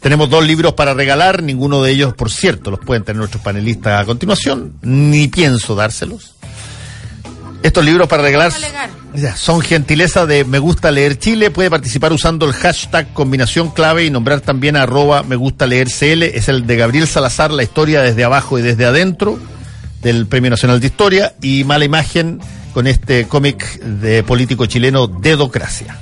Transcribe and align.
Tenemos 0.00 0.30
dos 0.30 0.46
libros 0.46 0.74
para 0.74 0.94
regalar, 0.94 1.42
ninguno 1.42 1.82
de 1.82 1.90
ellos, 1.90 2.14
por 2.14 2.30
cierto, 2.30 2.70
los 2.70 2.80
pueden 2.80 3.02
tener 3.02 3.18
nuestros 3.18 3.42
panelistas 3.42 4.00
a 4.00 4.04
continuación, 4.04 4.74
ni 4.82 5.28
pienso 5.28 5.74
dárselos. 5.74 6.34
Estos 7.62 7.84
libros 7.84 8.06
para 8.06 8.22
regalar 8.22 8.52
son 9.36 9.60
gentileza 9.60 10.26
de 10.26 10.44
Me 10.44 10.60
Gusta 10.60 10.92
Leer 10.92 11.18
Chile. 11.18 11.50
Puede 11.50 11.70
participar 11.70 12.12
usando 12.12 12.46
el 12.46 12.52
hashtag 12.52 13.12
combinación 13.12 13.70
clave 13.70 14.04
y 14.04 14.10
nombrar 14.10 14.40
también 14.40 14.76
a 14.76 14.82
arroba 14.82 15.24
Me 15.24 15.34
Gusta 15.34 15.66
Leer 15.66 15.88
CL. 15.88 16.22
Es 16.22 16.48
el 16.48 16.66
de 16.66 16.76
Gabriel 16.76 17.08
Salazar, 17.08 17.50
La 17.50 17.64
historia 17.64 18.00
desde 18.00 18.22
abajo 18.22 18.58
y 18.58 18.62
desde 18.62 18.86
adentro, 18.86 19.38
del 20.02 20.26
Premio 20.26 20.50
Nacional 20.50 20.78
de 20.78 20.86
Historia. 20.86 21.34
Y 21.42 21.64
Mala 21.64 21.84
Imagen 21.84 22.40
con 22.72 22.86
este 22.86 23.26
cómic 23.26 23.80
de 23.80 24.22
político 24.22 24.66
chileno, 24.66 25.08
Dedocracia. 25.08 25.98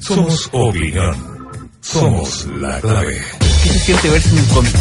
Somos 0.00 0.50
opinión. 0.52 1.37
Somos 1.92 2.46
la 2.60 2.80
clave. 2.80 3.20
¿Qué 3.62 3.68
se 3.70 3.78
siente 3.78 4.10
verse 4.10 4.28
en 4.30 4.38
un 4.40 4.44
cómic? 4.46 4.74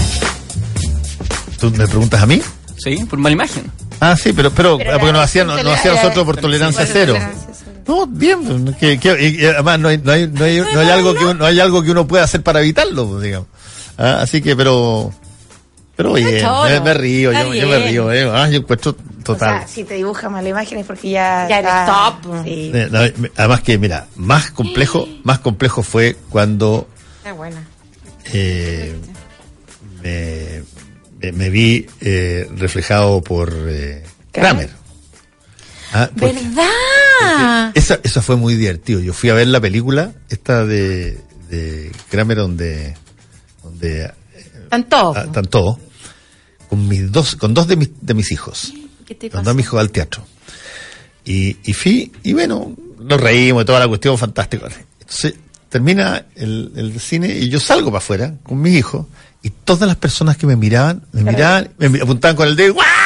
¿Tú 1.59 1.71
me 1.71 1.87
preguntas 1.87 2.21
a 2.21 2.25
mí? 2.25 2.41
Sí, 2.77 2.97
por 3.09 3.17
mala 3.17 3.33
imagen. 3.33 3.71
Ah, 3.99 4.15
sí, 4.15 4.33
pero, 4.33 4.51
pero, 4.51 4.77
Pero 4.77 4.91
porque 4.91 5.05
la- 5.07 5.11
nos 5.13 5.21
hacían, 5.23 5.47
nos 5.47 5.65
hacían 5.65 5.95
nosotros 5.95 6.25
por 6.25 6.37
tolerancia 6.37 6.85
cero. 6.85 7.15
No, 7.87 8.05
bien, 8.05 8.75
que, 8.79 8.99
que- 8.99 9.29
y- 9.39 9.45
además 9.45 9.79
no 9.79 9.87
hay, 9.87 9.97
no 9.99 10.11
hay, 10.11 10.27
no 10.27 10.43
hay, 10.43 10.59
no 10.73 10.79
hay 10.81 10.89
algo 10.89 11.13
que 11.13 11.23
uno, 11.23 11.33
no 11.35 11.45
hay 11.45 11.59
algo 11.61 11.81
que 11.81 11.91
uno 11.91 12.05
pueda 12.05 12.25
hacer 12.25 12.43
para 12.43 12.59
evitarlo, 12.59 13.07
pues, 13.07 13.23
digamos. 13.23 13.47
Ah, 13.97 14.19
así 14.21 14.41
que, 14.41 14.55
pero, 14.57 15.11
pero 15.95 16.13
bien, 16.13 16.43
me, 16.65 16.79
me 16.81 16.93
río, 16.93 17.31
yo, 17.31 17.53
yo 17.53 17.67
me 17.67 17.79
río, 17.79 18.11
eh. 18.11 18.29
Ah, 18.31 18.49
yo 18.49 18.57
encuentro 18.59 18.91
O 18.91 19.23
total. 19.23 19.59
sea, 19.59 19.67
si 19.67 19.85
te 19.85 19.93
dibuja 19.95 20.29
mala 20.29 20.49
imagen 20.49 20.77
es 20.79 20.85
porque 20.85 21.09
ya. 21.11 21.47
Ya 21.49 21.59
eres 21.59 21.71
está- 21.71 22.19
top. 22.21 22.43
Sí. 22.43 22.71
Eh, 22.75 23.29
además 23.37 23.61
que, 23.61 23.77
mira, 23.79 24.07
más 24.17 24.51
complejo, 24.51 25.07
más 25.23 25.39
complejo 25.39 25.81
fue 25.81 26.17
cuando 26.29 26.87
Qué 27.27 27.33
buena. 27.33 27.67
eh, 28.33 28.95
me, 30.01 31.31
me- 31.33 31.49
vi 31.49 31.85
eh, 32.01 32.47
reflejado 32.55 33.21
por 33.21 33.53
eh, 33.67 34.03
Kramer. 34.31 34.69
Ah, 35.93 36.09
porque- 36.17 36.33
¿Verdad? 36.41 37.71
Esa, 37.75 37.99
eso 38.03 38.21
fue 38.21 38.35
muy 38.37 38.55
divertido. 38.55 38.99
Yo 39.01 39.13
fui 39.13 39.29
a 39.29 39.33
ver 39.33 39.47
la 39.47 39.59
película, 39.59 40.13
esta 40.29 40.65
de, 40.65 41.19
de 41.49 41.91
Kramer, 42.09 42.37
donde, 42.37 42.95
donde 43.63 44.11
Tanto. 44.69 45.13
ah, 45.15 45.25
todos, 45.49 45.77
con 46.69 46.87
mis 46.87 47.11
dos, 47.11 47.35
con 47.35 47.53
dos 47.53 47.67
de 47.67 47.75
mis, 47.75 47.89
de 48.01 48.13
mis 48.13 48.31
hijos. 48.31 48.73
¿Qué 49.05 49.15
te 49.15 49.29
Con 49.29 49.39
pasa? 49.39 49.43
dos 49.43 49.53
de 49.53 49.57
mis 49.57 49.65
hijos 49.65 49.79
al 49.81 49.91
teatro. 49.91 50.25
Y, 51.25 51.57
y 51.65 51.73
fui, 51.73 52.11
y 52.23 52.31
bueno, 52.33 52.73
nos 52.99 53.19
reímos 53.19 53.61
de 53.61 53.65
toda 53.65 53.79
la 53.79 53.87
cuestión, 53.89 54.17
fantástico. 54.17 54.65
Entonces, 54.99 55.33
termina 55.69 56.25
el, 56.35 56.71
el 56.75 56.99
cine 56.99 57.29
y 57.29 57.49
yo 57.49 57.59
salgo 57.59 57.91
para 57.91 57.99
afuera 57.99 58.33
con 58.43 58.61
mi 58.61 58.71
hijo, 58.71 59.07
y 59.41 59.49
todas 59.49 59.87
las 59.87 59.97
personas 59.97 60.37
que 60.37 60.47
me 60.47 60.55
miraban, 60.55 61.03
me 61.11 61.23
miraban, 61.23 61.69
me 61.77 62.01
apuntaban 62.01 62.35
con 62.35 62.47
el 62.47 62.55
dedo, 62.55 62.73
¡guau! 62.73 62.85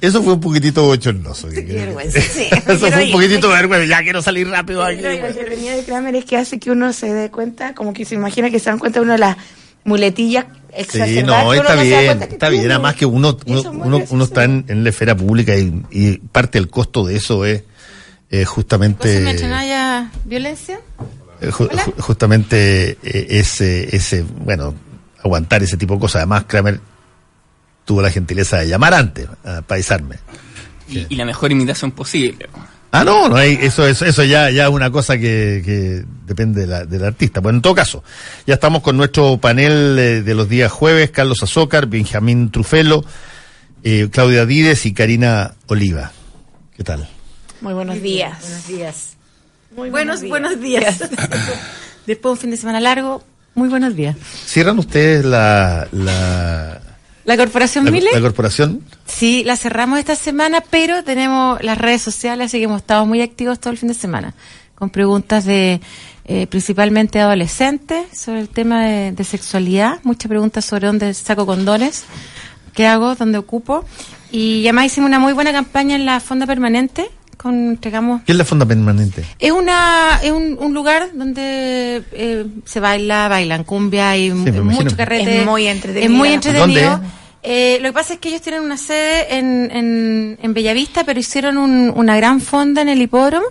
Eso 0.00 0.22
fue 0.22 0.34
un 0.34 0.40
poquitito 0.40 0.84
bochornoso. 0.84 1.48
Qué 1.48 1.62
vergüenza, 1.62 2.20
sí. 2.32 2.48
Eso 2.50 2.90
fue 2.90 3.06
un 3.06 3.12
poquitito 3.12 3.48
vergüenza. 3.48 3.86
Ya 3.86 4.02
quiero 4.02 4.20
salir 4.20 4.46
rápido 4.48 4.84
aquí. 4.84 5.00
La 5.00 5.14
ironía 5.14 5.74
de 5.74 5.84
Kramer 5.84 6.14
es 6.16 6.26
que 6.26 6.36
hace 6.36 6.58
que 6.58 6.70
uno 6.70 6.92
se 6.92 7.12
dé 7.12 7.30
cuenta, 7.30 7.74
como 7.74 7.94
que 7.94 8.04
se 8.04 8.14
imagina 8.14 8.50
que 8.50 8.58
se 8.58 8.68
dan 8.68 8.78
cuenta 8.78 9.00
uno 9.00 9.12
de 9.12 9.18
las 9.18 9.36
muletillas 9.84 10.44
Sí, 10.90 11.22
no, 11.22 11.54
está 11.54 11.74
da 11.74 11.82
bien, 11.82 12.22
está 12.22 12.48
bien. 12.48 12.70
Además 12.70 12.96
que 12.96 13.06
uno, 13.06 13.38
uno, 13.46 13.62
uno, 13.70 14.02
uno 14.10 14.24
está 14.24 14.44
en, 14.44 14.64
en 14.68 14.84
la 14.84 14.90
esfera 14.90 15.16
pública 15.16 15.56
y, 15.56 15.82
y 15.90 16.18
parte 16.18 16.58
del 16.58 16.68
costo 16.68 17.06
de 17.06 17.16
eso 17.16 17.44
es 17.46 17.62
eh, 18.30 18.44
justamente... 18.44 19.08
¿Cosa 19.14 19.20
mientras 19.20 19.50
no 19.50 19.56
haya 19.56 20.10
violencia? 20.24 20.80
Eh, 21.40 21.50
ju- 21.50 21.68
ju- 21.70 22.00
justamente 22.00 22.98
eh, 23.02 23.26
ese, 23.30 23.94
ese, 23.94 24.24
bueno, 24.40 24.74
aguantar 25.22 25.62
ese 25.62 25.76
tipo 25.76 25.94
de 25.94 26.00
cosas. 26.00 26.16
Además, 26.16 26.44
Kramer 26.46 26.80
tuvo 27.84 28.02
la 28.02 28.10
gentileza 28.10 28.58
de 28.58 28.68
llamar 28.68 28.94
antes 28.94 29.28
a 29.44 29.62
paisarme. 29.62 30.16
Y, 30.88 31.06
y 31.08 31.16
la 31.16 31.24
mejor 31.24 31.52
imitación 31.52 31.90
posible. 31.92 32.48
Ah, 32.92 33.04
no, 33.04 33.28
no 33.28 33.36
hay, 33.36 33.58
eso, 33.60 33.86
eso, 33.86 34.06
eso 34.06 34.24
ya, 34.24 34.50
ya 34.50 34.64
es 34.64 34.70
una 34.70 34.90
cosa 34.90 35.18
que, 35.18 35.60
que 35.64 36.04
depende 36.24 36.62
de 36.62 36.66
la- 36.68 36.84
del 36.86 37.04
artista. 37.04 37.40
Bueno, 37.40 37.58
en 37.58 37.62
todo 37.62 37.74
caso, 37.74 38.02
ya 38.46 38.54
estamos 38.54 38.82
con 38.82 38.96
nuestro 38.96 39.36
panel 39.38 39.98
eh, 39.98 40.22
de 40.22 40.34
los 40.34 40.48
días 40.48 40.72
jueves, 40.72 41.10
Carlos 41.10 41.42
Azócar, 41.42 41.86
Benjamín 41.86 42.50
Trufelo, 42.50 43.04
eh, 43.82 44.08
Claudia 44.10 44.46
Díez 44.46 44.86
y 44.86 44.94
Karina 44.94 45.54
Oliva. 45.66 46.12
¿Qué 46.76 46.84
tal? 46.84 47.08
Muy 47.60 47.74
buenos 47.74 48.00
días. 48.02 48.38
Buenos 48.40 48.66
días. 48.66 49.16
Muy 49.74 49.90
Buenos, 49.90 50.22
buenos 50.26 50.60
días. 50.60 50.98
Después 52.06 52.22
de 52.22 52.28
un 52.30 52.36
fin 52.38 52.50
de 52.50 52.56
semana 52.56 52.80
largo, 52.80 53.22
muy 53.54 53.68
buenos 53.68 53.96
días. 53.96 54.16
¿Cierran 54.46 54.78
ustedes 54.78 55.24
la, 55.24 55.88
la, 55.90 56.80
¿La 57.24 57.36
Corporación 57.36 57.84
la, 57.84 57.90
Mile? 57.90 58.10
la 58.12 58.20
corporación? 58.20 58.82
Sí, 59.06 59.42
la 59.44 59.56
cerramos 59.56 59.98
esta 59.98 60.14
semana, 60.14 60.62
pero 60.70 61.02
tenemos 61.02 61.60
las 61.62 61.76
redes 61.78 62.02
sociales, 62.02 62.46
así 62.46 62.58
que 62.58 62.64
hemos 62.64 62.82
estado 62.82 63.04
muy 63.06 63.22
activos 63.22 63.58
todo 63.58 63.72
el 63.72 63.78
fin 63.78 63.88
de 63.88 63.94
semana, 63.94 64.34
con 64.76 64.90
preguntas 64.90 65.44
de 65.44 65.80
eh, 66.26 66.46
principalmente 66.46 67.18
adolescentes 67.20 68.06
sobre 68.16 68.40
el 68.40 68.48
tema 68.48 68.84
de, 68.84 69.12
de 69.12 69.24
sexualidad, 69.24 69.98
muchas 70.04 70.28
preguntas 70.28 70.64
sobre 70.64 70.86
dónde 70.86 71.12
saco 71.14 71.44
condones, 71.46 72.04
qué 72.74 72.86
hago, 72.86 73.16
dónde 73.16 73.38
ocupo. 73.38 73.84
Y 74.30 74.62
además 74.66 74.86
hicimos 74.86 75.08
una 75.08 75.18
muy 75.18 75.32
buena 75.32 75.52
campaña 75.52 75.96
en 75.96 76.04
la 76.04 76.20
Fonda 76.20 76.46
Permanente, 76.46 77.10
con 77.36 77.54
entregamos 77.70 78.22
¿Qué 78.24 78.32
es 78.32 78.38
la 78.38 78.44
fonda 78.44 78.64
permanente? 78.66 79.24
es 79.38 79.50
una 79.52 80.18
es 80.22 80.32
un, 80.32 80.56
un 80.60 80.72
lugar 80.74 81.08
donde 81.14 82.02
eh, 82.12 82.46
se 82.64 82.80
baila, 82.80 83.28
bailan 83.28 83.64
cumbia 83.64 84.16
y 84.16 84.26
imagino. 84.26 84.64
mucho 84.64 84.96
carrete. 84.96 85.40
Es 85.40 85.46
muy 85.46 85.66
entretenido. 85.66 86.04
Es 86.12 86.18
muy 86.18 86.28
entretenido. 86.30 86.90
¿Dónde? 86.92 87.06
Eh, 87.48 87.78
lo 87.80 87.88
que 87.90 87.92
pasa 87.92 88.14
es 88.14 88.18
que 88.18 88.30
ellos 88.30 88.42
tienen 88.42 88.62
una 88.62 88.76
sede 88.76 89.36
en, 89.38 89.70
en, 89.70 90.38
en 90.42 90.54
Bellavista, 90.54 91.04
pero 91.04 91.20
hicieron 91.20 91.58
un- 91.58 91.92
una 91.94 92.16
gran 92.16 92.40
fonda 92.40 92.82
en 92.82 92.88
el 92.88 93.00
hipódromo 93.00 93.46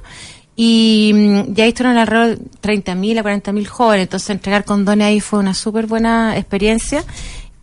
y 0.58 1.12
mm, 1.14 1.54
ya 1.54 1.66
estuvieron 1.66 1.98
alrededor 1.98 2.38
de 2.38 2.44
30.000 2.62 3.20
a 3.20 3.24
40.000 3.24 3.66
jóvenes. 3.68 4.04
Entonces 4.04 4.30
entregar 4.32 4.66
condones 4.66 5.08
ahí 5.08 5.22
fue 5.22 5.40
una 5.40 5.54
súper 5.54 5.86
buena 5.86 6.36
experiencia. 6.38 7.06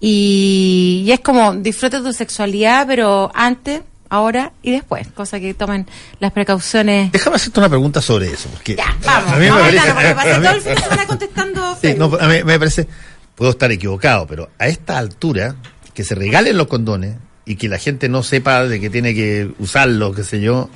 Y, 0.01 1.05
y 1.07 1.13
es 1.13 1.21
como 1.21 1.55
disfruta 1.55 2.03
tu 2.03 2.13
sexualidad, 2.13 2.87
pero 2.87 3.31
antes, 3.35 3.83
ahora 4.13 4.53
y 4.63 4.73
después. 4.73 5.09
Cosa 5.09 5.41
que 5.41 5.55
tomen 5.55 5.87
las 6.21 6.33
precauciones. 6.33 7.11
Déjame 7.13 7.37
hacerte 7.37 7.59
una 7.61 7.69
pregunta 7.71 8.03
sobre 8.03 8.31
eso. 8.31 8.49
Porque 8.53 8.77
Ya, 8.77 8.95
vamos. 9.07 9.33
a 9.33 9.35
mí 9.37 9.41
me 9.41 9.51
vamos 9.51 9.63
parece- 9.69 9.93
porque 9.95 10.15
pasé 10.15 10.35
todo 10.41 10.51
el 10.55 10.61
fin 10.61 10.75
de 10.75 10.81
semana 10.83 11.07
contestando. 11.07 11.79
Sí, 11.81 11.95
no, 11.97 12.05
a 12.21 12.29
mí 12.29 12.45
me 12.45 12.59
parece, 12.59 12.87
puedo 13.35 13.51
estar 13.53 13.73
equivocado, 13.73 14.27
pero 14.27 14.51
a 14.59 14.69
esta 14.69 14.99
altura, 14.99 15.57
que 15.95 16.05
se 16.05 16.15
regalen 16.15 16.57
los 16.59 16.67
condones 16.67 17.17
y 17.47 17.57
que 17.57 17.69
la 17.69 17.79
gente 17.79 18.09
no 18.11 18.23
sepa 18.23 18.65
de 18.67 18.79
que 18.81 18.91
tiene 18.91 19.15
que 19.15 19.51
usarlo, 19.59 20.13
qué 20.13 20.25
sé 20.25 20.41
yo, 20.43 20.69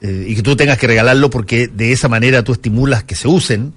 eh, 0.00 0.24
y 0.28 0.34
que 0.34 0.42
tú 0.42 0.56
tengas 0.56 0.78
que 0.78 0.86
regalarlo 0.86 1.28
porque 1.30 1.68
de 1.68 1.92
esa 1.92 2.08
manera 2.08 2.42
tú 2.42 2.52
estimulas 2.52 3.04
que 3.04 3.14
se 3.14 3.28
usen, 3.28 3.74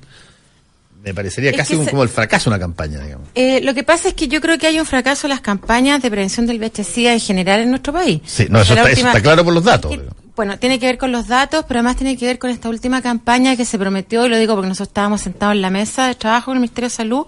me 1.08 1.14
parecería 1.14 1.52
Es 1.52 1.58
casi 1.58 1.76
un- 1.76 1.86
se- 1.86 1.92
como 1.92 2.04
el 2.04 2.10
fracaso 2.10 2.50
de 2.50 2.56
una 2.56 2.60
campaña, 2.60 3.00
digamos. 3.00 3.28
Eh, 3.36 3.62
lo 3.64 3.74
que 3.74 3.84
pasa 3.84 4.10
es 4.10 4.14
que 4.14 4.28
yo 4.28 4.42
creo 4.42 4.58
que 4.58 4.68
hay 4.68 4.80
un 4.80 4.86
fracaso 4.86 5.28
en 5.28 5.30
las 5.32 5.42
campañas 5.42 6.02
de 6.02 6.10
prevención 6.12 6.46
del 6.46 6.60
VIH-Sida 6.60 7.14
en 7.14 7.20
general 7.20 7.62
en 7.62 7.70
nuestro 7.70 7.94
país. 7.94 8.22
Sí, 8.26 8.48
no, 8.50 8.60
eso 8.62 8.74
está, 8.74 8.90
eso 8.92 9.08
está 9.08 9.22
claro 9.22 9.44
por 9.44 9.54
los 9.54 9.64
datos. 9.64 9.92
que- 9.92 10.02
bueno, 10.36 10.60
tiene 10.60 10.78
que 10.80 10.86
ver 10.86 11.00
con 11.00 11.12
los 11.12 11.28
datos, 11.28 11.66
pero 11.68 11.80
además 11.80 11.96
tiene 11.96 12.16
que 12.16 12.26
ver 12.28 12.38
con 12.38 12.52
esta 12.52 12.70
última 12.70 13.02
campaña 13.02 13.56
que 13.56 13.66
se 13.66 13.80
prometió, 13.80 14.24
y 14.26 14.30
lo 14.30 14.38
digo 14.38 14.54
porque 14.54 14.68
nosotros 14.68 14.90
estábamos 14.90 15.22
sentados 15.22 15.56
en 15.56 15.64
la 15.64 15.72
mesa 15.72 16.06
de 16.08 16.14
trabajo 16.14 16.46
con 16.52 16.58
el 16.58 16.62
Ministerio 16.62 16.90
de 16.90 16.96
Salud, 16.96 17.26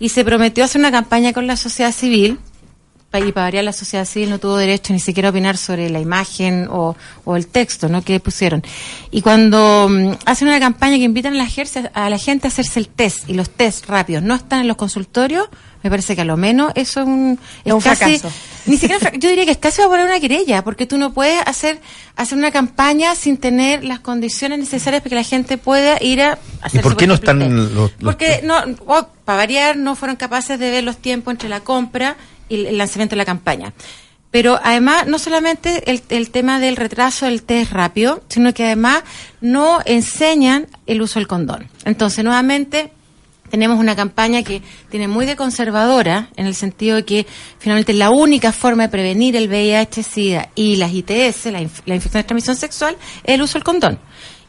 y 0.00 0.08
se 0.08 0.24
prometió 0.24 0.64
hacer 0.64 0.80
una 0.80 0.90
campaña 0.90 1.32
con 1.32 1.46
la 1.46 1.56
sociedad 1.56 1.92
civil 1.92 2.38
y 3.10 3.32
para 3.32 3.46
variar 3.46 3.64
la 3.64 3.72
sociedad 3.72 4.04
civil 4.04 4.28
no 4.28 4.38
tuvo 4.38 4.56
derecho 4.58 4.92
ni 4.92 5.00
siquiera 5.00 5.28
a 5.28 5.30
opinar 5.30 5.56
sobre 5.56 5.88
la 5.88 5.98
imagen 5.98 6.68
o, 6.70 6.94
o 7.24 7.36
el 7.36 7.46
texto 7.46 7.88
¿no? 7.88 8.02
que 8.02 8.20
pusieron. 8.20 8.62
Y 9.10 9.22
cuando 9.22 9.88
mm, 9.88 10.12
hacen 10.26 10.48
una 10.48 10.60
campaña 10.60 10.98
que 10.98 11.04
invitan 11.04 11.32
a 11.32 11.36
la, 11.38 11.44
ejerce- 11.44 11.90
a 11.94 12.10
la 12.10 12.18
gente 12.18 12.46
a 12.46 12.50
hacerse 12.50 12.78
el 12.80 12.88
test, 12.88 13.28
y 13.28 13.32
los 13.32 13.48
test 13.48 13.86
rápidos 13.86 14.22
no 14.22 14.34
están 14.34 14.60
en 14.60 14.68
los 14.68 14.76
consultorios, 14.76 15.48
me 15.82 15.88
parece 15.90 16.14
que 16.16 16.22
a 16.22 16.24
lo 16.26 16.36
menos 16.36 16.70
eso 16.74 17.00
es 17.00 17.06
un, 17.06 17.38
Es 17.64 17.72
un 17.72 17.80
casi- 17.80 18.18
fracaso. 18.18 18.30
Ni 18.66 18.76
siquiera, 18.76 19.10
yo 19.16 19.30
diría 19.30 19.46
que 19.46 19.52
es 19.52 19.58
casi 19.58 19.80
va 19.80 19.86
a 19.86 19.90
poner 19.90 20.04
una 20.04 20.20
querella, 20.20 20.62
porque 20.62 20.84
tú 20.86 20.98
no 20.98 21.14
puedes 21.14 21.40
hacer, 21.46 21.80
hacer 22.14 22.36
una 22.36 22.50
campaña 22.50 23.14
sin 23.14 23.38
tener 23.38 23.84
las 23.84 24.00
condiciones 24.00 24.58
necesarias 24.58 25.00
para 25.00 25.08
que 25.10 25.14
la 25.16 25.22
gente 25.24 25.56
pueda 25.56 25.96
ir 26.02 26.20
a 26.20 26.38
hacer 26.60 26.82
por 26.82 26.92
su 26.92 26.98
qué 26.98 27.06
no 27.06 27.14
están 27.14 27.38
test. 27.38 27.50
los- 27.52 27.72
los 27.72 27.90
Porque 28.02 28.42
no, 28.44 28.56
o, 28.86 29.06
para 29.24 29.38
variar, 29.38 29.76
no 29.78 29.96
fueron 29.96 30.16
capaces 30.16 30.58
de 30.58 30.70
ver 30.70 30.84
los 30.84 30.98
tiempos 30.98 31.32
entre 31.32 31.48
la 31.48 31.60
compra 31.60 32.16
y 32.48 32.66
el, 32.66 32.78
lanzamiento 32.78 33.14
de 33.14 33.18
la 33.18 33.24
campaña. 33.24 33.72
Pero 34.30 34.60
además, 34.62 35.06
no 35.06 35.18
solamente 35.18 35.90
el, 35.90 36.02
el 36.10 36.30
tema 36.30 36.60
del 36.60 36.76
retraso 36.76 37.26
del 37.26 37.42
test 37.42 37.72
rápido, 37.72 38.22
sino 38.28 38.52
que 38.52 38.66
además 38.66 39.02
no 39.40 39.80
enseñan 39.86 40.66
el 40.86 41.00
uso 41.00 41.18
del 41.18 41.26
condón. 41.26 41.68
Entonces, 41.84 42.24
nuevamente, 42.24 42.92
tenemos 43.50 43.78
una 43.78 43.96
campaña 43.96 44.42
que 44.42 44.62
tiene 44.90 45.08
muy 45.08 45.26
de 45.26 45.36
conservadora, 45.36 46.28
en 46.36 46.46
el 46.46 46.54
sentido 46.54 46.96
de 46.96 47.04
que 47.04 47.26
finalmente 47.58 47.94
la 47.94 48.10
única 48.10 48.52
forma 48.52 48.84
de 48.84 48.88
prevenir 48.90 49.36
el 49.36 49.48
VIH-Sida 49.48 50.50
y 50.54 50.76
las 50.76 50.92
ITS, 50.92 51.46
la 51.46 51.60
infección 51.62 52.20
de 52.20 52.24
transmisión 52.24 52.56
sexual, 52.56 52.96
es 53.24 53.34
el 53.34 53.42
uso 53.42 53.54
del 53.54 53.64
condón. 53.64 53.98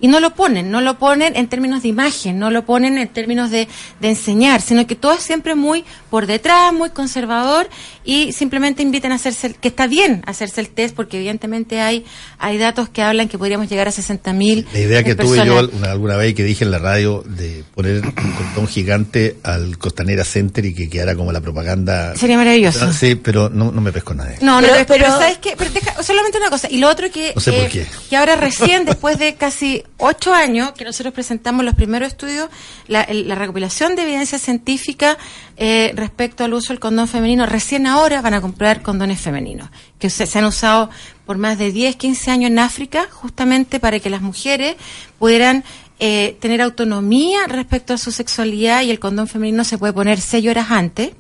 Y 0.01 0.07
no 0.07 0.19
lo 0.19 0.33
ponen, 0.33 0.71
no 0.71 0.79
lo 0.81 0.97
ponen 0.97 1.35
en 1.35 1.47
términos 1.49 1.81
de 1.83 1.89
imagen, 1.89 2.39
no 2.39 2.51
lo 2.51 2.65
ponen 2.65 2.97
en 2.97 3.07
términos 3.09 3.51
de, 3.51 3.67
de 3.99 4.09
enseñar, 4.09 4.61
sino 4.61 4.87
que 4.87 4.95
todo 4.95 5.13
es 5.13 5.21
siempre 5.23 5.55
muy 5.55 5.83
por 6.09 6.25
detrás, 6.25 6.71
muy 6.73 6.89
conservador 6.91 7.67
y 8.05 8.31
simplemente 8.31 8.81
invitan 8.81 9.11
a 9.11 9.15
hacerse, 9.15 9.47
el- 9.47 9.55
que 9.55 9.67
está 9.67 9.87
bien 9.87 10.23
hacerse 10.25 10.61
el 10.61 10.69
test 10.69 10.95
porque 10.95 11.17
evidentemente 11.17 11.81
hay, 11.81 12.05
hay 12.37 12.57
datos 12.57 12.87
que 12.89 13.01
hablan 13.01 13.27
que 13.27 13.37
podríamos 13.37 13.69
llegar 13.69 13.87
a 13.87 13.91
60 13.91 14.31
mil 14.33 14.65
La 14.73 14.79
idea 14.79 15.03
que 15.03 15.15
tuve 15.15 15.45
yo 15.45 15.69
una- 15.73 15.91
alguna 15.91 16.15
vez 16.15 16.33
que 16.33 16.43
dije 16.43 16.63
en 16.63 16.71
la 16.71 16.79
radio 16.79 17.23
de 17.25 17.63
poner 17.75 18.01
un 18.05 18.11
cordón 18.31 18.67
gigante 18.67 19.35
al 19.43 19.77
Costanera 19.77 20.23
Center 20.23 20.65
y 20.65 20.73
que 20.73 20.89
quedara 20.89 21.15
como 21.15 21.31
la 21.31 21.41
propaganda. 21.41 22.15
Sería 22.15 22.37
maravilloso. 22.37 22.85
Ah, 22.85 22.93
Sí, 22.93 23.15
pero 23.15 23.49
no, 23.49 23.71
no 23.71 23.81
me 23.81 23.91
pesco 23.91 24.13
nadie. 24.13 24.37
No, 24.41 24.61
no, 24.61 24.67
Pero- 24.67 24.73
pero, 24.73 24.85
pero, 24.87 25.05
pero- 25.05 25.17
¿sabes 25.19 25.37
qué? 25.39 25.55
Pero 25.57 25.71
deja- 25.71 26.01
solamente 26.03 26.37
una 26.37 26.49
cosa. 26.49 26.67
Y 26.71 26.77
lo 26.77 26.87
otro 26.89 27.11
que, 27.11 27.33
No 27.35 27.41
sé 27.41 27.51
por 27.51 27.65
eh, 27.65 27.69
qué. 27.71 27.85
que 28.09 28.15
ahora 28.17 28.35
recién, 28.35 28.85
después 28.85 29.19
de 29.19 29.35
casi 29.35 29.83
ocho 29.99 30.33
años, 30.33 30.71
que 30.71 30.85
nosotros 30.85 31.13
presentamos 31.13 31.63
los 31.63 31.75
primeros 31.75 32.07
estudios, 32.07 32.49
la, 32.87 33.07
la 33.09 33.35
recopilación 33.35 33.95
de 33.95 34.03
evidencia 34.03 34.39
científica 34.39 35.17
eh, 35.57 35.91
respecto 35.95 36.43
al 36.43 36.53
uso 36.53 36.73
del 36.73 36.79
condón 36.79 37.07
femenino, 37.07 37.45
recién 37.45 37.85
ahora 37.85 38.21
van 38.21 38.33
a 38.33 38.41
comprar 38.41 38.81
condones 38.81 39.19
femeninos, 39.19 39.69
que 39.99 40.09
se, 40.09 40.25
se 40.25 40.39
han 40.39 40.45
usado 40.45 40.89
por 41.25 41.37
más 41.37 41.57
de 41.57 41.71
10, 41.71 41.95
15 41.95 42.31
años 42.31 42.51
en 42.51 42.59
África, 42.59 43.07
justamente 43.11 43.79
para 43.79 43.99
que 43.99 44.09
las 44.09 44.21
mujeres 44.21 44.75
pudieran 45.19 45.63
eh, 45.99 46.37
tener 46.39 46.61
autonomía 46.61 47.45
respecto 47.47 47.93
a 47.93 47.97
su 47.97 48.11
sexualidad 48.11 48.83
y 48.83 48.89
el 48.89 48.99
condón 48.99 49.27
femenino 49.27 49.65
se 49.65 49.77
puede 49.77 49.91
poner 49.91 50.21
seis 50.21 50.47
horas 50.47 50.71
antes. 50.71 51.11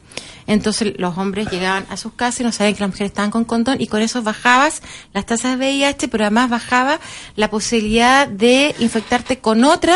Entonces 0.49 0.95
los 0.97 1.15
hombres 1.19 1.51
llegaban 1.51 1.85
a 1.89 1.95
sus 1.95 2.13
casas 2.13 2.39
y 2.39 2.43
no 2.43 2.51
sabían 2.51 2.73
que 2.73 2.79
las 2.79 2.89
mujeres 2.89 3.11
estaban 3.11 3.29
con 3.29 3.45
condón 3.45 3.79
y 3.79 3.85
con 3.85 4.01
eso 4.01 4.23
bajabas 4.23 4.81
las 5.13 5.27
tasas 5.27 5.59
de 5.59 5.65
VIH, 5.67 6.07
pero 6.07 6.23
además 6.23 6.49
bajaba 6.49 6.99
la 7.35 7.51
posibilidad 7.51 8.27
de 8.27 8.73
infectarte 8.79 9.37
con 9.37 9.63
otra 9.63 9.95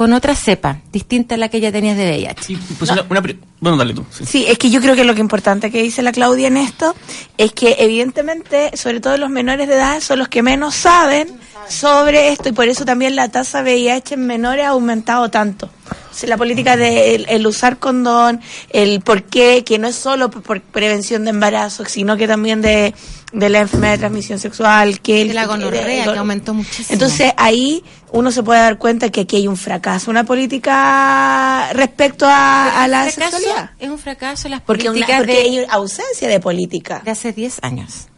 con 0.00 0.14
otra 0.14 0.34
cepa 0.34 0.78
distinta 0.90 1.34
a 1.34 1.38
la 1.38 1.50
que 1.50 1.60
ya 1.60 1.70
tenías 1.70 1.94
de 1.94 2.04
VIH. 2.04 2.42
Sí, 2.42 2.58
pues 2.78 2.90
una, 2.90 3.04
una 3.10 3.20
pre- 3.20 3.36
bueno, 3.60 3.76
dale 3.76 3.92
tú. 3.92 4.02
sí. 4.10 4.24
Sí, 4.24 4.46
es 4.48 4.56
que 4.56 4.70
yo 4.70 4.80
creo 4.80 4.96
que 4.96 5.04
lo 5.04 5.14
que 5.14 5.20
importante 5.20 5.70
que 5.70 5.82
dice 5.82 6.00
la 6.00 6.10
Claudia 6.10 6.48
en 6.48 6.56
esto 6.56 6.94
es 7.36 7.52
que 7.52 7.76
evidentemente, 7.80 8.74
sobre 8.78 9.00
todo 9.00 9.18
los 9.18 9.28
menores 9.28 9.68
de 9.68 9.74
edad, 9.74 10.00
son 10.00 10.18
los 10.18 10.28
que 10.28 10.42
menos 10.42 10.74
saben 10.74 11.28
sobre 11.68 12.28
esto 12.32 12.48
y 12.48 12.52
por 12.52 12.66
eso 12.66 12.86
también 12.86 13.14
la 13.14 13.28
tasa 13.28 13.62
de 13.62 13.74
VIH 13.74 14.14
en 14.14 14.26
menores 14.26 14.64
ha 14.64 14.68
aumentado 14.70 15.28
tanto. 15.30 15.68
O 16.10 16.14
sea, 16.14 16.30
la 16.30 16.38
política 16.38 16.78
de 16.78 17.14
el, 17.14 17.26
el 17.28 17.46
usar 17.46 17.78
condón, 17.78 18.40
el 18.70 19.02
por 19.02 19.24
qué, 19.24 19.64
que 19.66 19.78
no 19.78 19.86
es 19.86 19.96
solo 19.96 20.30
por- 20.30 20.42
por 20.42 20.62
prevención 20.62 21.24
de 21.24 21.30
embarazo, 21.30 21.84
sino 21.84 22.16
que 22.16 22.26
también 22.26 22.62
de, 22.62 22.94
de 23.32 23.48
la 23.48 23.60
enfermedad 23.60 23.92
de 23.92 23.98
transmisión 23.98 24.38
sexual, 24.38 25.00
que 25.00 25.22
el- 25.22 25.28
De 25.28 25.34
la 25.34 25.46
gonorrea, 25.46 26.04
que 26.12 26.18
aumentó 26.18 26.52
muchísimo. 26.54 26.88
Entonces 26.90 27.32
ahí 27.36 27.84
uno 28.12 28.32
se 28.32 28.42
puede 28.42 28.60
dar 28.60 28.76
cuenta 28.78 29.08
que 29.10 29.20
aquí 29.22 29.36
hay 29.36 29.46
un 29.48 29.56
fracaso, 29.56 30.10
una 30.10 30.24
política 30.24 31.70
respecto 31.72 32.26
a, 32.26 32.82
a 32.82 32.88
la 32.88 33.10
sexualidad. 33.10 33.70
Es 33.78 33.88
un 33.88 33.98
fracaso 33.98 34.48
las 34.48 34.60
Porque, 34.62 34.84
una- 34.84 34.92
políticas 34.92 35.18
porque 35.18 35.32
de, 35.32 35.38
hay 35.40 35.66
ausencia 35.70 36.28
de 36.28 36.40
política. 36.40 37.02
de 37.04 37.10
hace 37.10 37.32
10 37.32 37.58
años. 37.62 38.08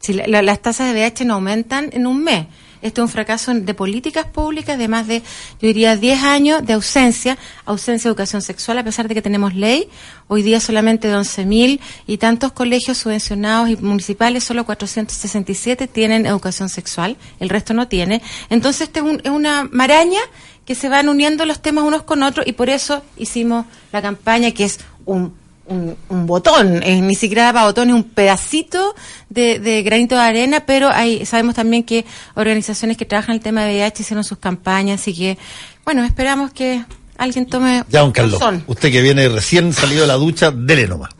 Si 0.00 0.12
la- 0.12 0.26
la- 0.26 0.42
las 0.42 0.60
tasas 0.62 0.86
de 0.88 0.92
VIH 0.94 1.24
no 1.24 1.34
aumentan 1.34 1.90
en 1.92 2.06
un 2.06 2.22
mes. 2.22 2.46
Esto 2.80 3.02
es 3.02 3.06
un 3.06 3.12
fracaso 3.12 3.52
de 3.52 3.74
políticas 3.74 4.26
públicas 4.26 4.78
de 4.78 4.86
más 4.86 5.08
de, 5.08 5.18
yo 5.60 5.66
diría, 5.66 5.96
10 5.96 6.22
años 6.22 6.64
de 6.64 6.74
ausencia, 6.74 7.36
ausencia 7.64 8.08
de 8.08 8.12
educación 8.12 8.40
sexual, 8.40 8.78
a 8.78 8.84
pesar 8.84 9.08
de 9.08 9.14
que 9.16 9.22
tenemos 9.22 9.52
ley. 9.56 9.88
Hoy 10.28 10.42
día 10.44 10.60
solamente 10.60 11.08
de 11.08 11.16
11.000 11.16 11.80
y 12.06 12.18
tantos 12.18 12.52
colegios 12.52 12.96
subvencionados 12.98 13.68
y 13.70 13.76
municipales, 13.78 14.44
solo 14.44 14.64
467 14.64 15.88
tienen 15.88 16.24
educación 16.26 16.68
sexual, 16.68 17.16
el 17.40 17.48
resto 17.48 17.74
no 17.74 17.88
tiene. 17.88 18.22
Entonces, 18.48 18.82
este 18.82 19.00
es, 19.00 19.06
un- 19.06 19.20
es 19.24 19.30
una 19.30 19.64
maraña 19.72 20.20
que 20.64 20.76
se 20.76 20.88
van 20.88 21.08
uniendo 21.08 21.44
los 21.46 21.60
temas 21.60 21.82
unos 21.82 22.04
con 22.04 22.22
otros 22.22 22.46
y 22.46 22.52
por 22.52 22.68
eso 22.70 23.02
hicimos 23.16 23.66
la 23.92 24.00
campaña 24.02 24.52
que 24.52 24.64
es 24.64 24.78
un 25.04 25.34
un, 25.68 25.96
un 26.08 26.26
botón, 26.26 26.82
eh, 26.82 27.00
ni 27.00 27.14
siquiera 27.14 27.52
para 27.52 27.66
botón, 27.66 27.88
es 27.90 27.94
un 27.94 28.04
pedacito 28.04 28.94
de, 29.28 29.58
de 29.58 29.82
granito 29.82 30.14
de 30.16 30.22
arena, 30.22 30.60
pero 30.66 30.88
hay, 30.90 31.24
sabemos 31.26 31.54
también 31.54 31.84
que 31.84 32.04
organizaciones 32.34 32.96
que 32.96 33.04
trabajan 33.04 33.36
el 33.36 33.40
tema 33.40 33.62
de 33.64 33.74
VIH 33.74 34.02
hicieron 34.02 34.24
sus 34.24 34.38
campañas, 34.38 35.00
así 35.00 35.14
que, 35.14 35.38
bueno, 35.84 36.04
esperamos 36.04 36.50
que 36.52 36.84
alguien 37.16 37.46
tome 37.46 37.84
Ya, 37.88 38.00
don 38.00 38.12
Carlos, 38.12 38.40
razón. 38.40 38.64
usted 38.66 38.90
que 38.92 39.02
viene 39.02 39.28
recién 39.28 39.72
salido 39.72 40.02
de 40.02 40.06
la 40.08 40.14
ducha, 40.14 40.50
dele 40.50 40.86
nomás. 40.88 41.10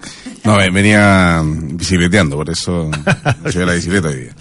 No, 0.44 0.56
ve- 0.56 0.70
venía 0.70 1.42
bicicleteando, 1.44 2.36
por 2.36 2.48
eso 2.50 2.90
me 3.42 3.50
llevé 3.52 3.66
la 3.66 3.72
bicicleta 3.74 4.08
hoy 4.08 4.16
día. 4.16 4.32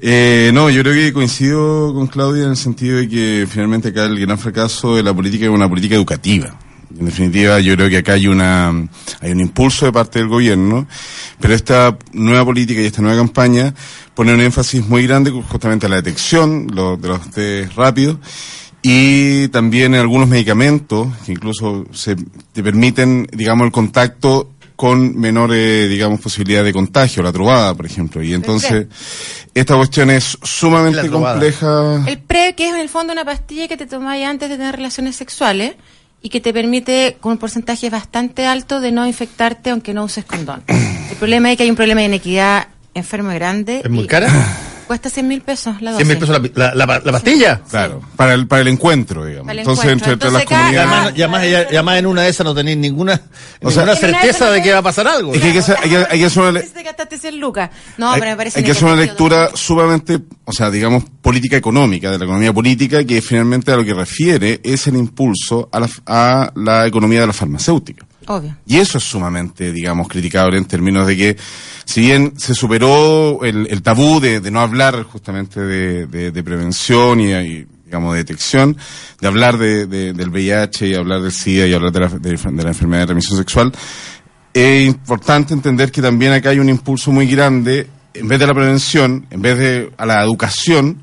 Eh, 0.00 0.50
no, 0.54 0.70
yo 0.70 0.82
creo 0.82 0.94
que 0.94 1.12
coincido 1.12 1.92
con 1.92 2.06
Claudia 2.06 2.44
en 2.44 2.50
el 2.50 2.56
sentido 2.56 2.98
de 2.98 3.08
que 3.08 3.46
finalmente 3.50 3.88
acá 3.88 4.04
el 4.04 4.18
gran 4.20 4.38
fracaso 4.38 4.94
de 4.96 5.02
la 5.02 5.12
política 5.12 5.46
es 5.46 5.50
una 5.50 5.68
política 5.68 5.96
educativa. 5.96 6.56
En 6.96 7.04
definitiva, 7.04 7.60
yo 7.60 7.74
creo 7.76 7.90
que 7.90 7.98
acá 7.98 8.14
hay 8.14 8.26
una 8.28 8.68
hay 9.20 9.30
un 9.32 9.40
impulso 9.40 9.84
de 9.86 9.92
parte 9.92 10.18
del 10.20 10.28
gobierno, 10.28 10.86
pero 11.40 11.54
esta 11.54 11.96
nueva 12.12 12.44
política 12.44 12.80
y 12.80 12.86
esta 12.86 13.02
nueva 13.02 13.18
campaña 13.18 13.74
pone 14.14 14.32
un 14.32 14.40
énfasis 14.40 14.86
muy 14.86 15.06
grande 15.06 15.30
justamente 15.30 15.86
a 15.86 15.88
la 15.88 15.96
detección 15.96 16.66
lo- 16.72 16.96
de 16.96 17.08
los 17.08 17.30
test 17.30 17.72
rápidos 17.74 18.16
y 18.82 19.48
también 19.48 19.94
en 19.94 20.00
algunos 20.00 20.28
medicamentos 20.28 21.08
que 21.26 21.32
incluso 21.32 21.84
se 21.92 22.16
te 22.52 22.62
permiten, 22.62 23.26
digamos, 23.32 23.66
el 23.66 23.72
contacto 23.72 24.52
con 24.76 25.18
menor, 25.18 25.50
eh, 25.52 25.88
digamos, 25.88 26.20
posibilidad 26.20 26.62
de 26.62 26.72
contagio, 26.72 27.20
la 27.22 27.32
trubada, 27.32 27.74
por 27.74 27.84
ejemplo. 27.84 28.22
Y 28.22 28.32
entonces, 28.32 28.86
esta 29.52 29.74
cuestión 29.74 30.08
es 30.10 30.38
sumamente 30.42 30.98
compleja. 31.10 32.04
El 32.06 32.18
PrEP, 32.20 32.54
que 32.54 32.68
es 32.68 32.74
en 32.74 32.80
el 32.80 32.88
fondo 32.88 33.12
una 33.12 33.24
pastilla 33.24 33.66
que 33.66 33.76
te 33.76 33.86
tomáis 33.86 34.24
antes 34.24 34.48
de 34.48 34.56
tener 34.56 34.76
relaciones 34.76 35.16
sexuales 35.16 35.74
y 36.22 36.30
que 36.30 36.40
te 36.40 36.52
permite, 36.52 37.16
con 37.20 37.32
un 37.32 37.38
porcentaje 37.38 37.90
bastante 37.90 38.46
alto, 38.46 38.80
de 38.80 38.92
no 38.92 39.06
infectarte 39.06 39.70
aunque 39.70 39.94
no 39.94 40.04
uses 40.04 40.24
condón. 40.24 40.62
El 40.66 41.16
problema 41.18 41.50
es 41.50 41.56
que 41.56 41.64
hay 41.64 41.70
un 41.70 41.76
problema 41.76 42.00
de 42.00 42.06
inequidad 42.06 42.68
enfermo 42.94 43.30
grande. 43.30 43.82
¿Es 43.84 43.90
muy 43.90 44.04
y 44.04 44.06
cara? 44.06 44.28
Cuesta 44.88 45.08
100 45.10 45.28
mil 45.28 45.42
pesos 45.42 45.80
la 45.80 45.92
dosis. 45.92 46.06
100 46.06 46.08
mil 46.08 46.18
pesos 46.26 46.52
la, 46.56 46.74
la, 46.74 46.86
la- 46.86 47.00
la 47.04 47.12
pastilla. 47.12 47.60
Claro, 47.70 48.00
para 48.16 48.34
el, 48.34 48.48
para 48.48 48.62
el 48.62 48.68
encuentro, 48.68 49.24
digamos. 49.24 49.44
Para 49.46 49.52
el 49.52 49.58
entonces, 49.60 49.84
encuentro. 49.84 50.12
entre, 50.14 50.30
las 50.32 50.42
Entonces, 50.42 50.48
cada- 50.48 50.60
Y 50.60 50.74
comunidades... 50.74 50.90
además, 50.92 51.18
y 51.18 51.22
además, 51.22 51.42
ella- 51.44 51.62
y 51.70 51.74
además 51.76 51.98
en 51.98 52.06
una 52.06 52.22
de 52.22 52.28
esas 52.30 52.44
no 52.44 52.54
tenéis 52.54 52.78
ninguna, 52.78 53.20
O 53.62 53.70
sea, 53.70 53.84
ninguna 53.84 53.96
certeza 54.00 54.50
de 54.50 54.62
que 54.62 54.72
va 54.72 54.78
a 54.78 54.82
pasar 54.82 55.06
algo. 55.06 55.32
Es 55.34 55.40
que 55.40 55.46
hay 55.48 55.52
que 55.52 55.58
hacer, 55.60 55.76
hay 55.82 55.90
que, 55.90 55.96
hay 56.10 56.18
que 56.18 56.24
hacer 56.24 56.42
una, 56.42 56.52
le- 56.52 56.62
Te 56.62 56.82
gastaste 56.82 57.18
100 57.18 57.38
lucas. 57.38 57.70
No, 57.98 58.10
hay, 58.10 58.18
pero 58.20 58.32
me 58.32 58.36
parece 58.38 58.58
hay 58.58 58.64
que 58.64 58.70
hacer 58.72 58.84
una 58.84 58.96
lectura 58.96 59.50
sumamente, 59.54 60.18
o 60.44 60.52
sea, 60.52 60.70
digamos, 60.70 61.04
política 61.22 61.56
económica, 61.56 62.10
de 62.10 62.18
la 62.18 62.24
economía 62.24 62.52
política, 62.52 63.04
que 63.04 63.20
finalmente 63.22 63.70
a 63.70 63.76
lo 63.76 63.84
que 63.84 63.92
refiere 63.94 64.60
es 64.64 64.86
el 64.86 64.96
impulso 64.96 65.68
a 65.70 65.80
la, 65.80 65.88
a 66.06 66.52
la 66.56 66.86
economía 66.86 67.20
de 67.20 67.26
la 67.26 67.32
farmacéutica. 67.34 68.06
Y 68.66 68.76
eso 68.76 68.98
es 68.98 69.04
sumamente, 69.04 69.72
digamos, 69.72 70.08
criticable 70.08 70.58
en 70.58 70.64
términos 70.66 71.06
de 71.06 71.16
que, 71.16 71.36
si 71.84 72.02
bien 72.02 72.34
se 72.36 72.54
superó 72.54 73.40
el, 73.42 73.82
tabú 73.82 74.20
de, 74.20 74.40
no 74.50 74.60
hablar 74.60 75.02
justamente 75.04 75.60
de, 75.60 76.42
prevención 76.42 77.20
y, 77.20 77.64
digamos, 77.84 78.12
de 78.12 78.18
detección, 78.18 78.76
de 79.20 79.26
hablar 79.26 79.56
de, 79.58 79.86
de- 79.86 80.12
del 80.12 80.28
VIH 80.28 80.88
y 80.88 80.94
hablar 80.94 81.22
del 81.22 81.32
SIDA 81.32 81.66
y 81.66 81.72
hablar 81.72 81.90
de 81.92 82.00
la, 82.00 82.08
de, 82.08 82.36
de 82.36 82.62
la 82.62 82.68
enfermedad 82.68 83.02
de 83.02 83.06
transmisión 83.06 83.38
sexual, 83.38 83.72
es 84.52 84.86
importante 84.86 85.54
entender 85.54 85.90
que 85.92 86.02
también 86.02 86.32
acá 86.32 86.50
hay 86.50 86.58
un 86.58 86.68
impulso 86.68 87.10
muy 87.12 87.26
grande, 87.26 87.86
en 88.14 88.28
vez 88.28 88.38
de 88.40 88.46
la 88.46 88.54
prevención, 88.54 89.26
en 89.30 89.40
vez 89.42 89.58
de 89.58 89.90
a 89.96 90.04
la 90.06 90.22
educación, 90.22 90.98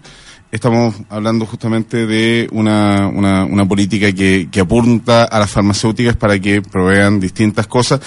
estamos 0.56 0.96
hablando 1.10 1.46
justamente 1.46 2.06
de 2.06 2.48
una, 2.52 3.08
una, 3.08 3.46
una 3.46 3.68
política 3.68 4.12
que, 4.12 4.48
que 4.52 4.62
apunta 4.62 5.24
a 5.26 5.40
las 5.40 5.52
farmacéuticas 5.52 6.16
para 6.16 6.40
que 6.40 6.62
provean 6.62 7.20
distintas 7.20 7.68
cosas, 7.68 8.00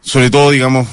sobre 0.00 0.30
todo, 0.30 0.50
digamos, 0.50 0.88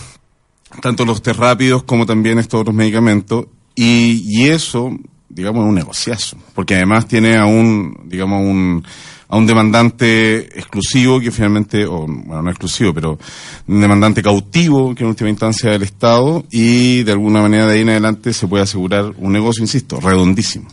tanto 0.82 1.06
los 1.06 1.22
test 1.22 1.40
rápidos 1.40 1.84
como 1.84 2.06
también 2.06 2.40
estos 2.40 2.62
otros 2.62 2.76
medicamentos. 2.76 3.48
Y, 3.76 4.24
y 4.28 4.48
eso, 4.50 4.92
digamos, 5.30 5.64
es 5.64 5.70
un 5.70 5.76
negociazo, 5.76 6.38
porque 6.54 6.76
además 6.76 7.08
tiene 7.08 7.38
a 7.38 7.46
un, 7.46 7.96
digamos, 8.06 8.42
un, 8.42 8.84
a 9.30 9.38
un 9.38 9.46
demandante 9.46 10.40
exclusivo 10.60 11.20
que 11.20 11.32
finalmente, 11.32 11.86
o 11.86 12.08
bueno, 12.08 12.42
no 12.42 12.50
exclusivo, 12.50 12.94
pero 12.94 13.18
un 13.68 13.80
demandante 13.80 14.24
cautivo 14.24 14.94
que 14.96 15.04
en 15.04 15.10
última 15.10 15.30
instancia 15.30 15.70
es 15.70 15.76
el 15.76 15.84
Estado 15.84 16.44
y 16.52 17.04
de 17.04 17.12
alguna 17.12 17.42
manera 17.42 17.68
de 17.68 17.76
ahí 17.76 17.82
en 17.82 17.90
adelante 17.90 18.34
se 18.34 18.48
puede 18.48 18.64
asegurar 18.64 19.14
un 19.18 19.32
negocio, 19.32 19.62
insisto, 19.62 20.00
redondísimo. 20.00 20.68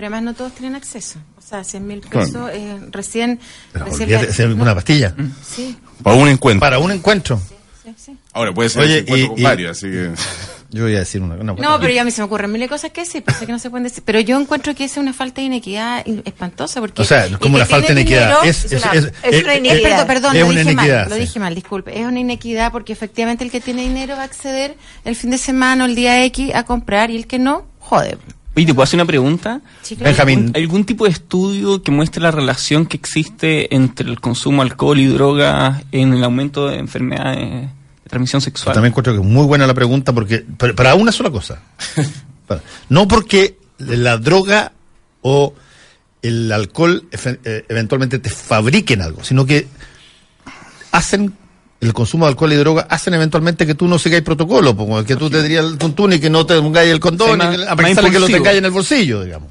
Pero 0.00 0.14
además 0.14 0.22
no 0.22 0.32
todos 0.34 0.52
tienen 0.54 0.76
acceso. 0.76 1.18
O 1.36 1.42
sea, 1.42 1.62
100 1.62 1.86
mil 1.86 2.00
pesos 2.00 2.30
Claro. 2.30 2.48
eh, 2.48 2.78
recién... 2.90 3.38
Recién 3.74 4.02
olvídate, 4.04 4.26
la- 4.28 4.32
es 4.32 4.38
una 4.58 4.74
pastilla. 4.74 5.14
Sí, 5.46 5.76
Para 6.02 6.16
un 6.16 6.26
encuentro. 6.28 6.58
Para 6.60 6.78
un 6.78 6.90
encuentro. 6.90 7.38
sí, 7.82 7.92
sí. 7.98 8.16
Ahora 8.32 8.50
puede 8.54 8.70
ser 8.70 8.80
Oye, 8.84 8.92
ese 8.92 9.00
encuentro 9.02 9.24
y- 9.26 9.28
con 9.28 9.38
y- 9.38 9.42
varios, 9.42 9.76
así 9.76 9.90
que... 9.90 10.10
Yo 10.70 10.84
voy 10.84 10.94
a 10.96 11.00
decir 11.00 11.20
una. 11.20 11.34
una 11.34 11.52
No, 11.52 11.78
pero 11.80 11.92
ya 11.92 12.00
a 12.00 12.04
mí 12.04 12.12
se 12.12 12.22
me 12.22 12.26
ocurren 12.26 12.50
miles 12.50 12.66
de 12.70 12.74
cosas 12.74 12.92
que 12.92 13.00
decir, 13.02 13.22
pensé 13.24 13.44
que 13.44 13.52
no 13.52 13.58
se 13.58 13.68
pueden 13.68 13.84
decir. 13.84 14.02
Pero 14.06 14.20
yo 14.20 14.40
encuentro 14.40 14.74
que 14.74 14.84
esa 14.84 14.94
es 15.00 15.02
una 15.02 15.12
falta 15.12 15.40
de 15.42 15.48
inequidad 15.48 16.06
in- 16.06 16.22
espantosa. 16.24 16.80
Porque 16.80 17.02
O 17.02 17.04
sea, 17.04 17.28
como 17.38 17.56
una 17.56 17.66
falta 17.66 17.88
de 17.92 18.00
inequidad. 18.00 18.40
dinero 18.40 18.42
Es, 18.44 18.72
es, 18.72 18.82
una- 18.84 18.92
es- 18.92 19.12
es 19.24 19.42
una 19.42 19.52
es- 19.54 19.58
inequidad. 19.58 20.06
Perdón, 20.06 20.06
perdón, 20.06 20.36
es 20.36 20.40
lo 20.42 20.46
una 20.48 20.60
dije 20.60 20.64
mal, 20.72 20.84
inequidad, 20.86 21.08
lo 21.10 21.14
sí. 21.16 21.20
dije 21.20 21.40
mal, 21.40 21.54
disculpe. 21.56 22.00
Es 22.00 22.06
una 22.06 22.20
inequidad 22.20 22.72
porque 22.72 22.92
efectivamente 22.94 23.42
el 23.44 23.50
que 23.50 23.60
tiene 23.60 23.82
dinero 23.82 24.14
va 24.16 24.22
a 24.22 24.24
acceder 24.26 24.76
el 25.04 25.14
fin 25.16 25.30
de 25.30 25.36
semana 25.38 25.84
o 25.84 25.86
el 25.88 25.94
día 25.96 26.24
X 26.24 26.54
a 26.54 26.62
comprar 26.64 27.10
y 27.10 27.16
el 27.16 27.26
que 27.26 27.38
no, 27.40 27.66
jode. 27.80 28.16
Oye, 28.56 28.66
¿te 28.66 28.74
puedo 28.74 28.82
hacer 28.84 28.96
una 28.98 29.04
pregunta? 29.06 29.60
Sí, 29.82 29.94
claro. 29.96 30.10
Benjamín. 30.10 30.52
¿Hay 30.54 30.62
algún 30.62 30.84
tipo 30.84 31.04
de 31.04 31.10
estudio 31.10 31.82
que 31.82 31.92
muestre 31.92 32.20
la 32.20 32.30
relación 32.32 32.86
que 32.86 32.96
existe 32.96 33.74
entre 33.74 34.08
el 34.08 34.20
consumo 34.20 34.62
de 34.64 34.70
alcohol 34.70 34.98
y 34.98 35.06
drogas 35.06 35.82
en 35.92 36.12
el 36.14 36.24
aumento 36.24 36.68
de 36.68 36.78
enfermedades 36.78 37.38
de 37.38 37.68
transmisión 38.08 38.40
Yo 38.40 38.44
sexual? 38.44 38.74
también 38.74 38.90
encuentro 38.90 39.12
que 39.14 39.20
es 39.20 39.24
muy 39.26 39.44
buena 39.46 39.66
la 39.68 39.74
pregunta 39.74 40.12
porque 40.12 40.44
para 40.74 40.94
una 40.96 41.12
sola 41.12 41.30
cosa. 41.30 41.60
Para- 42.48 42.62
no 42.88 43.06
porque 43.06 43.56
la 43.78 44.18
droga 44.18 44.72
o 45.22 45.54
el 46.22 46.50
alcohol 46.50 47.04
efe- 47.12 47.38
eh, 47.44 47.64
eventualmente 47.68 48.18
te 48.18 48.28
fabriquen 48.30 49.00
algo, 49.00 49.22
sino 49.22 49.46
que 49.46 49.68
hacen 50.92 51.32
el 51.80 51.92
consumo 51.94 52.26
de 52.26 52.30
alcohol 52.30 52.52
y 52.52 52.56
droga 52.56 52.86
hacen 52.90 53.14
eventualmente 53.14 53.66
que 53.66 53.74
tú 53.74 53.88
no 53.88 53.98
sigáis 53.98 54.22
protocolo, 54.22 54.76
como 54.76 55.02
que 55.04 55.16
tú 55.16 55.30
te 55.30 55.42
dirías 55.42 55.64
el 55.64 55.78
tuntún 55.78 56.12
y 56.12 56.20
que 56.20 56.28
no 56.30 56.44
te 56.44 56.60
pongáis 56.60 56.90
el 56.90 57.00
condón, 57.00 57.34
y 57.34 57.36
más- 57.36 57.56
que- 57.56 57.62
a 57.68 57.76
pesar 57.76 58.04
de 58.04 58.10
que 58.10 58.18
lo 58.18 58.26
tengáis 58.26 58.58
en 58.58 58.64
el 58.66 58.70
bolsillo, 58.70 59.24
digamos. 59.24 59.48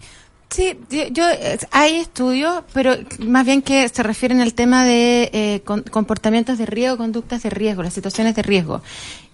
Sí, 0.51 0.75
yo, 0.89 1.07
yo, 1.12 1.24
hay 1.71 1.98
estudios, 1.98 2.63
pero 2.74 2.95
más 3.19 3.45
bien 3.45 3.62
que 3.62 3.88
se 3.88 4.01
refieren 4.01 4.41
al 4.41 4.55
tema 4.55 4.83
de 4.83 5.29
eh, 5.31 5.62
con- 5.63 5.83
comportamientos 5.83 6.57
de 6.57 6.65
riesgo, 6.65 6.98
conductas 6.98 7.43
de 7.43 7.51
riesgo, 7.51 7.83
las 7.83 7.93
situaciones 7.93 8.36
de 8.36 8.41
riesgo. 8.41 8.81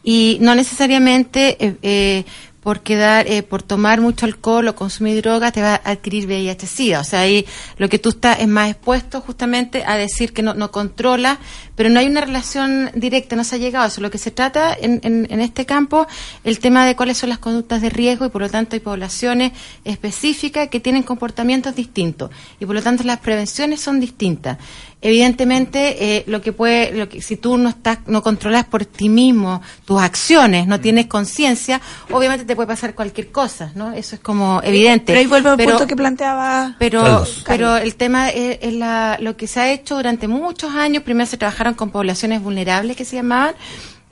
Y 0.04 0.38
no 0.42 0.56
necesariamente 0.56 1.58
eh, 1.66 1.76
eh, 1.82 2.26
por 2.66 2.80
quedar, 2.80 3.28
eh, 3.28 3.44
por 3.44 3.62
tomar 3.62 4.02
mucho 4.02 4.26
alcohol 4.26 4.68
o 4.68 4.76
consumir 4.76 5.22
droga 5.22 5.52
te 5.52 5.62
va 5.62 5.76
a 5.76 5.92
adquirir 5.92 6.26
VIH-Sida. 6.26 7.02
O 7.02 7.04
sea, 7.04 7.20
ahí 7.20 7.46
lo 7.78 7.90
que 7.90 8.00
tú 8.00 8.10
estás 8.10 8.40
es 8.40 8.48
más 8.48 8.72
expuesto 8.72 9.22
justamente 9.22 9.84
a 9.86 9.98
decir 9.98 10.34
que 10.34 10.42
no, 10.42 10.56
no 10.56 10.72
controla, 10.72 11.38
pero 11.76 11.90
no 11.90 12.00
hay 12.00 12.08
una 12.08 12.22
relación 12.22 12.90
directa, 12.96 13.36
no 13.36 13.44
se 13.44 13.58
ha 13.58 13.60
llegado 13.60 13.86
a 13.86 13.90
eso. 13.90 14.02
Lo 14.02 14.10
que 14.10 14.18
se 14.18 14.32
trata 14.32 14.74
en, 14.74 15.00
en, 15.04 15.28
en 15.30 15.42
este 15.42 15.68
campo, 15.68 16.08
el 16.44 16.58
tema 16.58 16.88
de 16.88 16.96
cuáles 16.96 17.20
son 17.20 17.30
las 17.30 17.38
conductas 17.38 17.84
de 17.84 17.92
riesgo 17.92 18.26
y 18.26 18.30
por 18.30 18.42
lo 18.42 18.50
tanto 18.50 18.76
hay 18.76 18.80
poblaciones 18.80 19.52
específicas 19.84 20.68
que 20.70 20.80
tienen 20.80 21.04
comportamientos 21.04 21.76
distintos 21.76 22.32
y 22.60 22.66
por 22.66 22.74
lo 22.74 22.82
tanto 22.82 23.04
las 23.04 23.20
prevenciones 23.20 23.80
son 23.80 24.00
distintas. 24.00 24.58
Evidentemente, 25.02 26.18
eh, 26.18 26.24
lo 26.26 26.42
que 26.42 26.52
puede, 26.52 26.92
lo 26.92 27.08
que, 27.08 27.22
si 27.22 27.38
tú 27.38 27.58
no 27.58 27.70
estás, 27.70 28.00
no 28.08 28.24
controlas 28.24 28.66
por 28.66 28.86
ti 28.86 29.08
mismo 29.08 29.62
tus 29.86 30.02
acciones, 30.02 30.66
no 30.66 30.80
tienes 30.80 31.06
conciencia, 31.06 31.80
obviamente 32.10 32.44
te 32.46 32.56
puede 32.56 32.68
pasar 32.68 32.96
cualquier 32.96 33.32
cosa, 33.32 33.72
¿no? 33.76 33.94
Eso 33.94 34.16
es 34.16 34.22
como 34.22 34.62
evidente. 34.64 35.08
Pero 35.08 35.20
ahí 35.20 35.28
vuelve 35.28 35.50
al 35.50 35.58
punto 35.58 35.86
que 35.86 35.96
planteaba. 35.96 36.76
pero, 36.80 37.04
Carlos. 37.04 37.44
pero 37.46 37.78
el 37.78 37.96
tema 37.96 38.30
es, 38.30 38.58
es 38.62 38.74
la, 38.74 39.18
lo 39.22 39.38
que 39.38 39.46
se 39.46 39.60
ha 39.60 39.72
hecho 39.72 39.96
durante 39.96 40.28
muchos 40.28 40.74
años. 40.74 41.04
Primero 41.04 41.28
se 41.28 41.38
trabajaron 41.38 41.76
con 41.76 41.92
poblaciones 41.92 42.42
vulnerables 42.42 42.98
que 42.98 43.06
se 43.06 43.18
llamaban, 43.18 43.54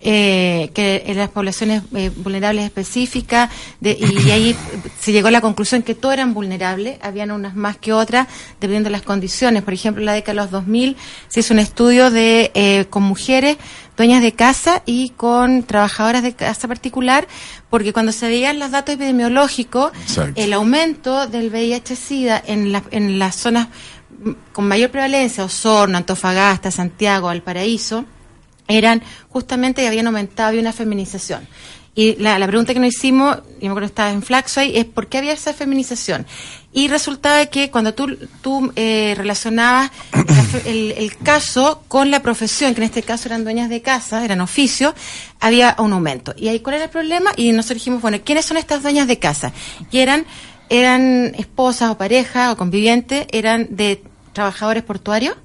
eh, 0.03 0.69
que 0.73 1.03
en 1.07 1.17
las 1.17 1.29
poblaciones 1.29 1.81
eh, 1.95 2.11
vulnerables 2.15 2.65
específicas, 2.65 3.49
de, 3.79 3.97
y, 3.99 4.29
ahí 4.31 4.55
se 4.99 5.11
llegó 5.11 5.29
a 5.29 5.31
la 5.31 5.41
conclusión 5.41 5.81
que 5.81 5.95
todas 5.95 6.15
eran 6.17 6.33
vulnerables, 6.33 6.97
habían 7.01 7.31
unas 7.31 7.55
más 7.55 7.77
que 7.77 7.93
otras, 7.93 8.27
dependiendo 8.59 8.87
de 8.89 8.91
las 8.91 9.01
condiciones. 9.01 9.63
Por 9.63 9.73
ejemplo, 9.73 10.01
en 10.01 10.05
la 10.07 10.13
década 10.13 10.33
de 10.33 10.41
los 10.43 10.51
2000 10.51 10.97
se 11.29 11.39
hizo 11.39 11.53
un 11.53 11.59
estudio 11.59 12.11
de 12.11 12.51
eh, 12.53 12.85
con 12.89 13.03
mujeres 13.03 13.57
dueñas 13.95 14.21
de 14.23 14.31
casa 14.33 14.81
y 14.85 15.09
con 15.09 15.63
trabajadoras 15.63 16.23
de 16.23 16.33
casa 16.33 16.67
particular, 16.67 17.27
porque 17.69 17.93
cuando 17.93 18.11
se 18.11 18.27
veían 18.27 18.59
los 18.59 18.71
datos 18.71 18.95
epidemiológicos, 18.95 19.91
Exacto. 20.01 20.41
el 20.41 20.51
aumento 20.53 21.27
del 21.27 21.49
VIH-Sida 21.51 22.41
en, 22.45 22.71
la- 22.71 22.83
en 22.91 23.19
las 23.19 23.35
zonas 23.35 23.67
con 24.51 24.67
mayor 24.67 24.89
prevalencia, 24.89 25.43
Osorno, 25.43 25.97
Antofagasta, 25.97 26.71
Santiago, 26.71 27.27
Valparaíso, 27.27 28.05
eran 28.67 29.01
justamente 29.29 29.87
habían 29.87 30.07
aumentado, 30.07 30.49
había 30.49 30.61
una 30.61 30.73
feminización. 30.73 31.47
Y 31.95 32.15
la, 32.15 32.39
la 32.39 32.47
pregunta 32.47 32.73
que 32.73 32.79
nos 32.79 32.89
hicimos, 32.89 33.37
y 33.59 33.65
me 33.65 33.69
acuerdo 33.69 33.87
que 33.87 33.91
estaba 33.91 34.09
en 34.09 34.23
Flaxo 34.23 34.59
ahí, 34.59 34.75
es 34.75 34.85
¿por 34.85 35.07
qué 35.07 35.19
había 35.19 35.33
esa 35.33 35.53
feminización? 35.53 36.25
Y 36.71 36.87
resultaba 36.87 37.45
que 37.45 37.69
cuando 37.69 37.93
tú, 37.93 38.17
tú 38.41 38.73
eh, 38.75 39.13
relacionabas 39.15 39.91
el 40.65 41.15
caso 41.17 41.83
con 41.87 42.09
la 42.09 42.23
profesión, 42.23 42.73
que 42.73 42.81
en 42.81 42.85
este 42.85 43.03
caso 43.03 43.27
eran 43.27 43.43
dueñas 43.43 43.69
de 43.69 43.83
casa, 43.83 44.25
eran 44.25 44.41
oficios, 44.41 44.95
había 45.39 45.75
un 45.77 45.93
aumento. 45.93 46.33
¿Y 46.35 46.47
ahí 46.47 46.61
cuál 46.61 46.77
era 46.77 46.85
el 46.85 46.89
problema? 46.89 47.31
Y 47.37 47.51
nosotros 47.51 47.75
dijimos, 47.75 48.01
bueno, 48.01 48.17
¿quiénes 48.23 48.45
son 48.45 48.57
estas 48.57 48.81
dueñas 48.81 49.07
de 49.07 49.19
casa? 49.19 49.53
Y 49.91 49.99
eran, 49.99 50.25
eran 50.69 51.35
esposas 51.37 51.91
o 51.91 51.97
parejas 51.99 52.51
o 52.51 52.57
convivientes, 52.57 53.27
eran 53.31 53.67
de 53.69 54.03
trabajadores 54.33 54.81
portuarios, 54.81 55.35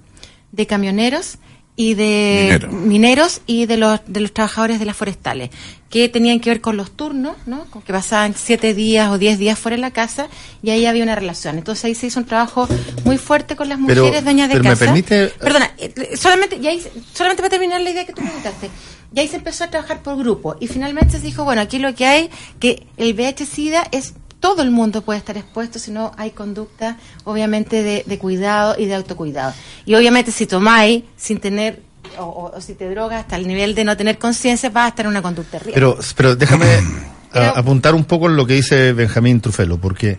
de 0.53 0.67
camioneros 0.67 1.37
y 1.81 1.95
de 1.95 2.59
Minero. 2.59 2.73
mineros 2.73 3.41
y 3.47 3.67
de 3.67 3.77
los 3.77 4.01
de 4.09 4.19
los 4.21 4.33
trabajadores 4.35 4.81
de 4.81 4.85
las 4.85 4.97
forestales 4.97 5.51
que 5.89 6.09
tenían 6.09 6.41
que 6.41 6.51
ver 6.51 6.61
con 6.61 6.77
los 6.77 6.91
turnos, 6.91 7.37
¿no? 7.47 7.67
Con 7.67 7.83
que 7.83 7.93
pasaban 7.93 8.35
siete 8.37 8.75
días 8.75 9.09
o 9.11 9.17
diez 9.17 9.39
días 9.39 9.57
fuera 9.59 9.77
de 9.77 9.81
la 9.81 9.93
casa 9.93 10.27
y 10.61 10.71
ahí 10.71 10.87
había 10.87 11.05
una 11.05 11.15
relación. 11.15 11.57
Entonces 11.57 11.85
ahí 11.85 11.95
se 11.95 12.09
hizo 12.09 12.19
un 12.19 12.27
trabajo 12.27 12.69
muy 13.05 13.17
fuerte 13.17 13.55
con 13.55 13.69
las 13.69 13.79
Pero- 13.87 14.03
mujeres 14.03 14.25
dueñas 14.25 14.49
de 14.49 14.55
pero 14.55 14.65
me 14.65 14.71
casa. 14.71 14.85
permite- 14.87 15.29
Perdona, 15.39 15.71
eh, 15.79 16.17
solamente 16.17 16.57
y 16.61 16.67
ahí, 16.67 16.83
solamente 17.15 17.43
para 17.43 17.51
terminar 17.51 17.81
la 17.81 17.91
idea 17.91 18.05
que 18.05 18.13
tú 18.13 18.23
preguntaste. 18.23 18.69
Y 19.15 19.21
ahí 19.21 19.29
se 19.29 19.37
empezó 19.37 19.63
a 19.65 19.71
trabajar 19.71 20.03
por 20.03 20.19
grupo 20.19 20.57
y 20.61 20.67
finalmente 20.67 21.13
se 21.19 21.25
dijo, 21.25 21.45
bueno, 21.45 21.63
aquí 21.63 21.79
lo 21.79 21.95
que 21.95 22.05
hay 22.07 22.29
que 22.59 22.87
el 22.97 23.15
VIH-Sida 23.15 23.87
es 23.93 24.15
todo 24.40 24.62
el 24.62 24.71
mundo 24.71 25.02
puede 25.02 25.18
estar 25.18 25.37
expuesto 25.37 25.78
si 25.78 25.90
no 25.90 26.12
hay 26.16 26.30
conducta, 26.30 26.97
obviamente, 27.25 27.83
de, 27.83 28.04
de 28.07 28.18
cuidado 28.18 28.76
y 28.78 28.87
de 28.87 28.95
autocuidado. 28.95 29.52
Y 29.85 29.95
obviamente 29.95 30.30
si 30.33 30.47
tomáis 30.47 31.04
sin 31.16 31.40
tener, 31.40 31.83
o, 32.18 32.23
o- 32.25 32.57
o 32.57 32.61
si 32.61 32.75
te 32.75 32.88
drogas 32.90 33.21
hasta 33.23 33.37
el 33.37 33.47
nivel 33.49 33.75
de 33.75 33.85
no 33.85 33.97
tener 33.97 34.18
conciencia, 34.18 34.71
vas 34.71 34.87
a 34.87 34.88
estar 34.88 35.07
en 35.07 35.11
una 35.11 35.23
conducta 35.23 35.59
riesgo. 35.59 35.75
Pero, 35.75 35.99
pero 36.16 36.37
déjame 36.37 36.66
a- 37.33 37.49
apuntar 37.50 37.95
un 37.95 38.04
poco 38.04 38.26
en 38.28 38.37
lo 38.37 38.47
que 38.47 38.54
dice 38.54 38.92
Benjamín 38.92 39.40
Trufelo, 39.40 39.78
porque 39.78 40.18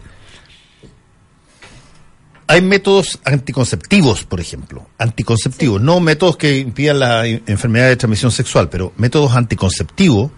hay 2.48 2.62
métodos 2.62 3.20
anticonceptivos, 3.26 4.24
por 4.24 4.40
ejemplo, 4.40 4.88
anticonceptivos, 4.98 5.80
no 5.82 6.00
métodos 6.00 6.36
que 6.36 6.58
impidan 6.58 7.00
la 7.00 7.28
enfermedad 7.28 7.88
de 7.90 7.96
transmisión 7.96 8.32
sexual, 8.32 8.70
pero 8.70 8.92
métodos 8.98 9.34
anticonceptivos 9.36 10.32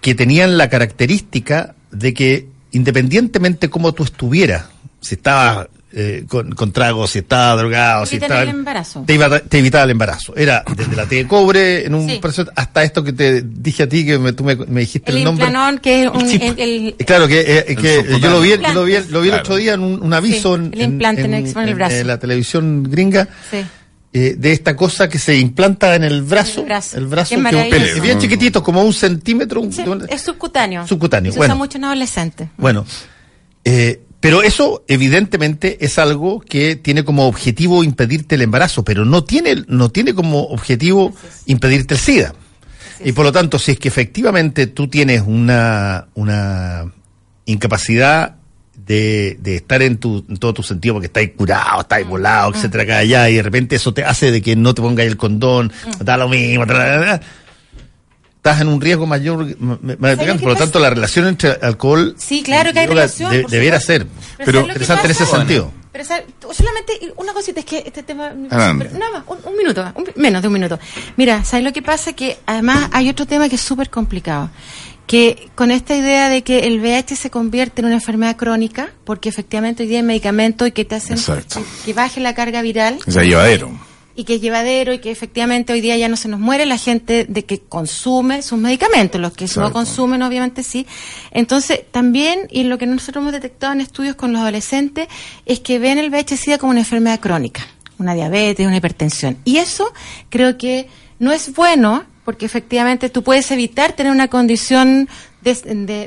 que 0.00 0.14
tenían 0.16 0.58
la 0.58 0.68
característica 0.68 1.76
de 1.92 2.12
que 2.12 2.48
independientemente 2.72 3.68
cómo 3.70 3.92
tú 3.92 4.04
estuvieras, 4.04 4.66
si 5.00 5.14
estabas 5.14 5.68
eh, 5.92 6.24
con, 6.28 6.52
con 6.54 6.70
tragos, 6.70 7.10
si 7.10 7.20
estabas 7.20 7.58
drogado, 7.58 8.04
si 8.04 8.16
estabas... 8.16 8.42
el 8.42 8.50
embarazo. 8.50 9.04
Te, 9.06 9.14
iba- 9.14 9.40
te 9.40 9.58
evitaba 9.58 9.84
el 9.84 9.90
embarazo. 9.90 10.36
Era 10.36 10.62
desde 10.76 10.94
la 10.94 11.06
T 11.06 11.14
de 11.16 11.26
cobre 11.26 11.86
en 11.86 11.94
un 11.94 12.06
Sí. 12.08 12.18
proceso 12.20 12.50
hasta 12.54 12.82
esto 12.82 13.02
que 13.02 13.12
te 13.14 13.40
dije 13.42 13.84
a 13.84 13.88
ti, 13.88 14.04
que 14.04 14.18
me, 14.18 14.32
tú 14.34 14.44
me, 14.44 14.54
me 14.54 14.80
dijiste 14.80 15.10
el, 15.12 15.18
el 15.18 15.24
nombre. 15.24 15.46
que 15.80 16.02
es 16.04 16.10
un, 16.10 16.20
Sí, 16.28 16.38
el, 16.42 16.58
el- 16.60 16.94
y 16.98 17.04
Claro, 17.04 17.26
que, 17.26 17.40
eh, 17.40 17.64
que 17.76 17.96
subcutáneo. 17.96 18.18
yo 18.18 18.30
lo 18.30 18.40
vi, 18.42 18.50
lo 18.74 18.84
vi, 18.84 18.92
lo 19.10 19.20
vi 19.22 19.28
el 19.28 19.32
Claro. 19.34 19.42
otro 19.42 19.56
día 19.56 19.74
en 19.74 19.80
un, 19.80 20.02
un 20.02 20.12
aviso 20.12 20.56
Sí, 20.56 20.62
en, 20.62 20.74
el 20.74 20.82
implante 20.82 21.22
en, 21.22 21.34
en 21.34 21.46
en 21.90 22.06
la 22.06 22.18
televisión 22.18 22.82
gringa 22.82 23.26
sí. 23.50 23.64
Eh, 24.12 24.36
de 24.38 24.52
esta 24.52 24.74
cosa 24.74 25.08
que 25.08 25.18
se 25.18 25.36
implanta 25.38 25.94
en 25.94 26.04
el 26.04 26.22
brazo. 26.22 26.60
El 26.60 26.66
brazo. 26.66 26.96
El 26.98 27.06
brazo 27.06 27.34
que 27.36 27.76
es 27.76 28.00
bien 28.00 28.18
chiquitito, 28.18 28.62
como 28.62 28.82
un 28.82 28.92
centímetro. 28.92 29.60
un- 29.60 29.72
Sí, 29.72 29.84
es 30.08 30.22
subcutáneo. 30.22 30.86
Subcutáneo, 30.86 31.32
Se 31.32 31.38
bueno. 31.38 31.54
usa 31.54 31.58
mucho 31.58 31.78
en 31.78 31.84
adolescentes. 31.84 32.48
Bueno, 32.56 32.86
eh, 33.64 34.00
pero 34.20 34.42
eso 34.42 34.82
evidentemente 34.88 35.84
es 35.84 35.98
algo 35.98 36.40
que 36.40 36.74
tiene 36.76 37.04
como 37.04 37.28
objetivo 37.28 37.84
impedirte 37.84 38.34
el 38.34 38.42
embarazo, 38.42 38.82
pero 38.84 39.04
no 39.04 39.22
tiene, 39.24 39.64
no 39.68 39.90
tiene 39.90 40.14
como 40.14 40.44
objetivo 40.44 41.12
impedirte 41.46 41.94
el 41.94 42.00
SIDA. 42.00 42.34
Y 43.04 43.12
por 43.12 43.24
lo 43.24 43.30
tanto, 43.30 43.60
si 43.60 43.72
es 43.72 43.78
que 43.78 43.86
efectivamente 43.88 44.66
tú 44.66 44.88
tienes 44.88 45.22
una, 45.24 46.08
una 46.14 46.92
incapacidad 47.44 48.36
de, 48.88 49.36
de 49.40 49.56
estar 49.56 49.80
en, 49.82 49.98
tu, 49.98 50.24
en 50.28 50.36
todo 50.38 50.54
tu 50.54 50.62
sentido, 50.64 50.94
porque 50.94 51.06
estáis 51.06 51.30
curado, 51.36 51.82
estáis 51.82 52.06
volado, 52.08 52.52
etcétera, 52.54 52.82
acá 52.84 52.98
allá, 52.98 53.28
y 53.30 53.34
de 53.36 53.42
repente 53.42 53.76
eso 53.76 53.92
te 53.94 54.02
hace 54.04 54.30
de 54.32 54.42
que 54.42 54.56
no 54.56 54.74
te 54.74 54.82
pongas 54.82 55.06
el 55.06 55.16
condón, 55.16 55.70
da 56.00 56.16
lo 56.16 56.28
mismo, 56.28 56.66
tra, 56.66 56.76
tra, 56.76 57.00
tra, 57.00 57.20
estás 58.36 58.60
en 58.62 58.68
un 58.68 58.80
riesgo 58.80 59.06
mayor. 59.06 59.56
por 59.58 60.42
lo 60.48 60.56
tanto, 60.56 60.78
la 60.78 60.90
relación 60.90 61.26
entre 61.26 61.50
alcohol 61.60 62.14
Sí, 62.18 62.42
claro 62.42 62.70
y 62.70 62.72
que 62.72 62.78
hay 62.80 62.86
droga 62.86 63.02
relación, 63.02 63.30
de- 63.32 63.42
por 63.42 63.50
debiera 63.50 63.78
supuesto. 63.80 64.04
ser. 64.04 64.26
Pero 64.38 64.44
Pero 64.44 64.46
¿sabes 64.46 64.54
lo 64.54 64.66
que 64.66 64.72
interesante 64.72 65.04
en 65.06 65.10
ese 65.10 65.26
sentido. 65.26 65.72
Pero 65.90 66.04
solamente 66.54 66.92
una 67.16 67.32
cosita, 67.32 67.60
es 67.60 67.66
que 67.66 67.82
este 67.84 68.02
tema... 68.04 68.30
Nada 68.32 68.72
más, 68.74 69.22
un, 69.26 69.38
un 69.44 69.56
minuto, 69.56 69.84
un- 69.96 70.06
menos 70.16 70.42
de 70.42 70.48
un 70.48 70.54
minuto. 70.54 70.78
Mira, 71.16 71.42
¿sabes 71.44 71.64
lo 71.64 71.72
que 71.72 71.82
pasa? 71.82 72.12
Que 72.12 72.38
además 72.46 72.88
hay 72.92 73.08
otro 73.10 73.26
tema 73.26 73.48
que 73.48 73.56
es 73.56 73.60
súper 73.60 73.90
complicado. 73.90 74.48
Que 75.08 75.48
con 75.54 75.70
esta 75.70 75.96
idea 75.96 76.28
de 76.28 76.42
que 76.42 76.66
el 76.66 76.80
VIH 76.80 77.16
se 77.16 77.30
convierte 77.30 77.80
en 77.80 77.86
una 77.86 77.94
enfermedad 77.94 78.36
crónica, 78.36 78.90
porque 79.04 79.30
efectivamente 79.30 79.82
hoy 79.82 79.88
día 79.88 79.98
hay 79.98 80.04
medicamentos 80.04 80.68
y 80.68 80.72
que 80.72 80.84
te 80.84 80.94
hacen 80.94 81.16
que, 81.16 81.62
que 81.86 81.92
baje 81.94 82.20
la 82.20 82.34
carga 82.34 82.60
viral 82.60 82.98
sea, 83.08 83.24
llevadero. 83.24 83.70
y 84.14 84.24
que 84.24 84.34
es 84.34 84.42
llevadero 84.42 84.92
y 84.92 84.98
que 84.98 85.10
efectivamente 85.10 85.72
hoy 85.72 85.80
día 85.80 85.96
ya 85.96 86.08
no 86.08 86.16
se 86.16 86.28
nos 86.28 86.38
muere 86.40 86.66
la 86.66 86.76
gente 86.76 87.24
de 87.26 87.44
que 87.46 87.60
consume 87.60 88.42
sus 88.42 88.58
medicamentos, 88.58 89.18
los 89.18 89.32
que 89.32 89.46
no 89.56 89.72
consumen 89.72 90.22
obviamente 90.22 90.62
sí. 90.62 90.86
Entonces 91.30 91.80
también, 91.90 92.46
y 92.50 92.64
lo 92.64 92.76
que 92.76 92.86
nosotros 92.86 93.22
hemos 93.22 93.32
detectado 93.32 93.72
en 93.72 93.80
estudios 93.80 94.14
con 94.14 94.34
los 94.34 94.42
adolescentes, 94.42 95.08
es 95.46 95.60
que 95.60 95.78
ven 95.78 95.96
el 95.96 96.10
VIH-Sida 96.10 96.58
como 96.58 96.72
una 96.72 96.80
enfermedad 96.80 97.18
crónica, 97.18 97.66
una 97.98 98.12
diabetes, 98.12 98.66
una 98.66 98.76
hipertensión. 98.76 99.38
Y 99.46 99.56
eso 99.56 99.90
creo 100.28 100.58
que 100.58 100.86
no 101.18 101.32
es 101.32 101.54
bueno 101.54 102.04
porque 102.28 102.44
efectivamente 102.44 103.08
tú 103.08 103.22
puedes 103.22 103.50
evitar 103.52 103.94
tener 103.94 104.12
una 104.12 104.28
condición 104.28 105.08
de, 105.40 105.54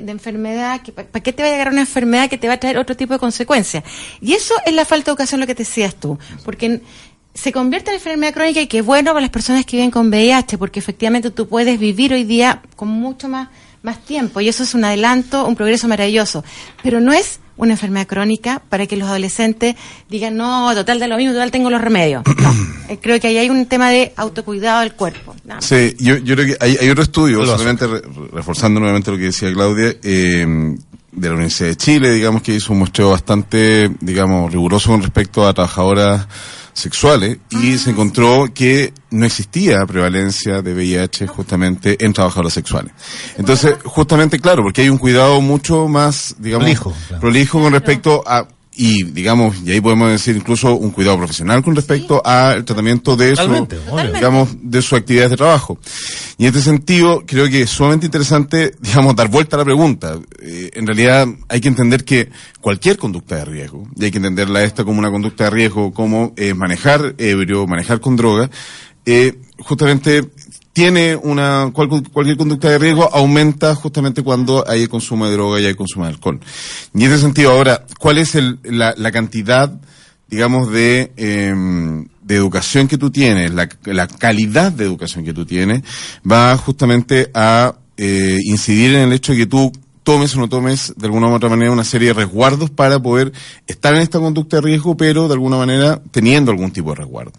de- 0.04 0.12
enfermedad, 0.12 0.84
que, 0.84 0.92
¿para 0.92 1.24
qué 1.24 1.34
te 1.34 1.42
va 1.42 1.50
a 1.50 1.52
llegar 1.52 1.70
una 1.70 1.82
enfermedad 1.82 2.30
que 2.30 2.38
te 2.38 2.48
va 2.48 2.54
a 2.54 2.60
traer 2.60 2.78
otro 2.78 2.96
tipo 2.96 3.14
de 3.14 3.20
consecuencias? 3.20 3.84
Y 4.22 4.34
eso 4.34 4.54
es 4.68 4.72
la 4.76 4.86
falta 4.86 5.06
de 5.06 5.12
educación 5.14 5.42
lo 5.42 5.48
que 5.48 5.56
te 5.56 5.64
decías 5.64 5.96
tú, 5.96 6.20
porque 6.46 6.82
se 7.34 7.52
convierte 7.52 7.90
en 7.90 7.96
enfermedad 7.96 8.36
crónica 8.36 8.62
y 8.62 8.68
que 8.68 8.78
es 8.78 8.86
bueno 8.86 9.14
para 9.14 9.22
las 9.22 9.32
personas 9.32 9.66
que 9.66 9.78
viven 9.78 9.90
con 9.90 10.10
VIH, 10.10 10.60
porque 10.60 10.78
efectivamente 10.80 11.32
tú 11.32 11.48
puedes 11.48 11.80
vivir 11.80 12.14
hoy 12.14 12.24
día 12.24 12.62
con 12.76 12.90
mucho 12.90 13.28
más 13.28 13.50
tiempo 14.06 14.42
y 14.42 14.48
eso 14.48 14.62
es 14.62 14.76
un 14.76 14.86
adelanto, 14.86 15.48
un 15.48 15.56
progreso 15.56 15.88
maravilloso, 15.88 16.44
pero 16.84 17.00
no 17.02 17.14
es 17.14 17.40
una 17.62 17.74
enfermedad 17.74 18.08
crónica 18.08 18.62
para 18.70 18.88
que 18.88 18.98
los 18.98 19.08
adolescentes 19.08 19.76
digan, 20.10 20.36
no, 20.36 20.74
total 20.76 21.00
de 21.00 21.08
lo 21.08 21.16
mismo, 21.16 21.32
total 21.34 21.52
tengo 21.52 21.70
los 21.70 21.80
remedios. 21.80 22.24
No, 22.26 22.56
Eh, 22.90 22.98
creo 23.02 23.18
que 23.22 23.28
ahí 23.28 23.38
hay 23.38 23.50
un 23.50 23.68
tema 23.68 23.90
de 23.90 24.12
autocuidado 24.18 24.82
del 24.82 24.92
cuerpo. 24.94 25.34
Sí, 25.60 25.96
yo, 26.00 26.18
yo 26.18 26.36
creo 26.36 26.48
que 26.48 26.58
hay, 26.60 26.76
hay 26.82 26.90
otro 26.90 27.04
estudio, 27.04 27.46
solamente 27.46 27.88
re- 27.88 28.02
reforzando 28.34 28.82
nuevamente 28.82 29.12
lo 29.12 29.18
que 29.18 29.24
decía 29.26 29.54
Claudia, 29.54 29.96
eh, 30.04 30.76
de 31.14 31.28
la 31.28 31.34
Universidad 31.36 31.70
de 31.70 31.78
Chile, 31.78 32.12
digamos 32.12 32.42
que 32.42 32.54
hizo 32.56 32.74
un 32.74 32.80
muestreo 32.80 33.12
bastante, 33.12 33.90
digamos, 34.02 34.52
riguroso 34.52 34.90
con 34.90 35.02
respecto 35.02 35.48
a 35.48 35.54
trabajadoras 35.54 36.28
sexuales 36.74 37.38
y 37.50 37.78
se 37.78 37.92
encontró 37.92 38.48
que 38.54 38.94
no 39.10 39.26
existía 39.26 39.86
prevalencia 39.86 40.62
de 40.62 40.74
VIH 40.74 41.28
justamente 41.28 42.04
en 42.04 42.14
trabajadoras 42.14 42.54
sexuales. 42.54 42.94
Entonces, 43.38 43.76
justamente, 43.84 44.40
claro, 44.40 44.64
porque 44.64 44.82
hay 44.82 44.90
un 44.90 44.98
cuidado 44.98 45.42
mucho 45.42 45.88
más, 45.88 46.36
digamos, 46.40 46.66
Prolijo, 46.66 46.94
claro. 47.08 47.22
prolijo 47.22 47.62
con 47.62 47.74
respecto 47.74 48.24
a 48.26 48.48
y 48.74 49.04
digamos, 49.04 49.58
y 49.66 49.72
ahí 49.72 49.82
podemos 49.82 50.10
decir 50.10 50.36
incluso 50.36 50.76
un 50.76 50.92
cuidado 50.92 51.18
profesional 51.18 51.62
con 51.62 51.76
respecto 51.76 52.22
al 52.26 52.64
tratamiento 52.64 53.18
de 53.18 53.36
su, 53.36 53.44
obvio. 53.44 54.14
digamos, 54.14 54.50
de 54.62 54.82
sus 54.82 54.94
actividades 54.94 55.32
de 55.32 55.38
trabajo. 55.38 55.78
Y 56.38 56.44
en 56.46 56.50
este 56.50 56.62
sentido, 56.62 57.24
creo 57.26 57.50
que 57.50 57.64
es 57.64 57.70
sumamente 57.70 58.06
interesante, 58.06 58.74
digamos, 58.80 59.16
dar 59.16 59.28
vuelta 59.28 59.58
a 59.58 59.60
la 59.60 59.66
pregunta. 59.66 60.18
Eh, 60.40 60.72
en 60.74 60.88
realidad, 60.88 61.28
hay 61.50 61.60
que 61.60 61.68
entender 61.68 62.06
que 62.06 62.30
cualquier 62.62 62.98
conducta 62.98 63.36
de 63.36 63.46
riesgo, 63.46 63.88
y 63.98 64.06
hay 64.06 64.12
que 64.12 64.18
entenderla 64.18 64.64
esta 64.64 64.86
como 64.86 65.00
una 65.00 65.12
conducta 65.12 65.46
de 65.46 65.50
riesgo, 65.50 65.94
como 65.94 66.34
eh, 66.38 66.54
manejar 66.54 67.16
ebrio, 67.18 67.68
manejar 67.68 68.00
con 68.00 68.16
droga, 68.16 68.50
eh, 69.06 69.36
justamente 69.60 70.30
tiene 70.74 71.16
una 71.16 71.70
cual- 71.74 71.90
cualquier 72.12 72.38
conducta 72.38 72.70
de 72.70 72.78
riesgo 72.78 73.10
aumenta 73.14 73.76
justamente 73.76 74.24
cuando 74.24 74.64
hay 74.68 74.84
el 74.84 74.90
consumo 74.90 75.26
de 75.28 75.34
droga 75.34 75.60
y 75.60 75.66
hay 75.66 75.74
consumo 75.76 76.06
de 76.06 76.12
alcohol. 76.12 76.40
Y 76.94 77.04
en 77.04 77.12
ese 77.12 77.22
sentido, 77.22 77.52
ahora, 77.52 77.86
¿cuál 78.00 78.18
es 78.18 78.36
el- 78.36 78.60
la, 78.64 78.94
la 78.98 79.12
cantidad 79.12 79.72
digamos, 80.30 80.72
de, 80.72 81.12
eh, 81.18 81.54
de 82.24 82.36
educación 82.38 82.88
que 82.88 82.98
tú 82.98 83.12
tienes, 83.12 83.54
la, 83.54 83.68
la 83.84 84.08
calidad 84.08 84.72
de 84.72 84.86
educación 84.86 85.26
que 85.26 85.34
tú 85.34 85.46
tienes, 85.46 85.82
va 86.30 86.56
justamente 86.56 87.30
a 87.34 87.76
eh, 87.98 88.38
incidir 88.46 88.96
en 88.96 89.02
el 89.02 89.12
hecho 89.14 89.34
de 89.34 89.40
que 89.40 89.46
tú 89.46 89.74
tomes 90.04 90.34
o 90.36 90.40
no 90.40 90.48
tomes 90.48 90.94
de 90.96 91.06
alguna 91.06 91.28
u 91.28 91.34
otra 91.34 91.50
manera 91.50 91.70
una 91.74 91.84
serie 91.84 92.08
de 92.08 92.14
resguardos 92.14 92.70
para 92.70 92.98
poder 92.98 93.34
estar 93.68 93.94
en 93.94 94.02
esta 94.02 94.20
conducta 94.20 94.56
de 94.56 94.62
riesgo, 94.62 94.96
pero 94.96 95.28
de 95.28 95.34
alguna 95.34 95.58
manera 95.58 96.02
teniendo 96.12 96.50
algún 96.52 96.72
tipo 96.72 96.92
de 96.92 96.96
resguardo. 96.96 97.34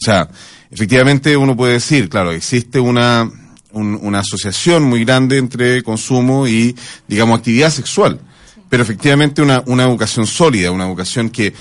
O 0.00 0.04
sea, 0.04 0.28
efectivamente 0.70 1.36
uno 1.36 1.56
puede 1.56 1.74
decir, 1.74 2.08
claro, 2.08 2.30
existe 2.32 2.78
una, 2.80 3.30
un- 3.72 3.98
una 4.02 4.20
asociación 4.20 4.84
muy 4.84 5.04
grande 5.04 5.38
entre 5.38 5.82
consumo 5.82 6.46
y, 6.46 6.76
digamos, 7.08 7.38
actividad 7.38 7.70
sexual. 7.70 8.20
Pero 8.68 8.82
efectivamente 8.82 9.42
una, 9.42 9.62
una 9.66 9.84
educación 9.84 10.26
sólida, 10.26 10.70
una 10.70 10.86
educación 10.86 11.30
que, 11.30 11.52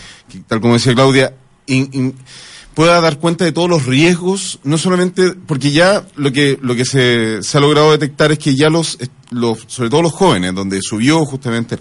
tal 0.47 0.59
como 0.61 0.73
decía 0.75 0.93
Claudia, 0.93 1.33
in- 1.67 2.13
pueda 2.73 3.01
dar 3.01 3.17
cuenta 3.17 3.43
de 3.43 3.51
todos 3.51 3.69
los 3.69 3.85
riesgos, 3.87 4.59
no 4.63 4.77
solamente, 4.77 5.31
porque 5.47 5.71
ya 5.71 6.05
lo 6.15 6.31
que, 6.31 6.59
lo 6.61 6.75
que 6.75 6.85
se, 6.85 7.41
se 7.41 7.57
ha 7.57 7.61
logrado 7.61 7.91
detectar 7.91 8.31
es 8.31 8.37
que 8.37 8.55
ya 8.55 8.69
los, 8.69 8.99
los, 9.31 9.63
sobre 9.67 9.89
todo 9.89 10.03
los 10.03 10.11
jóvenes, 10.13 10.53
donde 10.53 10.79
subió 10.83 11.25
justamente 11.25 11.77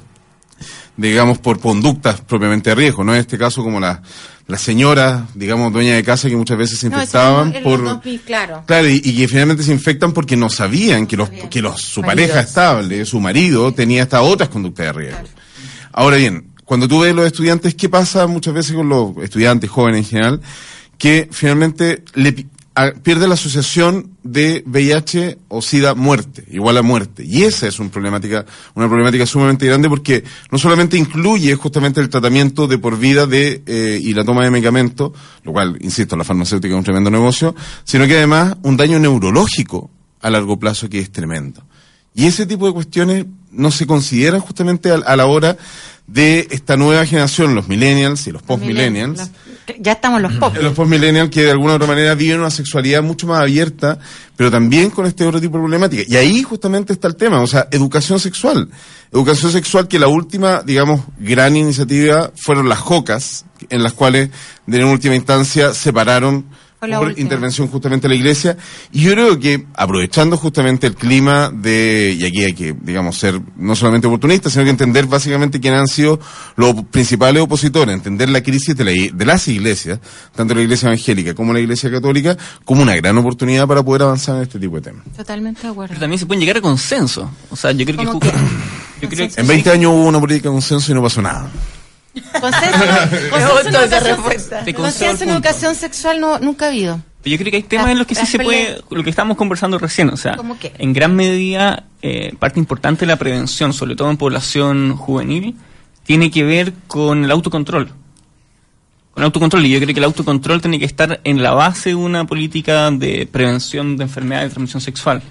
digamos, 0.97 1.39
por 1.39 1.61
conductas 1.61 2.23
propiamente 2.23 2.71
de 2.71 2.77
riesgo, 2.77 3.05
¿no? 3.05 3.13
En 3.15 3.21
este 3.21 3.37
caso 3.37 3.63
como 3.63 3.79
la, 3.79 4.01
la 4.49 4.59
señora, 4.59 5.27
digamos, 5.35 5.73
dueña 5.73 5.95
de 5.95 6.05
casa 6.05 6.29
que 6.29 6.37
muchas 6.37 6.57
veces 6.57 6.79
se 6.79 6.89
No, 6.89 6.97
infectaban 6.97 7.53
los 7.53 7.63
por... 7.63 7.83
2000, 7.83 8.21
claro. 8.21 8.63
Claro, 8.67 8.89
y, 8.89 9.01
y 9.05 9.17
que 9.17 9.27
finalmente 9.29 9.63
se 9.65 9.73
infectan 9.73 10.13
porque 10.13 10.37
no 10.37 10.49
sabían 10.49 11.07
que 11.07 11.17
los, 11.17 11.29
que 11.31 11.61
los, 11.61 11.81
su 11.83 12.01
Maridos. 12.03 12.29
pareja 12.31 12.41
estable, 12.49 13.05
su 13.05 13.19
marido, 13.21 13.73
tenía 13.75 14.03
estas 14.05 14.21
otras 14.23 14.49
conductas 14.49 14.87
de 14.87 14.93
riesgo. 14.93 15.25
Ahora 15.93 16.17
bien, 16.17 16.53
cuando 16.65 16.87
tú 16.87 17.01
ves 17.01 17.15
los 17.15 17.27
estudiantes, 17.27 17.75
¿qué 17.75 17.89
pasa 17.89 18.27
muchas 18.27 18.55
veces 18.55 18.75
con 18.75 18.89
los 18.89 19.17
estudiantes 19.23 19.69
jóvenes 19.71 20.01
en 20.01 20.05
general? 20.11 20.41
Que 20.99 21.29
finalmente 21.33 22.05
le 22.15 22.47
a- 22.75 22.93
pierde 22.93 23.27
la 23.29 23.35
asociación 23.35 24.16
de 24.27 24.63
VIH 24.67 25.39
o 25.49 25.63
SIDA 25.63 25.95
muerte, 25.95 26.45
igual 26.51 26.77
a 26.77 26.83
muerte. 26.83 27.25
Y 27.25 27.45
esa 27.45 27.67
es 27.67 27.79
una 27.79 27.91
problemática, 27.91 28.45
una 28.75 28.89
problemática 28.89 29.27
sumamente 29.27 29.67
grande 29.67 29.89
porque 29.89 30.25
no 30.51 30.59
solamente 30.59 30.97
incluye 30.97 31.55
justamente 31.55 32.01
el 32.01 32.09
tratamiento 32.09 32.67
de 32.67 32.79
por 32.79 32.99
vida 32.99 33.27
de, 33.27 33.63
eh, 33.67 34.01
y 34.03 34.13
la 34.15 34.25
toma 34.25 34.45
de 34.45 34.51
medicamentos, 34.51 35.13
lo 35.43 35.53
cual, 35.53 35.79
insisto, 35.81 36.17
la 36.17 36.25
farmacéutica 36.25 36.75
es 36.75 36.79
un 36.79 36.85
tremendo 36.85 37.11
negocio, 37.11 37.55
sino 37.85 38.07
que 38.07 38.17
además 38.17 38.57
un 38.63 38.77
daño 38.77 38.99
neurológico 38.99 39.91
a 40.21 40.31
largo 40.31 40.59
plazo 40.59 40.89
que 40.89 40.99
es 40.99 41.11
tremendo. 41.11 41.63
Y 42.15 42.27
ese 42.27 42.47
tipo 42.47 42.67
de 42.67 42.73
cuestiones 42.73 43.27
no 43.51 43.71
se 43.71 43.87
consideran 43.87 44.41
justamente 44.41 44.91
a, 44.91 44.95
a 44.97 45.17
la 45.17 45.27
hora 45.27 45.57
de 46.07 46.47
esta 46.51 46.77
nueva 46.77 47.05
generación, 47.05 47.55
los 47.55 47.69
millennials 47.69 48.27
y 48.27 48.33
los 48.33 48.43
post-millennials. 48.43 49.31
Ya 49.81 49.93
estamos 49.93 50.23
los 50.23 50.33
pop. 50.35 50.55
Los 50.61 50.75
post-millennials 50.75 51.31
que 51.31 51.43
de 51.43 51.51
alguna 51.51 51.73
u 51.73 51.77
otra 51.77 51.89
manera 51.89 52.15
viven 52.15 52.41
una 52.41 52.51
sexualidad 52.51 53.03
mucho 53.03 53.27
más 53.27 53.41
abierta, 53.41 53.99
pero 54.37 54.51
también 54.51 54.91
con 54.91 55.07
este 55.07 55.25
otro 55.25 55.41
tipo 55.41 55.57
de 55.57 55.63
problemática. 55.63 56.03
Y 56.07 56.17
ahí 56.17 56.43
justamente 56.43 56.93
está 56.93 57.09
el 57.09 57.17
tema, 57.17 57.41
o 57.41 57.47
sea, 57.47 57.69
educación 57.71 58.21
sexual. 58.21 58.69
Educación 59.13 59.53
sexual 59.53 59.89
que 59.89 59.99
la 59.99 60.09
última, 60.09 60.63
digamos, 60.63 61.03
gran 61.19 61.57
iniciativa 61.57 62.31
fueron 62.37 62.69
las 62.69 62.79
JOCAS, 62.79 63.45
en 63.71 63.83
las 63.83 63.93
cuales, 63.93 64.31
de 64.67 64.79
en 64.79 64.85
última 64.85 65.15
instancia, 65.15 65.75
separaron 65.75 66.47
por 66.99 67.09
última. 67.09 67.23
intervención 67.23 67.69
justamente 67.69 68.07
de 68.07 68.15
la 68.15 68.15
iglesia. 68.17 68.57
Y 68.93 69.01
yo 69.03 69.13
creo 69.13 69.39
que, 69.41 69.67
aprovechando 69.75 70.37
justamente 70.37 70.87
el 70.87 70.95
clima 70.95 71.51
de, 71.53 72.17
y 72.19 72.25
aquí 72.27 72.45
hay 72.45 72.53
que, 72.53 72.75
digamos, 72.81 73.17
ser 73.17 73.41
no 73.57 73.75
solamente 73.75 74.07
oportunistas, 74.07 74.53
sino 74.53 74.65
que 74.65 74.71
entender 74.71 75.07
básicamente 75.07 75.59
quiénes 75.61 75.81
han 75.81 75.89
sido 75.89 76.21
los 76.57 76.75
principales 76.91 77.43
opositores, 77.43 77.95
entender 77.95 78.29
la 78.29 78.43
crisis 78.43 78.77
de, 78.77 78.85
la 78.85 78.91
de 79.13 79.25
las 79.25 79.49
iglesias, 79.49 79.99
tanto 80.35 80.55
la 80.55 80.63
iglesia 80.63 80.87
evangélica 80.89 81.35
como 81.35 81.53
la 81.53 81.61
iglesia 81.61 81.91
católica, 81.91 82.37
como 82.65 82.83
una 82.83 82.95
gran 82.97 83.17
oportunidad 83.19 83.67
para 83.67 83.83
poder 83.83 84.03
avanzar 84.03 84.37
en 84.37 84.43
este 84.43 84.59
tipo 84.59 84.77
de 84.77 84.83
temas. 84.83 85.05
Totalmente 85.17 85.63
de 85.63 85.69
acuerdo. 85.69 85.89
Pero 85.89 86.01
también 86.01 86.19
se 86.19 86.27
pueden 86.27 86.41
llegar 86.41 86.59
a 86.59 86.61
consenso. 86.61 87.31
O 87.51 87.57
sea, 87.57 87.73
yo 87.73 87.85
creo 87.87 87.99
que... 87.99 88.05
¿Cómo 88.05 88.21
ju- 88.21 88.31
que? 88.31 89.03
Yo 89.03 89.09
creo 89.09 89.29
que 89.29 89.41
En 89.41 89.47
20 89.47 89.71
años 89.71 89.93
hubo 89.93 90.05
una 90.07 90.21
política 90.21 90.49
de 90.49 90.53
consenso 90.55 90.91
y 90.93 90.95
no 90.95 91.03
pasó 91.03 91.21
nada. 91.23 91.51
Consenso, 92.41 92.79
consenso 94.75 95.25
en 95.25 95.31
educación- 95.31 95.75
sexual 95.75 96.21
no, 96.21 96.39
nunca 96.39 96.67
ha 96.67 96.69
habido. 96.69 97.01
Pero 97.23 97.33
yo 97.33 97.39
creo 97.39 97.51
que 97.51 97.57
hay 97.57 97.63
temas 97.65 97.91
en 97.91 97.99
los 97.99 98.07
que 98.07 98.15
sí 98.15 98.25
se 98.27 98.39
puede, 98.39 98.81
lo 98.91 99.03
que 99.03 99.11
estábamos 99.11 99.37
conversando 99.37 99.79
recién, 99.79 100.09
o 100.11 100.17
sea, 100.17 100.37
¿Cómo 100.37 100.59
qué? 100.59 100.73
en 100.79 100.93
gran 100.93 101.15
medida, 101.15 101.85
eh, 102.01 102.35
parte 102.39 102.61
importante 102.61 103.01
de 103.01 103.07
la 103.07 103.17
prevención, 103.17 103.73
sobre 103.73 103.97
todo 103.97 104.11
en 104.11 104.17
población 104.17 104.97
juvenil, 104.97 105.57
tiene 106.05 106.31
que 106.31 106.45
ver 106.45 106.73
con 106.87 107.25
el 107.25 107.31
autocontrol. 107.31 107.89
Con 107.89 109.23
el 109.23 109.25
autocontrol, 109.25 109.67
y 109.67 109.71
yo 109.71 109.81
creo 109.81 109.93
que 109.93 110.01
el 110.01 110.05
autocontrol 110.05 110.61
tiene 110.61 110.79
que 110.79 110.85
estar 110.85 111.21
en 111.25 111.43
la 111.43 111.53
base 111.53 111.91
de 111.91 111.95
una 111.97 112.27
política 112.27 112.91
de 112.93 113.27
prevención 113.31 113.97
de 113.97 114.05
enfermedades 114.05 114.51
de 114.51 114.55
transmisión 114.55 114.81
sexual. 114.81 115.23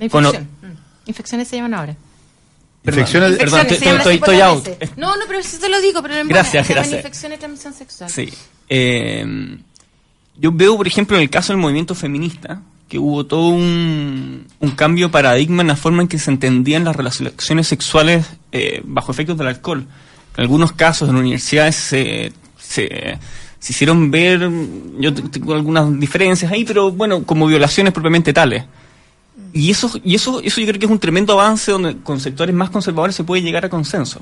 Infección. 0.00 0.48
Mm. 0.62 1.08
Infecciones 1.08 1.48
se 1.48 1.56
llaman 1.56 1.74
ahora. 1.74 1.96
Perdón, 2.86 3.00
Infecciones- 3.00 3.36
perdón, 3.38 3.60
Infecciones, 3.62 4.06
estoy, 4.06 4.40
out. 4.40 4.66
No, 4.96 5.14
no, 5.16 5.22
pero 5.26 5.40
eso 5.40 5.58
te 5.58 5.68
lo 5.68 5.80
digo, 5.80 6.00
pero 6.02 6.14
en 6.14 6.28
Gracias, 6.28 6.66
gracias. 6.68 6.96
infecciones 6.98 7.38
de 7.38 7.40
transmisión 7.40 7.74
sexual. 7.74 8.08
Sí. 8.08 8.32
Eh, 8.68 9.58
yo 10.38 10.52
veo, 10.52 10.76
por 10.76 10.86
ejemplo, 10.86 11.16
en 11.16 11.24
el 11.24 11.30
caso 11.30 11.52
del 11.52 11.60
movimiento 11.60 11.94
feminista, 11.94 12.62
que 12.88 12.98
hubo 12.98 13.26
todo 13.26 13.48
un, 13.48 14.46
un 14.60 14.70
cambio 14.70 15.06
de 15.08 15.12
paradigma 15.12 15.62
en 15.62 15.68
la 15.68 15.76
forma 15.76 16.02
en 16.02 16.08
que 16.08 16.18
se 16.18 16.30
entendían 16.30 16.84
las 16.84 16.94
relaciones 16.94 17.66
sexuales 17.66 18.24
eh, 18.52 18.80
bajo 18.84 19.10
efectos 19.12 19.36
del 19.36 19.48
alcohol. 19.48 19.84
En 20.36 20.40
algunos 20.42 20.72
casos 20.72 21.08
en 21.08 21.16
universidades 21.16 21.74
se, 21.74 22.32
se, 22.58 23.18
se 23.58 23.72
hicieron 23.72 24.10
ver, 24.12 24.48
yo 25.00 25.12
tengo 25.12 25.54
algunas 25.54 25.98
diferencias 25.98 26.52
ahí, 26.52 26.64
pero 26.64 26.92
bueno, 26.92 27.24
como 27.24 27.46
violaciones 27.48 27.92
propiamente 27.92 28.32
tales. 28.32 28.62
Y 29.52 29.70
eso, 29.70 29.90
y 30.02 30.14
eso, 30.14 30.40
eso 30.40 30.60
yo 30.60 30.66
creo 30.66 30.78
que 30.78 30.86
es 30.86 30.92
un 30.92 30.98
tremendo 30.98 31.32
avance 31.32 31.70
donde 31.70 31.98
con 31.98 32.20
sectores 32.20 32.54
más 32.54 32.70
conservadores 32.70 33.14
se 33.14 33.24
puede 33.24 33.42
llegar 33.42 33.64
a 33.64 33.68
consenso. 33.68 34.20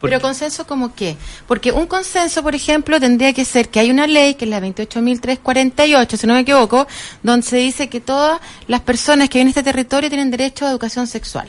Pero 0.00 0.20
consenso 0.20 0.66
como 0.66 0.94
qué? 0.94 1.16
Porque 1.46 1.72
un 1.72 1.86
consenso, 1.86 2.42
por 2.42 2.54
ejemplo, 2.54 3.00
tendría 3.00 3.32
que 3.32 3.44
ser 3.44 3.70
que 3.70 3.80
hay 3.80 3.90
una 3.90 4.06
ley, 4.06 4.34
que 4.34 4.44
es 4.44 4.50
la 4.50 4.60
28.348, 4.60 6.16
si 6.16 6.26
no 6.26 6.34
me 6.34 6.40
equivoco, 6.40 6.86
donde 7.22 7.46
se 7.46 7.56
dice 7.56 7.88
que 7.88 8.00
todas 8.00 8.40
las 8.68 8.82
personas 8.82 9.28
que 9.28 9.38
viven 9.38 9.48
en 9.48 9.50
este 9.50 9.62
territorio 9.62 10.10
tienen 10.10 10.30
derecho 10.30 10.66
a 10.66 10.70
educación 10.70 11.06
sexual. 11.06 11.48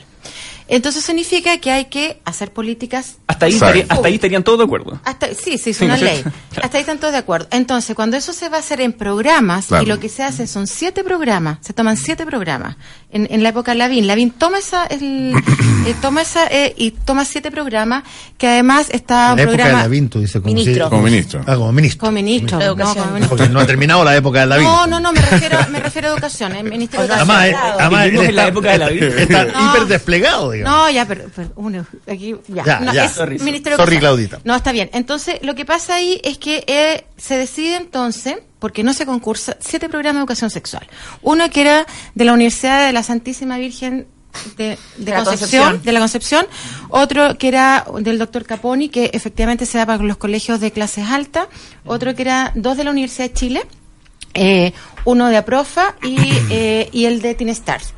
Entonces 0.68 1.02
significa 1.04 1.56
que 1.58 1.70
hay 1.70 1.86
que 1.86 2.20
hacer 2.24 2.52
políticas 2.52 3.16
hasta 3.26 3.46
ahí, 3.46 3.54
estaría- 3.54 3.86
hasta 3.88 4.06
ahí 4.08 4.14
estarían 4.14 4.42
todos 4.44 4.58
de 4.58 4.64
acuerdo. 4.66 5.00
hasta, 5.04 5.28
sí, 5.34 5.56
se 5.58 5.70
hizo 5.70 5.80
Sí, 5.80 5.84
una 5.86 5.96
¿no 5.96 6.04
es 6.06 6.12
ley. 6.12 6.22
Claro. 6.22 6.64
Hasta 6.64 6.76
ahí 6.76 6.80
están 6.82 6.98
todos 6.98 7.12
de 7.12 7.18
acuerdo. 7.18 7.48
Entonces, 7.50 7.94
cuando 7.96 8.16
eso 8.16 8.32
se 8.32 8.48
va 8.48 8.58
a 8.58 8.60
hacer 8.60 8.80
en 8.80 8.92
programas, 8.92 9.66
Claro. 9.66 9.84
y 9.84 9.86
lo 9.86 9.98
que 9.98 10.08
se 10.08 10.22
hace 10.22 10.46
son 10.46 10.66
siete 10.66 11.02
programas, 11.04 11.58
se 11.62 11.72
toman 11.72 11.96
siete 11.96 12.26
programas. 12.26 12.76
En, 13.10 13.26
en 13.30 13.42
la 13.42 13.48
época 13.50 13.74
Lavín, 13.74 14.06
Lavín 14.06 14.30
toma 14.30 14.58
esa, 14.58 14.84
el, 14.86 15.32
eh, 15.86 15.94
toma 16.02 16.22
esa, 16.22 16.46
eh, 16.48 16.74
y 16.76 16.90
toma 16.90 17.24
siete 17.24 17.50
programas, 17.50 18.04
que 18.36 18.46
además 18.48 18.88
está 18.90 19.28
En 19.28 19.32
un 19.32 19.36
la 19.38 19.42
época 19.44 19.66
de. 19.68 19.72
Lavín, 19.72 20.08
tú 20.10 20.20
dices, 20.20 20.42
como, 20.42 20.54
Ministro. 20.54 20.84
si- 20.86 20.90
Como 20.90 21.02
ministro. 21.02 21.40
Ah, 21.46 21.54
como 21.56 21.72
ministro. 21.72 22.00
Como 22.00 22.12
ministro, 22.12 22.58
De 22.58 22.66
no, 22.66 22.76
como 22.76 23.04
ministro. 23.06 23.28
Porque 23.28 23.48
no 23.48 23.60
ha 23.60 23.66
terminado 23.66 24.04
la 24.04 24.14
época 24.16 24.40
de 24.40 24.46
Lavín. 24.46 24.64
No, 24.66 24.86
no, 24.86 25.00
no, 25.00 25.12
me 25.12 25.20
refiero, 25.22 25.58
me 25.70 25.80
refiero 25.80 26.08
a 26.08 26.12
educación, 26.12 26.54
el 26.54 26.64
Ministerio 26.64 27.06
de 27.06 27.14
Además, 27.14 27.46
Educación. 27.46 27.74
además 27.80 28.04
Vivimos 28.04 28.24
él 28.24 28.30
en 28.30 28.36
la 28.36 28.42
está- 28.42 28.50
época 28.52 28.70
de 28.72 28.78
Lavín. 28.78 29.02
Está 29.18 29.44
No. 29.44 29.70
hiper 29.74 29.86
desplegado, 29.86 30.54
digamos. 30.58 30.78
No, 30.78 30.90
ya, 30.90 31.06
pero, 31.06 31.24
pero 31.34 31.50
uno, 31.56 31.86
aquí, 32.06 32.34
ya. 32.48 32.64
Ya, 32.64 32.80
no, 32.80 32.92
ya. 32.92 33.04
es 33.04 33.12
Sorry, 33.12 33.38
Ministerio. 33.38 33.78
Claudita. 33.78 34.40
No, 34.44 34.54
está 34.54 34.72
bien. 34.72 34.90
Entonces, 34.92 35.38
lo 35.42 35.54
que 35.54 35.64
pasa 35.64 35.96
ahí 35.96 36.20
es 36.22 36.38
que 36.38 36.64
eh, 36.66 37.04
se 37.16 37.36
decide 37.36 37.76
entonces, 37.76 38.36
porque 38.58 38.82
no 38.82 38.92
se 38.92 39.06
concursa, 39.06 39.56
siete 39.60 39.88
programas 39.88 40.16
de 40.16 40.20
educación 40.20 40.50
sexual. 40.50 40.86
Uno 41.22 41.48
que 41.50 41.60
era 41.62 41.86
de 42.14 42.24
la 42.24 42.32
Universidad 42.32 42.86
de 42.86 42.92
la 42.92 43.02
Santísima 43.02 43.58
Virgen 43.58 44.06
de, 44.56 44.78
de 44.96 45.10
la 45.10 45.24
Concepción, 45.24 45.62
Concepción. 45.62 45.82
de 45.82 45.92
la 45.92 46.00
Concepción, 46.00 46.46
otro 46.90 47.38
que 47.38 47.48
era 47.48 47.86
del 48.00 48.18
doctor 48.18 48.44
Caponi, 48.44 48.88
que 48.88 49.10
efectivamente 49.12 49.66
se 49.66 49.78
da 49.78 49.86
para 49.86 50.02
los 50.02 50.16
colegios 50.16 50.60
de 50.60 50.70
clases 50.70 51.06
altas, 51.08 51.48
otro 51.84 52.14
que 52.14 52.22
era 52.22 52.52
dos 52.54 52.76
de 52.76 52.84
la 52.84 52.90
Universidad 52.90 53.28
de 53.28 53.34
Chile, 53.34 53.62
eh, 54.34 54.72
uno 55.04 55.28
de 55.28 55.36
Aprofa 55.36 55.94
y, 56.02 56.18
eh, 56.50 56.88
y 56.92 57.06
el 57.06 57.20
de 57.20 57.34
Teen 57.34 57.50
Stars. 57.50 57.94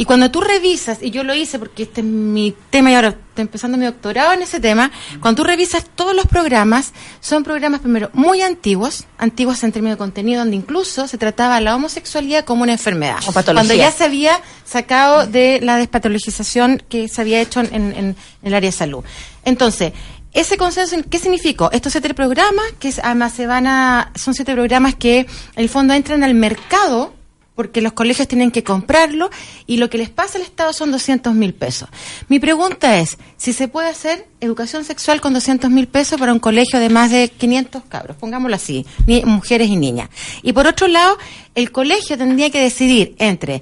Y 0.00 0.06
cuando 0.06 0.30
tú 0.30 0.40
revisas, 0.40 1.02
y 1.02 1.10
yo 1.10 1.24
lo 1.24 1.34
hice 1.34 1.58
porque 1.58 1.82
este 1.82 2.00
es 2.00 2.06
mi 2.06 2.54
tema 2.70 2.90
y 2.90 2.94
ahora 2.94 3.08
estoy 3.08 3.42
empezando 3.42 3.76
mi 3.76 3.84
doctorado 3.84 4.32
en 4.32 4.40
ese 4.40 4.58
tema, 4.58 4.90
cuando 5.20 5.42
tú 5.42 5.46
revisas 5.46 5.84
todos 5.94 6.16
los 6.16 6.24
programas, 6.26 6.94
son 7.20 7.44
programas 7.44 7.80
primero 7.80 8.08
muy 8.14 8.40
antiguos, 8.40 9.04
antiguos 9.18 9.62
en 9.62 9.72
términos 9.72 9.96
de 9.96 9.98
contenido, 9.98 10.38
donde 10.40 10.56
incluso 10.56 11.06
se 11.06 11.18
trataba 11.18 11.60
la 11.60 11.76
homosexualidad 11.76 12.46
como 12.46 12.62
una 12.62 12.72
enfermedad. 12.72 13.18
O 13.26 13.32
patología. 13.32 13.68
Cuando 13.68 13.74
ya 13.74 13.92
se 13.92 14.04
había 14.04 14.40
sacado 14.64 15.26
de 15.26 15.60
la 15.62 15.76
despatologización 15.76 16.82
que 16.88 17.06
se 17.08 17.20
había 17.20 17.42
hecho 17.42 17.60
en, 17.60 17.74
en- 17.74 17.92
en 17.94 18.16
el 18.42 18.54
área 18.54 18.70
de 18.70 18.76
salud. 18.76 19.04
Entonces, 19.44 19.92
ese 20.32 20.56
consenso, 20.56 20.96
¿qué 21.10 21.18
significó? 21.18 21.70
Estos 21.72 21.92
siete 21.92 22.14
programas, 22.14 22.64
que 22.78 22.90
además 23.02 23.34
se 23.34 23.46
van 23.46 23.66
a, 23.66 24.12
son 24.14 24.32
siete 24.32 24.54
programas 24.54 24.94
que 24.94 25.18
en 25.20 25.26
el 25.56 25.68
fondo 25.68 25.92
entran 25.92 26.24
al 26.24 26.32
mercado, 26.32 27.12
porque 27.60 27.82
los 27.82 27.92
colegios 27.92 28.26
tienen 28.26 28.50
que 28.50 28.64
comprarlo, 28.64 29.28
y 29.66 29.76
lo 29.76 29.90
que 29.90 29.98
les 29.98 30.08
pasa 30.08 30.38
al 30.38 30.44
Estado 30.44 30.72
son 30.72 30.90
200 30.90 31.34
mil 31.34 31.52
pesos. 31.52 31.90
Mi 32.28 32.40
pregunta 32.40 32.98
es, 32.98 33.18
si 33.36 33.52
se 33.52 33.68
puede 33.68 33.90
hacer 33.90 34.26
educación 34.40 34.82
sexual 34.82 35.20
con 35.20 35.34
200 35.34 35.70
mil 35.70 35.86
pesos 35.86 36.18
para 36.18 36.32
un 36.32 36.38
colegio 36.38 36.78
de 36.78 36.88
más 36.88 37.10
de 37.10 37.28
500 37.28 37.82
cabros, 37.86 38.16
pongámoslo 38.16 38.56
así, 38.56 38.86
mujeres 39.26 39.68
y 39.68 39.76
niñas. 39.76 40.08
Y 40.42 40.54
por 40.54 40.66
otro 40.66 40.88
lado, 40.88 41.18
el 41.54 41.70
colegio 41.70 42.16
tendría 42.16 42.48
que 42.48 42.62
decidir 42.62 43.14
entre 43.18 43.60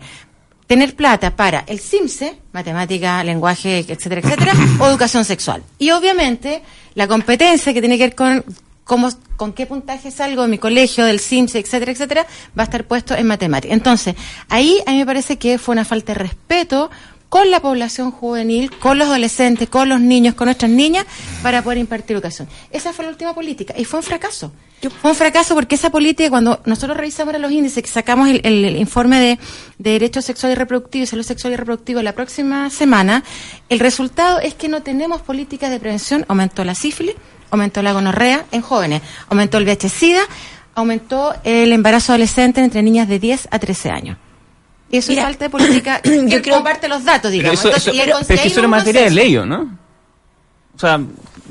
tener 0.68 0.94
plata 0.94 1.34
para 1.34 1.64
el 1.66 1.80
CIMSE, 1.80 2.38
matemática, 2.52 3.24
lenguaje, 3.24 3.80
etcétera, 3.80 4.20
etcétera, 4.20 4.52
o 4.78 4.86
educación 4.86 5.24
sexual. 5.24 5.64
Y 5.76 5.90
obviamente 5.90 6.62
la 6.94 7.08
competencia 7.08 7.74
que 7.74 7.80
tiene 7.80 7.98
que 7.98 8.04
ver 8.04 8.14
con 8.14 8.44
cómo, 8.88 9.10
con 9.36 9.52
qué 9.52 9.66
puntaje 9.66 10.10
salgo 10.10 10.42
de 10.42 10.48
mi 10.48 10.56
colegio, 10.58 11.04
del 11.04 11.20
CIMSE, 11.20 11.58
etcétera, 11.58 11.92
etcétera, 11.92 12.26
va 12.58 12.62
a 12.62 12.68
estar 12.68 12.84
puesto 12.84 13.14
en 13.14 13.26
matemática. 13.26 13.72
Entonces, 13.74 14.14
ahí 14.48 14.78
a 14.86 14.90
mí 14.92 14.96
me 14.98 15.06
parece 15.06 15.36
que 15.36 15.58
fue 15.58 15.74
una 15.74 15.84
falta 15.84 16.14
de 16.14 16.18
respeto 16.20 16.90
con 17.28 17.50
la 17.50 17.60
población 17.60 18.10
juvenil, 18.10 18.70
con 18.78 18.96
los 18.96 19.06
adolescentes, 19.08 19.68
con 19.68 19.90
los 19.90 20.00
niños, 20.00 20.34
con 20.34 20.46
nuestras 20.46 20.70
niñas, 20.70 21.04
para 21.42 21.60
poder 21.60 21.76
impartir 21.78 22.16
educación. 22.16 22.48
Esa 22.70 22.94
fue 22.94 23.04
la 23.04 23.10
última 23.10 23.34
política 23.34 23.74
y 23.76 23.84
fue 23.84 23.98
un 24.00 24.02
fracaso. 24.02 24.50
Fue 25.02 25.10
un 25.10 25.16
fracaso 25.16 25.54
porque 25.54 25.74
esa 25.74 25.90
política, 25.90 26.30
cuando 26.30 26.62
nosotros 26.64 26.96
revisamos 26.96 27.34
ahora 27.34 27.38
los 27.46 27.52
índices, 27.52 27.82
que 27.82 27.90
sacamos 27.90 28.28
el, 28.30 28.40
el- 28.44 28.64
el 28.64 28.76
informe 28.76 29.20
de, 29.20 29.38
de 29.76 29.90
derechos 29.90 30.24
sexuales 30.24 30.56
y 30.56 30.58
reproductivos 30.58 31.08
y 31.08 31.10
salud 31.10 31.24
sexual 31.24 31.52
y 31.52 31.56
reproductiva 31.56 32.02
la 32.02 32.14
próxima 32.14 32.70
semana, 32.70 33.22
el 33.68 33.78
resultado 33.80 34.40
es 34.40 34.54
que 34.54 34.68
no 34.68 34.80
tenemos 34.82 35.20
políticas 35.20 35.70
de 35.70 35.78
prevención. 35.78 36.24
Aumentó 36.28 36.64
la 36.64 36.74
sífilis, 36.74 37.16
aumentó 37.50 37.82
la 37.82 37.92
gonorrea 37.92 38.44
en 38.52 38.62
jóvenes, 38.62 39.02
aumentó 39.28 39.58
el 39.58 39.64
VIH-Sida, 39.64 40.20
aumentó 40.74 41.34
el 41.44 41.72
embarazo 41.72 42.12
adolescente 42.12 42.60
entre 42.62 42.82
niñas 42.82 43.08
de 43.08 43.18
10 43.18 43.48
a 43.50 43.58
13 43.58 43.90
años. 43.90 44.16
Y 44.90 44.96
eso 44.98 45.10
Mira, 45.10 45.22
es 45.22 45.26
falta 45.28 45.44
de 45.46 45.50
política. 45.50 46.00
yo 46.26 46.40
creo- 46.42 46.54
comparte 46.56 46.88
los 46.88 47.04
datos, 47.04 47.22
Pero 47.30 47.32
digamos. 47.32 47.58
eso, 47.58 47.68
Entonces, 47.68 47.88
eso- 47.88 47.96
y 47.96 48.00
el 48.00 48.04
pero 48.06 48.16
consejo 48.18 48.34
es 48.36 48.40
que 48.42 48.48
eso 48.48 48.60
era 48.60 48.68
materia 48.68 49.02
de 49.02 49.10
ley, 49.10 49.36
¿o 49.36 49.44
¿no? 49.46 49.78
O 50.78 50.80
sea, 50.80 51.00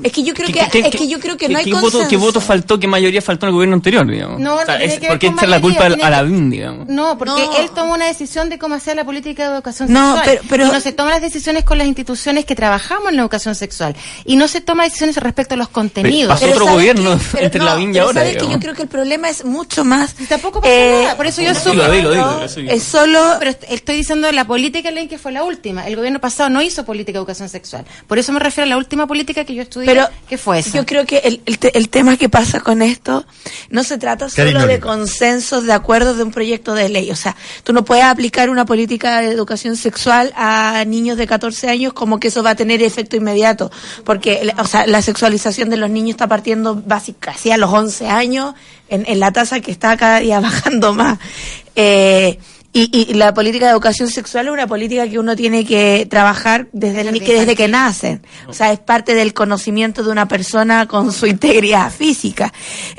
Es 0.02 0.12
que 0.12 0.22
yo 0.22 0.32
creo 0.32 0.46
¿qué- 0.46 0.52
que, 0.54 0.68
qué- 0.70 0.88
es 0.88 0.94
que 0.96 1.06
yo 1.08 1.18
creo 1.20 1.36
que 1.36 1.48
no 1.50 1.58
hay 1.58 1.64
¿qué 1.64 1.72
voto, 1.72 1.82
consenso. 1.82 2.08
¿Qué 2.08 2.16
voto 2.16 2.40
faltó? 2.40 2.78
¿Qué 2.80 2.86
mayoría 2.86 3.20
faltó 3.20 3.44
en 3.44 3.48
el 3.48 3.54
gobierno 3.54 3.74
anterior, 3.74 4.06
digamos? 4.06 4.38
No, 4.40 4.54
no 4.54 4.62
O 4.62 4.64
sea, 4.64 4.78
tiene 4.78 4.94
es- 4.94 5.00
que 5.00 5.08
porque 5.08 5.26
esta 5.26 5.42
es 5.44 5.50
la 5.50 5.60
culpa 5.60 5.86
a 5.86 5.88
la 5.88 6.18
que- 6.20 6.24
BIN, 6.24 6.50
digamos. 6.50 6.86
No, 6.86 7.18
porque 7.18 7.42
No. 7.44 7.56
él 7.58 7.68
tomó 7.74 7.94
una 7.94 8.06
decisión 8.06 8.48
de 8.48 8.58
cómo 8.58 8.76
hacer 8.76 8.94
la 8.96 9.04
política 9.04 9.48
de 9.48 9.54
educación 9.56 9.92
No, 9.92 10.14
sexual. 10.14 10.24
pero- 10.24 10.48
pero- 10.48 10.66
y 10.68 10.70
no 10.70 10.80
se 10.80 10.92
toman 10.92 11.12
las 11.14 11.20
decisiones 11.20 11.64
con 11.64 11.78
las 11.78 11.86
instituciones 11.88 12.44
que 12.46 12.54
trabajamos 12.54 13.10
en 13.10 13.16
la 13.16 13.22
educación 13.22 13.54
sexual. 13.56 13.96
Y 14.24 14.36
no 14.36 14.46
se 14.48 14.60
toman 14.60 14.86
decisiones 14.86 15.16
respecto 15.16 15.54
a 15.54 15.58
los 15.58 15.68
contenidos. 15.68 16.32
pasó 16.32 16.46
otro 16.46 16.64
¿sabes 16.64 16.72
gobierno? 16.74 17.20
Pero 17.32 17.44
entre 17.44 17.58
no, 17.58 17.66
Lavín 17.66 17.90
y 17.90 17.92
pero 17.94 18.04
ahora, 18.06 18.20
¿sabes 18.20 18.32
digamos. 18.34 18.54
Yo 18.54 18.60
creo 18.60 18.74
que 18.74 18.82
el 18.82 18.88
problema 18.88 19.28
es 19.28 19.44
mucho 19.44 19.84
más. 19.84 20.14
Y 20.20 20.24
tampoco 20.26 20.60
pasó 20.60 20.72
eh, 20.72 21.00
nada. 21.02 21.16
Por 21.16 21.26
eso 21.26 21.42
yo 21.42 21.52
digo. 21.52 22.40
es 22.70 22.82
solo 22.84 23.20
Pero 23.40 23.50
est- 23.50 23.64
estoy 23.68 23.96
diciendo 23.96 24.30
la 24.30 24.46
política 24.46 24.92
ley 24.92 25.08
que 25.08 25.18
fue 25.18 25.32
la 25.32 25.42
última. 25.42 25.86
El 25.88 25.96
gobierno 25.96 26.20
pasado 26.20 26.48
no 26.50 26.62
hizo 26.62 26.84
política 26.84 27.14
de 27.14 27.18
educación 27.18 27.48
sexual. 27.48 27.84
Por 28.06 28.18
eso 28.20 28.32
me 28.32 28.38
refiero 28.38 28.64
a 28.66 28.68
la 28.70 28.76
última 28.76 29.06
política 29.08 29.17
que 29.26 29.54
yo 29.54 29.62
estudié, 29.62 29.86
Pero 29.86 30.08
que 30.28 30.38
fue 30.38 30.58
esa. 30.60 30.76
yo 30.76 30.86
creo 30.86 31.04
que 31.06 31.18
el, 31.18 31.40
el, 31.46 31.58
te- 31.58 31.76
el 31.76 31.88
tema 31.88 32.16
que 32.16 32.28
pasa 32.28 32.60
con 32.60 32.82
esto 32.82 33.24
no 33.70 33.82
se 33.84 33.98
trata 33.98 34.28
solo 34.28 34.52
Cariño, 34.52 34.66
de 34.66 34.80
consensos 34.80 35.64
de 35.64 35.72
acuerdo 35.72 36.14
de 36.14 36.22
un 36.22 36.30
proyecto 36.30 36.74
de 36.74 36.88
ley. 36.88 37.10
O 37.10 37.16
sea, 37.16 37.36
tú 37.64 37.72
no 37.72 37.84
puedes 37.84 38.04
aplicar 38.04 38.50
una 38.50 38.64
política 38.64 39.20
de 39.20 39.30
educación 39.32 39.76
sexual 39.76 40.32
a 40.36 40.84
niños 40.86 41.16
de 41.16 41.26
14 41.26 41.68
años 41.68 41.92
como 41.92 42.18
que 42.20 42.28
eso 42.28 42.42
va 42.42 42.50
a 42.50 42.54
tener 42.54 42.82
efecto 42.82 43.16
inmediato. 43.16 43.70
Porque, 44.04 44.52
o 44.58 44.64
sea, 44.66 44.86
la 44.86 45.02
sexualización 45.02 45.70
de 45.70 45.76
los 45.78 45.90
niños 45.90 46.10
está 46.10 46.26
partiendo 46.26 46.74
básicamente 46.74 47.18
casi 47.20 47.50
a 47.50 47.56
los 47.56 47.72
11 47.72 48.06
años 48.08 48.54
en, 48.88 49.04
en 49.08 49.18
la 49.20 49.32
tasa 49.32 49.60
que 49.60 49.70
está 49.70 49.96
cada 49.96 50.18
día 50.20 50.40
bajando 50.40 50.92
más. 50.94 51.18
Eh, 51.74 52.38
y, 52.72 53.10
y 53.10 53.14
la 53.14 53.32
política 53.32 53.66
de 53.66 53.72
educación 53.72 54.10
sexual 54.10 54.46
es 54.46 54.52
una 54.52 54.66
política 54.66 55.08
que 55.08 55.18
uno 55.18 55.34
tiene 55.34 55.64
que 55.64 56.06
trabajar 56.08 56.68
desde, 56.72 57.00
el, 57.00 57.24
que, 57.24 57.38
desde 57.40 57.56
que 57.56 57.66
nacen. 57.66 58.22
O 58.46 58.52
sea, 58.52 58.72
es 58.72 58.78
parte 58.78 59.14
del 59.14 59.32
conocimiento 59.32 60.02
de 60.02 60.10
una 60.10 60.28
persona 60.28 60.86
con 60.86 61.10
su 61.12 61.26
integridad 61.26 61.90
física. 61.90 62.52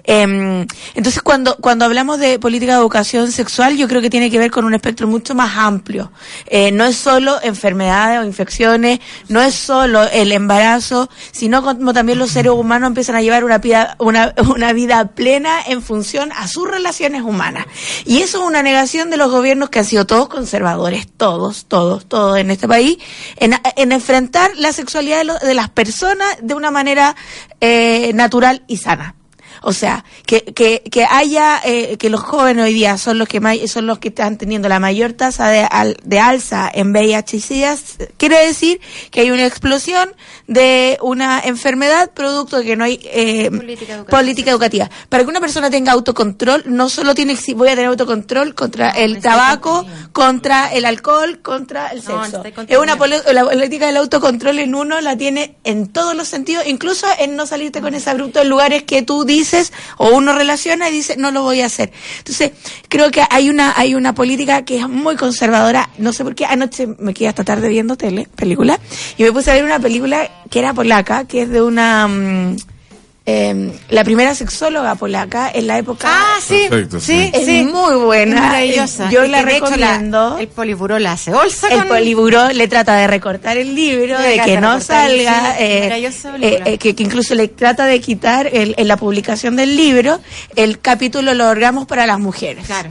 Em, 0.03 0.65
entonces, 0.95 1.21
cuando, 1.21 1.55
cuando 1.57 1.85
hablamos 1.85 2.19
de 2.19 2.39
política 2.39 2.73
de 2.73 2.79
educación 2.79 3.31
sexual, 3.31 3.77
yo 3.77 3.87
creo 3.87 4.01
que 4.01 4.09
tiene 4.09 4.31
que 4.31 4.39
ver 4.39 4.49
con 4.49 4.65
un 4.65 4.73
espectro 4.73 5.07
mucho 5.07 5.35
más 5.35 5.55
amplio. 5.55 6.11
Eh, 6.47 6.71
no 6.71 6.85
es 6.85 6.97
solo 6.97 7.39
enfermedades 7.43 8.19
o 8.21 8.25
infecciones, 8.25 8.99
no 9.27 9.39
es 9.41 9.53
solo 9.53 10.03
el 10.11 10.31
embarazo, 10.31 11.09
sino 11.31 11.61
como 11.61 11.93
también 11.93 12.17
los 12.17 12.31
seres 12.31 12.53
humanos 12.53 12.87
empiezan 12.87 13.15
a 13.15 13.21
llevar 13.21 13.43
una 13.43 13.59
vida, 13.59 13.95
una, 13.99 14.33
una 14.55 14.73
vida 14.73 15.09
plena 15.09 15.61
en 15.67 15.83
función 15.83 16.31
a 16.31 16.47
sus 16.47 16.67
relaciones 16.69 17.21
humanas. 17.21 17.67
Y 18.05 18.23
eso 18.23 18.39
es 18.39 18.47
una 18.47 18.63
negación 18.63 19.11
de 19.11 19.17
los 19.17 19.29
gobiernos 19.29 19.58
que 19.67 19.79
han 19.79 19.85
sido 19.85 20.05
todos 20.05 20.29
conservadores, 20.29 21.07
todos, 21.17 21.65
todos, 21.65 22.05
todos 22.05 22.37
en 22.37 22.51
este 22.51 22.67
país, 22.67 22.97
en, 23.35 23.53
en 23.75 23.91
enfrentar 23.91 24.51
la 24.55 24.71
sexualidad 24.71 25.25
de, 25.25 25.47
de 25.47 25.53
las 25.53 25.69
personas 25.69 26.37
de 26.41 26.53
una 26.53 26.71
manera 26.71 27.15
eh, 27.59 28.13
natural 28.13 28.63
y 28.67 28.77
sana. 28.77 29.15
O 29.61 29.73
sea, 29.73 30.05
que, 30.25 30.41
que, 30.43 30.81
que 30.91 31.05
haya, 31.09 31.59
eh, 31.63 31.97
que 31.97 32.09
los 32.09 32.21
jóvenes 32.21 32.65
hoy 32.65 32.73
día 32.73 32.97
son 32.97 33.17
los 33.17 33.27
que 33.27 33.39
may- 33.39 33.67
son 33.67 33.87
los 33.87 33.99
que 33.99 34.09
están 34.09 34.37
teniendo 34.37 34.69
la 34.69 34.79
mayor 34.79 35.13
tasa 35.13 35.49
de, 35.49 35.61
al- 35.69 35.97
de 36.03 36.19
alza 36.19 36.69
en 36.73 36.91
VIH 36.91 37.37
y 37.37 37.39
SIDA, 37.41 37.75
quiere 38.17 38.45
decir 38.45 38.79
que 39.11 39.21
hay 39.21 39.31
una 39.31 39.45
explosión 39.45 40.09
de 40.47 40.97
una 41.01 41.39
enfermedad 41.39 42.11
producto 42.11 42.57
de 42.57 42.65
que 42.65 42.75
no 42.75 42.83
hay 42.83 42.99
eh, 43.03 43.49
Política 43.51 43.93
educativa. 43.95 44.17
política 44.19 44.51
educativa. 44.51 44.89
Para 45.09 45.23
que 45.23 45.29
una 45.29 45.39
persona 45.39 45.69
tenga 45.69 45.91
autocontrol, 45.91 46.63
no 46.67 46.89
solo 46.89 47.13
tiene 47.15 47.35
que, 47.35 47.53
voy 47.53 47.67
a 47.69 47.71
tener 47.71 47.87
autocontrol 47.87 48.55
contra 48.55 48.91
el 48.91 49.19
tabaco, 49.19 49.85
contra 50.11 50.71
el 50.73 50.85
alcohol, 50.85 51.39
contra 51.41 51.87
el 51.89 52.03
No, 52.05 52.23
sexo. 52.25 52.43
es 52.67 52.77
una 52.77 52.95
la 53.33 53.43
política 53.45 53.87
del 53.87 53.97
autocontrol 53.97 54.59
en 54.59 54.73
uno 54.75 55.01
la 55.01 55.17
tiene 55.17 55.57
en 55.63 55.87
todos 55.87 56.15
los 56.15 56.27
sentidos, 56.27 56.65
incluso 56.67 57.05
en 57.19 57.35
no 57.35 57.45
salirte 57.45 57.81
con 57.81 57.93
ese 57.93 58.09
abrupto 58.09 58.41
en 58.41 58.49
lugares 58.49 58.83
que 58.83 59.01
tú 59.01 59.23
dices 59.25 59.48
o 59.97 60.09
uno 60.15 60.33
relaciona 60.33 60.89
y 60.89 60.93
dice 60.93 61.15
no 61.17 61.31
lo 61.31 61.43
voy 61.43 61.61
a 61.61 61.65
hacer. 61.65 61.91
Entonces, 62.19 62.51
creo 62.87 63.11
que 63.11 63.23
hay 63.29 63.49
una 63.49 63.73
hay 63.77 63.95
una 63.95 64.13
política 64.13 64.63
que 64.63 64.77
es 64.77 64.87
muy 64.87 65.15
conservadora, 65.15 65.89
no 65.97 66.13
sé 66.13 66.23
por 66.23 66.35
qué 66.35 66.45
anoche 66.45 66.87
me 66.99 67.13
quedé 67.13 67.29
hasta 67.29 67.43
tarde 67.43 67.69
viendo 67.69 67.97
tele, 67.97 68.27
película 68.35 68.79
y 69.17 69.23
me 69.23 69.31
puse 69.31 69.51
a 69.51 69.55
ver 69.55 69.63
una 69.63 69.79
película 69.79 70.29
que 70.49 70.59
era 70.59 70.73
polaca, 70.73 71.25
que 71.25 71.43
es 71.43 71.49
de 71.49 71.61
una 71.61 72.07
mm, 72.07 72.57
em, 73.49 73.71
la 73.89 74.03
primera 74.03 74.33
sexóloga 74.35 74.95
polaca 74.95 75.51
en 75.53 75.67
la 75.67 75.77
época 75.77 76.07
Ah, 76.09 76.37
sí, 76.41 76.65
Perfecto, 76.69 76.99
sí, 76.99 77.13
sí. 77.25 77.31
es 77.33 77.45
sí. 77.45 77.63
muy 77.63 77.95
buena. 77.95 78.41
Maravillosa. 78.41 79.09
Yo 79.09 79.25
la 79.25 79.41
recomiendo. 79.41 80.37
el 80.39 80.47
poliburó 80.47 80.97
la 80.99 81.13
hace 81.13 81.31
bolsa 81.31 81.67
El 81.69 81.79
con... 81.79 81.87
poliburó 81.89 82.49
le 82.49 82.67
trata 82.67 82.95
de 82.95 83.07
recortar 83.07 83.57
el 83.57 83.75
libro, 83.75 84.17
Le 84.19 84.27
de 84.29 84.39
que 84.41 84.59
no 84.59 84.79
salga, 84.81 85.55
eh, 85.59 86.03
eh, 86.41 86.61
eh, 86.65 86.77
que, 86.77 86.95
que 86.95 87.03
incluso 87.03 87.35
le 87.35 87.47
trata 87.47 87.85
de 87.85 87.99
quitar 88.01 88.47
el- 88.51 88.73
en 88.77 88.87
la 88.87 88.97
publicación 88.97 89.55
del 89.55 89.75
libro 89.75 90.19
el 90.55 90.79
capítulo 90.79 91.33
Los 91.33 91.47
orgasmos 91.47 91.85
para 91.85 92.07
las 92.07 92.19
mujeres. 92.19 92.65
Claro. 92.65 92.89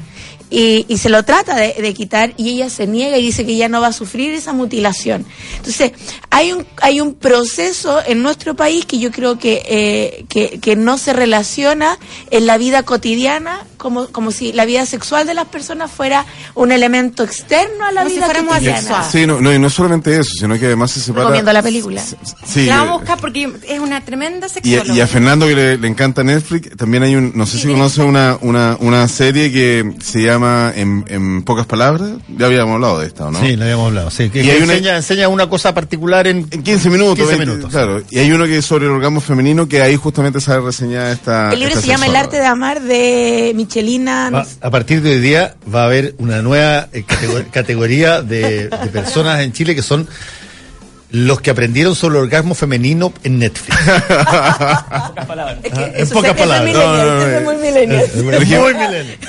Y, 0.51 0.87
y 0.89 0.99
se 0.99 1.11
lo 1.11 1.25
trata 1.25 1.57
de, 1.57 1.75
de 1.75 1.95
quitar 1.95 2.33
y 2.37 2.51
ella 2.51 2.71
se 2.71 2.87
niega 2.87 3.19
y 3.19 3.23
dice 3.23 3.45
que 3.45 3.57
ya 3.57 3.69
no 3.69 3.81
va 3.81 3.89
a 3.89 3.93
sufrir 3.93 4.33
esa 4.33 4.53
mutilación. 4.53 5.27
Entonces, 5.57 5.93
hay 6.31 6.53
un, 6.53 6.67
hay 6.81 7.01
un 7.01 7.15
proceso 7.15 8.01
en 8.07 8.23
nuestro 8.23 8.57
país 8.57 8.87
que 8.87 8.99
yo 8.99 9.11
creo 9.11 9.39
que, 9.39 9.63
eh, 9.67 10.25
que, 10.29 10.59
que 10.61 10.77
no 10.77 10.97
se 10.99 11.13
relaciona 11.13 11.99
en 12.31 12.47
la 12.47 12.59
vida 12.59 12.83
cotidiana 12.83 13.67
como, 13.77 14.09
como 14.09 14.33
si 14.33 14.53
la 14.53 14.65
vida 14.65 14.85
sexual 14.87 15.27
de 15.27 15.35
las 15.35 15.47
personas 15.47 15.91
fuera 15.91 16.27
un 16.55 16.73
elemento 16.73 17.23
externo 17.23 17.85
a 17.85 17.93
la 17.93 18.01
Como 18.01 18.11
si 18.11 18.17
vida 18.17 18.25
fuéramos 18.27 18.55
cotidiana. 18.55 19.09
Sí, 19.11 19.27
no, 19.27 19.41
no, 19.41 19.55
y 19.55 19.59
no 19.59 19.71
solamente 19.71 20.19
eso, 20.19 20.31
sino 20.39 20.59
que 20.59 20.67
además 20.67 20.91
se 20.91 21.01
separa. 21.01 21.25
Recomiendo 21.25 21.53
la 21.53 21.63
película. 21.63 22.03
Sí, 22.45 22.67
la 22.67 22.79
vamos 22.79 22.95
a 22.95 22.99
buscar 22.99 23.21
porque 23.21 23.53
es 23.69 23.79
una 23.79 24.05
tremenda 24.05 24.47
y, 24.47 24.51
sexóloga. 24.51 24.95
y 24.95 25.01
a 25.01 25.07
Fernando 25.07 25.47
que 25.47 25.55
le, 25.55 25.79
le 25.79 25.89
encanta 25.89 26.25
Netflix, 26.25 26.77
también 26.77 27.05
hay 27.05 27.15
un, 27.15 27.33
no 27.35 27.47
sé 27.47 27.59
si 27.59 27.69
conoce 27.69 28.03
una, 28.03 28.39
una, 28.41 28.77
una 28.81 29.07
serie 29.07 29.53
que 29.53 29.95
se 30.03 30.23
llama 30.23 30.38
en, 30.45 31.05
en 31.09 31.43
pocas 31.43 31.67
palabras, 31.67 32.11
ya 32.29 32.47
habíamos 32.47 32.75
hablado 32.75 33.01
de 33.01 33.07
esta, 33.07 33.27
¿o 33.27 33.31
¿no? 33.31 33.41
Sí, 33.41 33.57
lo 33.57 33.65
habíamos 33.65 33.87
hablado. 33.89 34.11
Sí, 34.11 34.31
que, 34.31 34.43
Y 34.43 34.51
hay 34.51 34.63
una- 34.63 34.73
enseña, 34.75 34.97
enseña 34.97 35.29
una 35.29 35.49
cosa 35.49 35.75
particular 35.75 36.27
en, 36.27 36.47
En 36.51 36.63
15 36.63 36.91
minutos. 36.91 37.17
15 37.17 37.37
20, 37.37 37.47
minutos. 37.47 37.71
Claro. 37.71 38.03
Y 38.11 38.19
hay 38.19 38.31
uno 38.33 38.45
que 38.47 38.59
es 38.59 38.65
sobre 38.65 38.87
el 38.87 38.93
orgasmo 38.93 39.21
femenino 39.21 39.69
que 39.69 39.83
ahí 39.83 39.97
justamente 39.97 40.41
sale 40.41 40.61
reseñada 40.61 41.13
esta. 41.13 41.53
El 41.53 41.59
libro 41.61 41.75
esta 41.75 41.83
se 41.83 41.89
llama 41.89 42.07
El 42.07 42.17
arte 42.17 42.37
de 42.39 42.47
amar 42.47 42.81
de 42.83 43.53
Michelina. 43.55 44.31
Va- 44.31 44.47
a 44.61 44.71
partir 44.71 45.03
de 45.03 45.13
hoy 45.13 45.21
día 45.21 45.55
va 45.73 45.83
a 45.83 45.87
haber 45.87 46.15
una 46.19 46.43
nueva 46.43 46.89
eh, 46.93 47.05
catego- 47.07 47.45
categoría 47.53 48.23
de, 48.23 48.69
de 48.69 48.89
personas 48.93 49.41
en 49.41 49.53
Chile 49.53 49.75
que 49.75 49.83
son 49.83 50.09
los 51.11 51.41
que 51.41 51.51
aprendieron 51.51 51.95
sobre 51.95 52.19
el 52.19 52.25
orgasmo 52.25 52.55
femenino 52.55 53.15
en 53.25 53.39
Netflix. 53.39 53.75
Es 55.65 55.73
que 55.73 56.01
en 56.03 56.09
pocas 56.11 56.35
palabras. 56.35 56.75
no, 56.75 56.81
eso 56.81 57.15
no, 57.15 57.23
es 57.27 57.45
muy 57.45 57.57
milenio. 57.57 58.01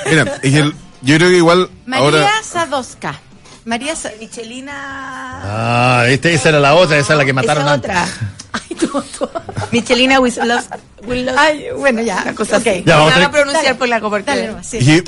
Mira, 0.10 0.34
es 0.42 0.52
que 0.52 0.60
el- 0.60 0.74
yo 1.02 1.16
creo 1.18 1.30
que 1.30 1.38
igual 1.38 1.70
María 1.86 2.04
ahora. 2.06 2.30
Sadowska. 2.44 3.20
María 3.66 3.96
Sa- 3.96 4.12
Michelina. 4.20 4.74
Ah, 4.74 6.04
este- 6.08 6.34
esa 6.34 6.50
era 6.50 6.60
la 6.60 6.76
otra, 6.76 6.98
esa 6.98 7.14
es 7.14 7.18
la 7.20 7.26
que 7.26 7.34
mataron 7.34 7.64
Esa 7.64 7.74
antes. 7.74 7.90
otra. 7.92 8.08
Ay, 8.54 8.76
tú, 8.76 8.88
tú. 9.18 9.30
Michelina 9.72 10.20
Wislow. 10.20 10.60
Ay, 11.38 11.66
bueno, 11.78 12.02
ya. 12.02 12.22
Una 12.24 12.34
cosa 12.36 12.58
Ok. 12.58 12.68
así. 12.68 12.84
Ya, 12.86 12.96
vamos 12.98 13.12
No 13.12 13.18
a 13.18 13.20
la 13.20 13.32
pronunciar 13.32 13.78
por 13.78 13.88
la 13.88 14.00
cobertura. 14.02 14.36
Dale 14.36 14.48
nomás, 14.48 14.66
sí. 14.68 14.78
y 14.78 14.86
que 14.86 15.04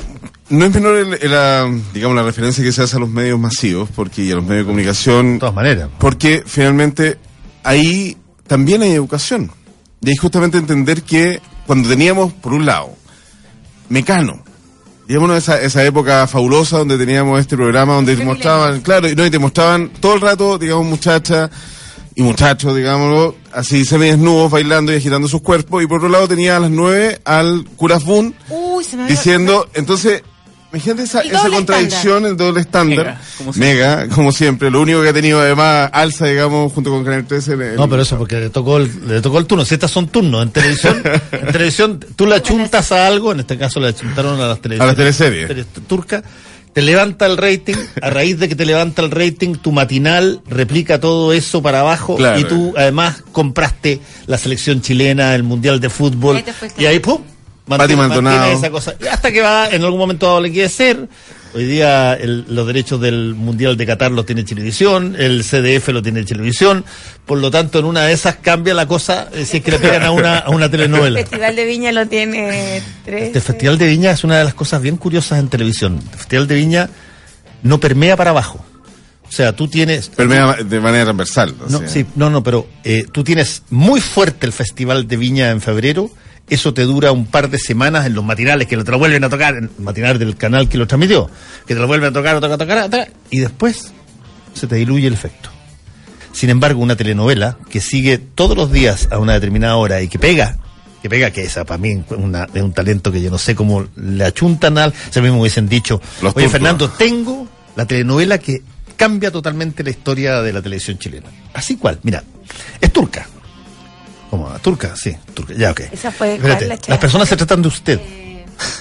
no 0.50 0.64
es 0.66 0.74
menor 0.74 0.96
el- 0.96 1.14
el, 1.14 1.30
la, 1.30 1.68
digamos, 1.92 2.16
la 2.16 2.22
referencia 2.22 2.62
que 2.62 2.70
se 2.72 2.82
hace 2.82 2.96
a 2.96 3.00
los 3.00 3.08
medios 3.08 3.38
masivos 3.40 3.88
porque, 3.94 4.22
y 4.22 4.30
a 4.30 4.36
los 4.36 4.44
medios 4.44 4.58
de 4.64 4.66
comunicación. 4.66 5.34
De 5.34 5.38
todas 5.40 5.54
maneras. 5.54 5.88
Porque 5.98 6.44
finalmente 6.46 7.18
ahí 7.64 8.16
también 8.46 8.82
hay 8.82 8.92
educación. 8.92 9.50
Y 10.00 10.10
ahí 10.10 10.16
justamente 10.16 10.58
entender 10.58 11.02
que 11.02 11.40
cuando 11.66 11.88
teníamos, 11.88 12.32
por 12.34 12.52
un 12.52 12.66
lado, 12.66 12.94
Mecano, 13.88 14.41
digamos 15.12 15.36
esa, 15.36 15.60
esa 15.60 15.84
época 15.84 16.26
fabulosa 16.26 16.78
donde 16.78 16.96
teníamos 16.96 17.38
este 17.38 17.54
programa 17.54 17.92
donde 17.96 18.16
te 18.16 18.24
mostraban, 18.24 18.80
claro, 18.80 19.10
y, 19.10 19.14
no, 19.14 19.26
y 19.26 19.30
te 19.30 19.38
mostraban 19.38 19.90
todo 20.00 20.14
el 20.14 20.22
rato, 20.22 20.56
digamos, 20.56 20.86
muchachas 20.86 21.50
y 22.14 22.22
muchachos, 22.22 22.74
digámoslo, 22.74 23.36
así 23.52 23.84
semidesnudos, 23.84 24.50
bailando 24.50 24.90
y 24.90 24.96
agitando 24.96 25.28
sus 25.28 25.42
cuerpos, 25.42 25.82
y 25.82 25.86
por 25.86 25.98
otro 25.98 26.08
lado 26.08 26.28
tenía 26.28 26.56
a 26.56 26.60
las 26.60 26.70
nueve 26.70 27.20
al 27.26 27.66
Curas 27.76 28.04
Boon 28.04 28.34
diciendo, 29.06 29.68
entonces, 29.74 30.22
imagínate 30.72 31.02
esa, 31.02 31.24
Y 31.24 31.28
esa 31.28 31.48
contradicción, 31.50 32.24
el 32.26 32.36
doble 32.36 32.60
estándar, 32.60 33.06
Mega, 33.06 33.20
como 33.38 33.52
mega, 33.54 34.08
como 34.08 34.32
siempre, 34.32 34.70
lo 34.70 34.80
único 34.80 35.02
que 35.02 35.08
ha 35.10 35.12
tenido 35.12 35.40
además 35.40 35.90
alza, 35.92 36.26
digamos, 36.26 36.72
junto 36.72 36.90
con 36.90 37.04
Canal 37.04 37.26
13. 37.26 37.52
en 37.54 37.62
el- 37.62 37.76
No, 37.76 37.88
pero 37.88 38.02
eso 38.02 38.16
porque 38.18 38.40
le 38.40 38.50
tocó 38.50 38.78
el, 38.78 38.90
le 39.06 39.20
tocó 39.20 39.38
el 39.38 39.46
turno. 39.46 39.64
Si 39.64 39.74
estas 39.74 39.90
son 39.90 40.08
turnos 40.08 40.42
en 40.42 40.50
televisión, 40.50 41.02
en 41.32 41.52
televisión 41.52 42.00
tú 42.16 42.26
le 42.26 42.36
achuntas 42.36 42.90
a 42.92 43.06
algo, 43.06 43.32
en 43.32 43.40
este 43.40 43.56
caso 43.58 43.80
le 43.80 43.88
achuntaron 43.88 44.40
a 44.40 44.46
las 44.48 44.60
televisiones. 44.60 44.82
A 44.82 44.86
las 44.86 44.96
teleseries. 44.96 45.48
tele- 45.48 45.64
turcas, 45.86 46.22
te 46.72 46.80
levanta 46.80 47.26
el 47.26 47.36
rating, 47.36 47.74
a 48.00 48.08
raíz 48.08 48.38
de 48.38 48.48
que 48.48 48.56
te 48.56 48.64
levanta 48.64 49.02
el 49.02 49.10
rating, 49.10 49.56
tu 49.56 49.72
matinal 49.72 50.40
replica 50.48 50.98
todo 50.98 51.34
eso 51.34 51.60
para 51.60 51.80
abajo 51.80 52.16
Claro. 52.16 52.40
y 52.40 52.44
tú 52.44 52.72
además 52.78 53.22
compraste 53.30 54.00
la 54.26 54.38
selección 54.38 54.80
chilena, 54.80 55.34
el 55.34 55.42
mundial 55.42 55.80
de 55.80 55.90
fútbol 55.90 56.36
Ahí 56.36 56.42
te 56.42 56.52
fuiste. 56.54 56.82
y 56.82 56.86
ahí 56.86 56.98
pum, 56.98 57.20
Pati 57.66 57.94
mantiene- 57.94 57.96
Maldonado. 57.96 58.36
mantiene 58.38 58.58
esa 58.58 58.70
cosa. 58.70 58.94
Hasta 59.10 59.30
que 59.32 59.40
va, 59.40 59.68
en 59.68 59.82
algún 59.84 59.98
momento 59.98 60.26
dado 60.26 60.40
le 60.40 60.50
quiere 60.50 60.68
ser. 60.68 61.08
Hoy 61.54 61.66
día 61.66 62.14
el- 62.14 62.46
los 62.48 62.66
derechos 62.66 62.98
del 63.00 63.34
Mundial 63.34 63.76
de 63.76 63.84
Qatar 63.86 64.10
los 64.10 64.24
tiene 64.24 64.42
Televisión, 64.42 65.14
el 65.18 65.44
CDF 65.44 65.88
lo 65.92 66.02
tiene 66.02 66.24
Televisión, 66.24 66.82
por 67.26 67.38
lo 67.38 67.50
tanto 67.50 67.78
en 67.78 67.84
una 67.84 68.04
de 68.04 68.14
esas 68.14 68.36
cambia 68.36 68.72
la 68.72 68.86
cosa 68.86 69.28
eh, 69.34 69.44
si 69.44 69.58
es 69.58 69.62
que 69.62 69.72
le 69.72 69.78
pegan 69.78 70.02
a 70.02 70.10
una, 70.12 70.38
a 70.38 70.50
una 70.50 70.64
El 70.64 70.70
telenovela. 70.70 71.20
Festival 71.20 71.54
de 71.54 71.64
Viña 71.66 71.92
lo 71.92 72.06
tiene 72.06 72.82
tres. 73.04 73.24
Este 73.24 73.40
Festival 73.42 73.76
de 73.76 73.86
Viña 73.86 74.12
es 74.12 74.24
una 74.24 74.38
de 74.38 74.44
las 74.44 74.54
cosas 74.54 74.80
bien 74.80 74.96
curiosas 74.96 75.38
en 75.40 75.48
televisión. 75.48 76.00
El 76.12 76.18
Festival 76.18 76.46
de 76.48 76.54
Viña 76.54 76.88
no 77.62 77.78
permea 77.78 78.16
para 78.16 78.30
abajo. 78.30 78.64
O 79.28 79.30
sea, 79.34 79.54
tú 79.54 79.68
tienes... 79.68 80.08
Permea 80.08 80.54
de 80.62 80.80
manera 80.80 81.04
transversal. 81.04 81.54
o 81.66 81.70
No, 81.70 81.78
sea. 81.80 81.88
sí, 81.88 82.04
no, 82.16 82.28
no, 82.30 82.42
pero 82.42 82.66
eh, 82.84 83.04
tú 83.12 83.24
tienes 83.24 83.62
muy 83.70 84.00
fuerte 84.00 84.46
el 84.46 84.52
Festival 84.52 85.06
de 85.06 85.16
Viña 85.18 85.50
en 85.50 85.60
febrero. 85.60 86.10
Eso 86.50 86.74
te 86.74 86.82
dura 86.82 87.12
un 87.12 87.26
par 87.26 87.48
de 87.48 87.58
semanas 87.58 88.04
en 88.06 88.14
los 88.14 88.24
matinales 88.24 88.66
que 88.68 88.76
te 88.76 88.90
lo 88.90 88.98
vuelven 88.98 89.24
a 89.24 89.28
tocar, 89.30 89.54
en 89.56 89.64
el 89.64 89.70
matinal 89.84 90.18
del 90.18 90.36
canal 90.36 90.68
que 90.68 90.76
lo 90.76 90.86
transmitió, 90.86 91.30
que 91.66 91.74
te 91.74 91.80
lo 91.80 91.86
vuelven 91.86 92.10
a 92.10 92.12
tocar, 92.12 92.36
a 92.36 92.40
tocar, 92.40 92.54
a 92.54 92.58
tocar, 92.58 92.78
a 92.78 92.84
tocar, 92.90 93.12
y 93.30 93.38
después 93.40 93.92
se 94.52 94.66
te 94.66 94.76
diluye 94.76 95.06
el 95.06 95.14
efecto. 95.14 95.48
Sin 96.32 96.50
embargo, 96.50 96.80
una 96.82 96.96
telenovela 96.96 97.56
que 97.70 97.80
sigue 97.80 98.18
todos 98.18 98.56
los 98.56 98.70
días 98.72 99.08
a 99.10 99.18
una 99.18 99.34
determinada 99.34 99.76
hora 99.76 100.00
y 100.02 100.08
que 100.08 100.18
pega, 100.18 100.58
que 101.00 101.08
pega, 101.08 101.30
que 101.30 101.42
esa 101.42 101.64
para 101.64 101.78
mí 101.78 102.02
una- 102.10 102.46
es 102.52 102.62
un 102.62 102.72
talento 102.72 103.10
que 103.12 103.20
yo 103.22 103.30
no 103.30 103.38
sé 103.38 103.54
cómo 103.54 103.86
le 103.96 104.24
achuntan 104.24 104.78
al. 104.78 104.92
Se 105.10 105.20
mismo 105.22 105.40
hubiesen 105.40 105.68
dicho, 105.68 106.00
Los 106.22 106.34
oye 106.36 106.44
turcos. 106.44 106.52
Fernando, 106.52 106.88
tengo 106.90 107.46
la 107.76 107.86
telenovela 107.86 108.38
que 108.38 108.62
cambia 108.96 109.30
totalmente 109.30 109.82
la 109.84 109.90
historia 109.90 110.42
de 110.42 110.52
la 110.52 110.62
televisión 110.62 110.98
chilena. 110.98 111.28
Así 111.54 111.76
cual, 111.76 111.98
mira, 112.02 112.22
es 112.80 112.92
turca. 112.92 113.26
¿Cómo? 114.32 114.48
¿Turca? 114.62 114.96
Sí, 114.96 115.14
turca. 115.34 115.52
Ya, 115.52 115.72
ok. 115.72 115.80
Esa 115.92 116.10
fue- 116.10 116.36
Espérate, 116.36 116.64
¿cuál 116.66 116.78
la 116.80 116.88
las 116.88 116.98
personas 116.98 117.28
se 117.28 117.36
tratan 117.36 117.60
de 117.60 117.68
usted. 117.68 118.00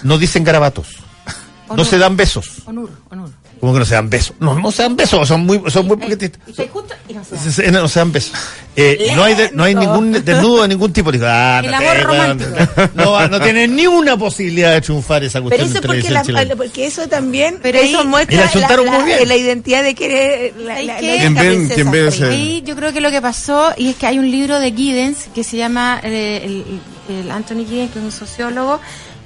No 0.01 0.17
dicen 0.17 0.45
garabatos. 0.45 0.87
No 1.77 1.85
se 1.85 1.97
dan 1.97 2.15
besos. 2.17 2.47
Onur, 2.65 2.89
Onur. 3.09 3.29
¿Cómo 3.59 3.73
que 3.73 3.79
no 3.79 3.85
se 3.85 3.93
dan 3.93 4.09
besos? 4.09 4.35
No, 4.39 4.57
no 4.57 4.71
se 4.71 4.81
dan 4.81 4.95
besos, 4.95 5.27
son 5.27 5.45
muy, 5.45 5.61
son 5.69 5.85
muy 5.85 5.95
poquititos. 5.95 6.41
Y 6.47 6.61
y 7.11 7.13
no. 7.13 7.23
Se- 7.23 7.51
se- 7.51 7.71
No 7.71 7.87
se 7.87 7.99
dan 7.99 8.11
besos. 8.11 8.33
Eh, 8.75 9.11
no 9.15 9.23
hay, 9.23 9.35
de- 9.35 9.51
no 9.53 9.63
hay 9.65 9.75
ningún 9.75 10.13
desnudo 10.25 10.63
de 10.63 10.67
ningún 10.69 10.91
tipo. 10.91 11.11
Digo, 11.11 11.25
ah, 11.29 11.61
El 11.63 11.69
no 11.69 11.77
amor 11.77 12.01
romántico. 12.01 12.49
No, 12.95 13.11
va- 13.11 13.27
no 13.27 13.39
tiene 13.39 13.67
ni 13.67 13.85
una 13.85 14.17
posibilidad 14.17 14.71
de 14.73 14.81
triunfar 14.81 15.23
esa 15.23 15.37
Pero 15.39 15.49
cuestión 15.49 15.65
eso 15.69 15.73
de 15.73 15.79
es 15.79 15.85
porque, 16.05 16.33
la- 16.33 16.55
porque 16.55 16.85
eso 16.87 17.07
también 17.07 17.59
Pero 17.61 17.77
eso 17.77 17.99
ahí- 17.99 18.07
muestra 18.07 18.49
la 18.55 18.61
la, 18.67 18.75
la- 18.77 18.91
muy 18.93 19.03
bien. 19.05 19.27
la 19.27 19.35
identidad 19.35 19.83
de 19.83 19.93
que 19.93 20.53
la, 20.57 20.73
¿Sabes 20.73 20.87
la- 20.87 20.97
qué? 20.97 21.05
la 21.05 21.17
¿Quién 21.21 21.31
hija 21.33 21.41
ven- 21.43 21.51
princesa 21.53 21.75
quién 21.75 21.91
ve 21.91 22.11
Frey. 22.11 22.13
ese- 22.29 22.33
Ahí 22.33 22.63
yo 22.65 22.75
creo 22.75 22.93
que 22.93 23.01
lo 23.01 23.11
que 23.11 23.21
pasó, 23.21 23.73
y 23.77 23.89
es 23.89 23.95
que 23.95 24.07
hay 24.07 24.17
un 24.17 24.31
libro 24.31 24.59
de 24.59 24.71
Giddens 24.71 25.27
que 25.35 25.43
se 25.43 25.57
llama, 25.57 25.99
eh, 26.03 26.41
el, 27.09 27.15
el 27.15 27.29
Anthony 27.29 27.65
Giddens, 27.69 27.91
que 27.91 27.99
es 27.99 28.05
un 28.05 28.11
sociólogo, 28.11 28.79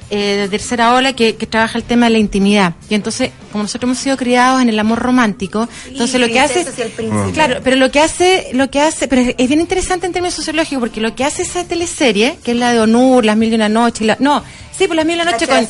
eh, 0.09 0.37
de 0.37 0.49
tercera 0.49 0.93
ola 0.93 1.13
que, 1.13 1.35
que 1.35 1.47
trabaja 1.47 1.77
el 1.77 1.83
tema 1.83 2.05
de 2.07 2.11
la 2.11 2.17
intimidad. 2.19 2.75
Y 2.89 2.95
entonces, 2.95 3.31
como 3.51 3.63
nosotros 3.63 3.87
hemos 3.89 3.97
sido 3.97 4.17
criados 4.17 4.61
en 4.61 4.69
el 4.69 4.77
amor 4.79 4.99
romántico, 4.99 5.67
entonces 5.87 6.19
lo 6.21 6.27
que 6.27 6.39
hace, 6.39 6.65
y 6.77 6.81
el 6.81 6.89
príncipe. 6.91 7.31
claro, 7.33 7.61
pero 7.63 7.75
lo 7.75 7.89
que 7.91 7.99
hace, 7.99 8.49
lo 8.53 8.69
que 8.69 8.81
hace, 8.81 9.07
pero 9.07 9.21
es, 9.21 9.35
es 9.37 9.47
bien 9.47 9.61
interesante 9.61 10.05
en 10.05 10.13
términos 10.13 10.33
sociológicos 10.35 10.79
porque 10.79 11.01
lo 11.01 11.15
que 11.15 11.23
hace 11.23 11.41
esa 11.41 11.63
teleserie, 11.63 12.37
que 12.43 12.51
es 12.51 12.57
la 12.57 12.71
de 12.73 12.79
Onur, 12.81 13.25
las 13.25 13.35
mil 13.37 13.51
y 13.51 13.55
una 13.55 13.69
noche, 13.69 14.03
y 14.03 14.07
la, 14.07 14.17
no, 14.19 14.43
sí, 14.77 14.87
pues 14.87 14.95
las 14.95 15.05
mil 15.05 15.17
y 15.17 15.21
una 15.21 15.31
noche 15.31 15.47
con, 15.47 15.67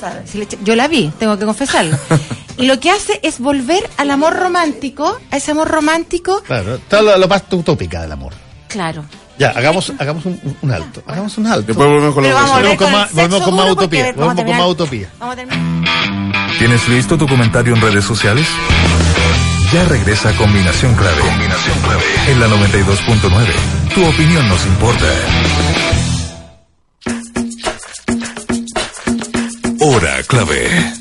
yo 0.64 0.76
la 0.76 0.88
vi, 0.88 1.12
tengo 1.20 1.38
que 1.38 1.46
confesarlo. 1.46 1.98
y 2.58 2.66
lo 2.66 2.80
que 2.80 2.90
hace 2.92 3.20
es 3.24 3.40
volver 3.40 3.90
al 3.98 4.12
amor 4.12 4.34
romántico, 4.36 5.18
a 5.32 5.38
ese 5.38 5.52
amor 5.52 5.70
romántico, 5.70 6.42
Claro, 6.44 6.80
todo 6.90 7.02
lo, 7.04 7.18
lo 7.18 7.28
más 7.28 7.44
utópica 7.52 8.02
del 8.02 8.12
amor. 8.12 8.34
claro. 8.68 9.06
Ya, 9.38 9.50
hagamos, 9.50 9.92
hagamos 10.00 10.26
un, 10.26 10.58
un 10.62 10.72
alto. 10.72 11.04
Hagamos 11.08 11.38
un 11.38 11.48
alto. 11.48 11.68
Después 11.68 11.88
volvemos 11.90 12.14
con 12.16 12.24
con 12.24 12.78
con, 12.78 12.92
más- 12.92 13.12
volvemos 13.14 13.42
con 13.44 13.56
más 13.56 13.72
utopía, 13.72 14.12
volvemos 14.14 14.36
con 14.46 14.58
más 14.58 14.68
utopía. 14.68 15.10
Vamos 15.20 15.34
a 15.34 15.36
terminar. 15.36 16.58
¿Tienes 16.58 16.88
listo 16.88 17.18
tu 17.18 17.28
comentario 17.28 17.74
en 17.76 17.82
redes 17.82 18.06
sociales? 18.06 18.48
Ya 19.74 19.84
regresa 19.86 20.32
Combinación 20.38 20.94
Clave. 20.96 21.20
Combinación 21.20 21.80
Clave. 21.80 22.04
En 22.30 22.40
la 22.40 22.48
92.9. 22.48 23.94
Tu 23.94 24.06
opinión 24.06 24.48
nos 24.48 24.66
importa. 24.66 25.06
Hora 29.82 30.24
Clave. 30.24 30.94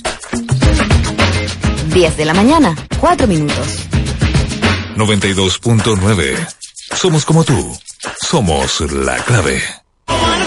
10 1.93 2.17
de 2.17 2.25
la 2.25 2.35
mañana, 2.35 2.75
4 2.99 3.27
minutos. 3.29 3.87
92.9. 4.97 6.49
Somos 6.97 7.25
como 7.25 7.45
tú. 7.45 7.77
Somos 8.21 8.81
la 8.93 9.17
clave. 9.17 9.63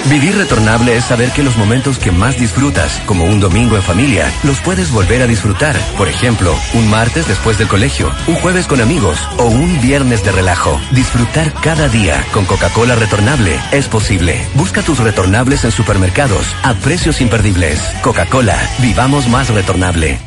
Vivir 0.09 0.37
retornable 0.37 0.95
es 0.95 1.03
saber 1.03 1.31
que 1.31 1.43
los 1.43 1.57
momentos 1.57 1.97
que 1.97 2.11
más 2.11 2.39
disfrutas, 2.39 3.01
como 3.05 3.25
un 3.25 3.39
domingo 3.39 3.75
en 3.75 3.81
familia, 3.81 4.31
los 4.43 4.59
puedes 4.61 4.91
volver 4.91 5.21
a 5.21 5.27
disfrutar. 5.27 5.75
Por 5.97 6.07
ejemplo, 6.07 6.55
un 6.75 6.89
martes 6.89 7.27
después 7.27 7.57
del 7.57 7.67
colegio, 7.67 8.09
un 8.27 8.35
jueves 8.35 8.67
con 8.67 8.79
amigos 8.79 9.17
o 9.37 9.45
un 9.45 9.81
viernes 9.81 10.23
de 10.23 10.31
relajo. 10.31 10.79
Disfrutar 10.91 11.53
cada 11.61 11.89
día 11.89 12.25
con 12.31 12.45
Coca-Cola 12.45 12.95
retornable 12.95 13.59
es 13.71 13.87
posible. 13.87 14.39
Busca 14.53 14.81
tus 14.81 14.99
retornables 14.99 15.65
en 15.65 15.71
supermercados 15.71 16.45
a 16.63 16.73
precios 16.75 17.19
imperdibles. 17.19 17.81
Coca-Cola, 18.01 18.57
vivamos 18.79 19.27
más 19.27 19.49
retornable. 19.49 20.19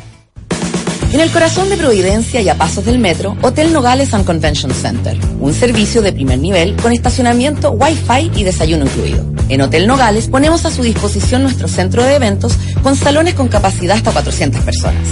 En 1.13 1.19
el 1.19 1.29
corazón 1.29 1.69
de 1.69 1.75
Providencia 1.75 2.39
y 2.39 2.47
a 2.47 2.55
pasos 2.55 2.85
del 2.85 2.97
metro, 2.97 3.35
Hotel 3.41 3.73
Nogales 3.73 4.13
and 4.13 4.25
Convention 4.25 4.73
Center. 4.73 5.17
Un 5.41 5.53
servicio 5.53 6.01
de 6.01 6.13
primer 6.13 6.39
nivel 6.39 6.77
con 6.77 6.93
estacionamiento, 6.93 7.71
wifi 7.71 8.31
y 8.33 8.45
desayuno 8.45 8.85
incluido. 8.85 9.25
En 9.49 9.59
Hotel 9.59 9.87
Nogales 9.87 10.29
ponemos 10.29 10.65
a 10.65 10.71
su 10.71 10.83
disposición 10.83 11.43
nuestro 11.43 11.67
centro 11.67 12.01
de 12.03 12.15
eventos 12.15 12.53
con 12.81 12.95
salones 12.95 13.33
con 13.33 13.49
capacidad 13.49 13.97
hasta 13.97 14.13
400 14.13 14.63
personas. 14.63 15.05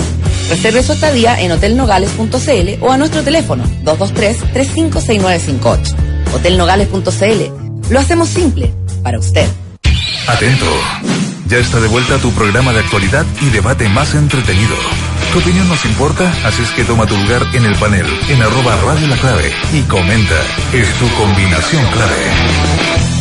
Reserve 0.49 0.83
su 0.83 0.93
estadía 0.93 1.41
en 1.41 1.51
hotelnogales.cl 1.51 2.81
o 2.81 2.93
a 2.93 2.97
nuestro 2.97 3.21
teléfono 3.21 3.65
223-356958. 3.83 5.95
Hotelnogales.cl. 6.33 7.91
Lo 7.91 7.99
hacemos 7.99 8.29
simple, 8.29 8.73
para 9.03 9.19
usted. 9.19 9.49
Atento. 10.27 10.65
Ya 11.47 11.57
está 11.57 11.81
de 11.81 11.89
vuelta 11.89 12.19
tu 12.19 12.31
programa 12.31 12.71
de 12.71 12.79
actualidad 12.79 13.25
y 13.41 13.49
debate 13.49 13.89
más 13.89 14.15
entretenido. 14.15 14.77
Tu 15.31 15.37
opinión 15.37 15.69
nos 15.69 15.85
importa, 15.85 16.31
así 16.43 16.63
es 16.63 16.71
que 16.71 16.83
toma 16.83 17.05
tu 17.05 17.15
lugar 17.15 17.45
en 17.53 17.63
el 17.63 17.75
panel, 17.75 18.05
en 18.29 18.41
arroba 18.41 18.75
Radio 18.77 19.07
La 19.07 19.17
Clave, 19.17 19.51
y 19.71 19.83
comenta. 19.83 20.35
Es 20.73 20.91
tu 20.95 21.07
combinación 21.15 21.85
clave. 21.91 23.18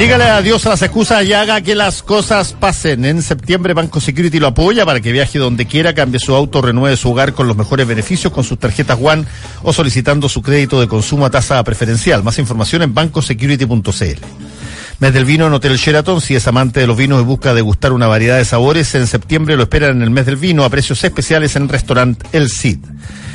Dígale 0.00 0.24
adiós 0.24 0.64
a 0.64 0.70
las 0.70 0.80
excusas 0.80 1.22
y 1.26 1.34
haga 1.34 1.60
que 1.60 1.74
las 1.74 2.02
cosas 2.02 2.54
pasen. 2.58 3.04
En 3.04 3.20
septiembre 3.20 3.74
Banco 3.74 4.00
Security 4.00 4.38
lo 4.38 4.46
apoya 4.46 4.86
para 4.86 5.02
que 5.02 5.12
viaje 5.12 5.38
donde 5.38 5.66
quiera, 5.66 5.94
cambie 5.94 6.18
su 6.18 6.34
auto, 6.34 6.62
renueve 6.62 6.96
su 6.96 7.10
hogar 7.10 7.34
con 7.34 7.46
los 7.46 7.54
mejores 7.54 7.86
beneficios 7.86 8.32
con 8.32 8.42
sus 8.42 8.58
tarjetas 8.58 8.98
One 8.98 9.26
o 9.62 9.74
solicitando 9.74 10.30
su 10.30 10.40
crédito 10.40 10.80
de 10.80 10.88
consumo 10.88 11.26
a 11.26 11.30
tasa 11.30 11.62
preferencial. 11.64 12.22
Más 12.22 12.38
información 12.38 12.80
en 12.80 12.94
bancosecurity.cl. 12.94 14.24
Mes 15.00 15.12
del 15.12 15.26
vino 15.26 15.46
en 15.46 15.52
Hotel 15.52 15.76
Sheraton. 15.76 16.22
Si 16.22 16.34
es 16.34 16.48
amante 16.48 16.80
de 16.80 16.86
los 16.86 16.96
vinos 16.96 17.20
y 17.20 17.24
busca 17.24 17.52
degustar 17.52 17.92
una 17.92 18.06
variedad 18.06 18.38
de 18.38 18.46
sabores, 18.46 18.94
en 18.94 19.06
septiembre 19.06 19.58
lo 19.58 19.64
esperan 19.64 19.98
en 19.98 20.02
el 20.02 20.10
mes 20.10 20.24
del 20.24 20.36
vino 20.36 20.64
a 20.64 20.70
precios 20.70 21.04
especiales 21.04 21.56
en 21.56 21.68
restaurante 21.68 22.24
El 22.32 22.48
Cid. 22.48 22.78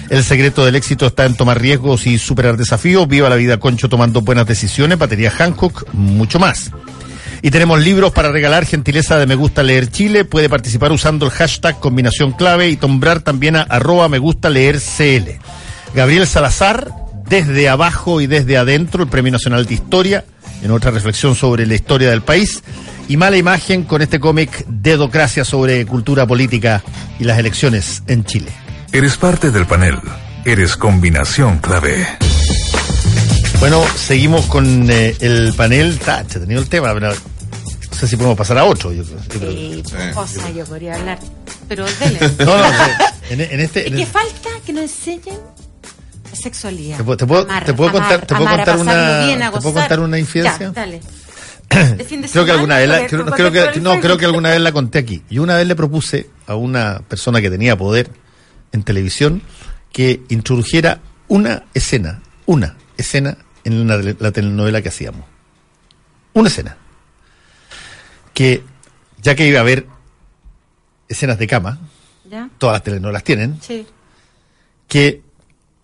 El 0.10 0.24
secreto 0.24 0.64
del 0.64 0.76
éxito 0.76 1.08
está 1.08 1.26
en 1.26 1.36
tomar 1.36 1.60
riesgos 1.60 2.06
y 2.06 2.18
superar 2.18 2.58
desafíos. 2.58 3.08
Viva 3.08 3.30
la 3.30 3.36
vida 3.36 3.58
concho 3.58 3.90
tomando 3.90 4.22
buenas 4.22 4.46
decisiones. 4.46 5.00
Batería 5.00 5.32
Hancock, 5.32 5.88
mucho 5.94 6.40
más. 6.40 6.72
Y 7.42 7.52
tenemos 7.52 7.80
libros 7.80 8.12
para 8.12 8.32
regalar, 8.32 8.66
gentileza 8.66 9.18
de 9.18 9.26
Me 9.26 9.36
Gusta 9.36 9.64
Leer 9.64 9.90
Chile. 9.90 10.26
Puede 10.26 10.50
participar 10.50 10.92
usando 10.92 11.26
el 11.26 11.32
hashtag 11.32 11.80
combinación 11.80 12.32
clave 12.32 12.70
y 12.70 12.78
nombrar 12.78 13.22
también 13.22 13.56
a 13.56 13.62
arroba 13.62 14.10
Me 14.10 14.20
Gusta 14.20 14.50
Leer 14.50 14.80
CL. 14.80 15.40
Gabriel 15.94 16.28
Salazar, 16.28 16.92
desde 17.28 17.70
abajo 17.70 18.22
y 18.22 18.28
desde 18.28 18.58
adentro, 18.58 19.04
el 19.04 19.10
Premio 19.10 19.32
Nacional 19.32 19.66
de 19.66 19.74
Historia, 19.74 20.26
en 20.64 20.72
otra 20.72 20.92
reflexión 20.92 21.36
sobre 21.36 21.66
la 21.66 21.76
historia 21.76 22.10
del 22.10 22.22
país. 22.22 22.64
Y 23.08 23.18
mala 23.18 23.38
imagen 23.38 23.84
con 23.84 24.02
este 24.02 24.20
cómic 24.20 24.66
Dedocracia 24.68 25.46
sobre 25.46 25.86
cultura 25.86 26.26
política 26.26 26.84
y 27.20 27.24
las 27.24 27.38
elecciones 27.38 28.02
en 28.08 28.24
Chile. 28.24 28.65
Eres 28.96 29.18
parte 29.18 29.52
del 29.52 29.66
panel. 29.66 30.00
Eres 30.46 30.78
combinación 30.78 31.58
clave. 31.60 32.08
Bueno, 33.60 33.84
seguimos 33.96 34.46
con 34.46 34.90
eh, 34.90 35.16
el 35.20 35.54
panel. 35.54 35.90
Está 35.92 36.22
entretenido 36.22 36.62
el 36.62 36.70
tema, 36.70 36.94
pero 36.94 37.10
no 37.10 37.16
sé 37.98 38.08
si 38.08 38.16
podemos 38.16 38.38
pasar 38.38 38.58
a 38.58 38.64
otro. 38.64 38.94
yo 38.94 39.04
creo. 39.04 39.18
Yo 39.20 39.40
creo 39.40 39.50
que- 39.50 39.84
Sí, 39.86 40.14
cosa 40.14 40.50
yo 40.52 40.64
podría 40.66 40.96
hablar. 40.96 41.20
Pero 41.68 41.86
dele. 42.00 42.20
No, 42.40 42.58
no, 42.58 42.64
en, 43.30 43.42
en 43.42 43.60
este. 43.60 43.82
Es 43.82 43.88
en 43.88 43.96
que 43.98 44.02
el- 44.04 44.08
falta 44.08 44.50
que 44.66 44.72
nos 44.74 44.84
enseñen 44.84 45.40
la 46.32 46.36
sexualidad. 46.38 46.98
Te 46.98 47.04
puedo- 47.04 47.18
te 47.18 47.26
puedo- 47.26 47.42
Amar, 47.44 47.66
te 47.66 47.74
puedo 47.74 47.90
amar, 47.90 48.02
contar- 48.02 48.22
te 48.28 48.36
puedo 48.36 48.48
amar, 48.48 48.62
a 48.62 48.76
contar 48.76 48.80
una- 48.80 49.26
bien, 49.26 49.40
te 49.40 49.52
puedo 49.62 49.74
contar 49.74 50.00
una 50.00 50.20
infidencia. 50.20 50.68
Ya, 50.68 50.72
dale. 50.72 51.02
Creo 52.32 52.46
que 52.46 52.52
alguna 52.52 52.78
vez 52.78 52.88
la, 52.88 53.08
creo, 53.08 53.26
creo 53.26 53.52
que, 53.52 53.80
no 53.82 54.00
creo 54.00 54.18
que 54.18 54.26
alguna 54.26 54.52
vez 54.52 54.62
la 54.62 54.72
conté 54.72 55.00
aquí. 55.00 55.24
Yo 55.30 55.42
una 55.44 55.58
vez 55.58 55.68
le 55.68 55.76
propuse 55.76 56.30
a 56.48 56.56
una 56.56 57.02
persona 57.08 57.42
que 57.42 57.50
tenía 57.50 57.76
poder 57.76 58.10
en 58.76 58.84
televisión 58.84 59.42
que 59.92 60.22
introdujera 60.30 61.00
una 61.28 61.64
escena, 61.74 62.22
una 62.46 62.76
escena 62.98 63.38
en 63.64 63.88
la, 63.88 63.98
la 63.98 64.32
telenovela 64.32 64.82
que 64.82 64.90
hacíamos. 64.90 65.26
Una 66.34 66.50
escena. 66.50 66.78
Que 68.34 68.62
ya 69.22 69.34
que 69.36 69.48
iba 69.48 69.60
a 69.60 69.62
haber 69.62 69.88
escenas 71.08 71.40
de 71.40 71.48
cama, 71.48 71.80
¿Ya? 72.30 72.50
todas 72.58 72.74
las 72.76 72.84
telenovelas 72.84 73.24
tienen, 73.24 73.60
Sí. 73.62 73.88
que 74.88 75.22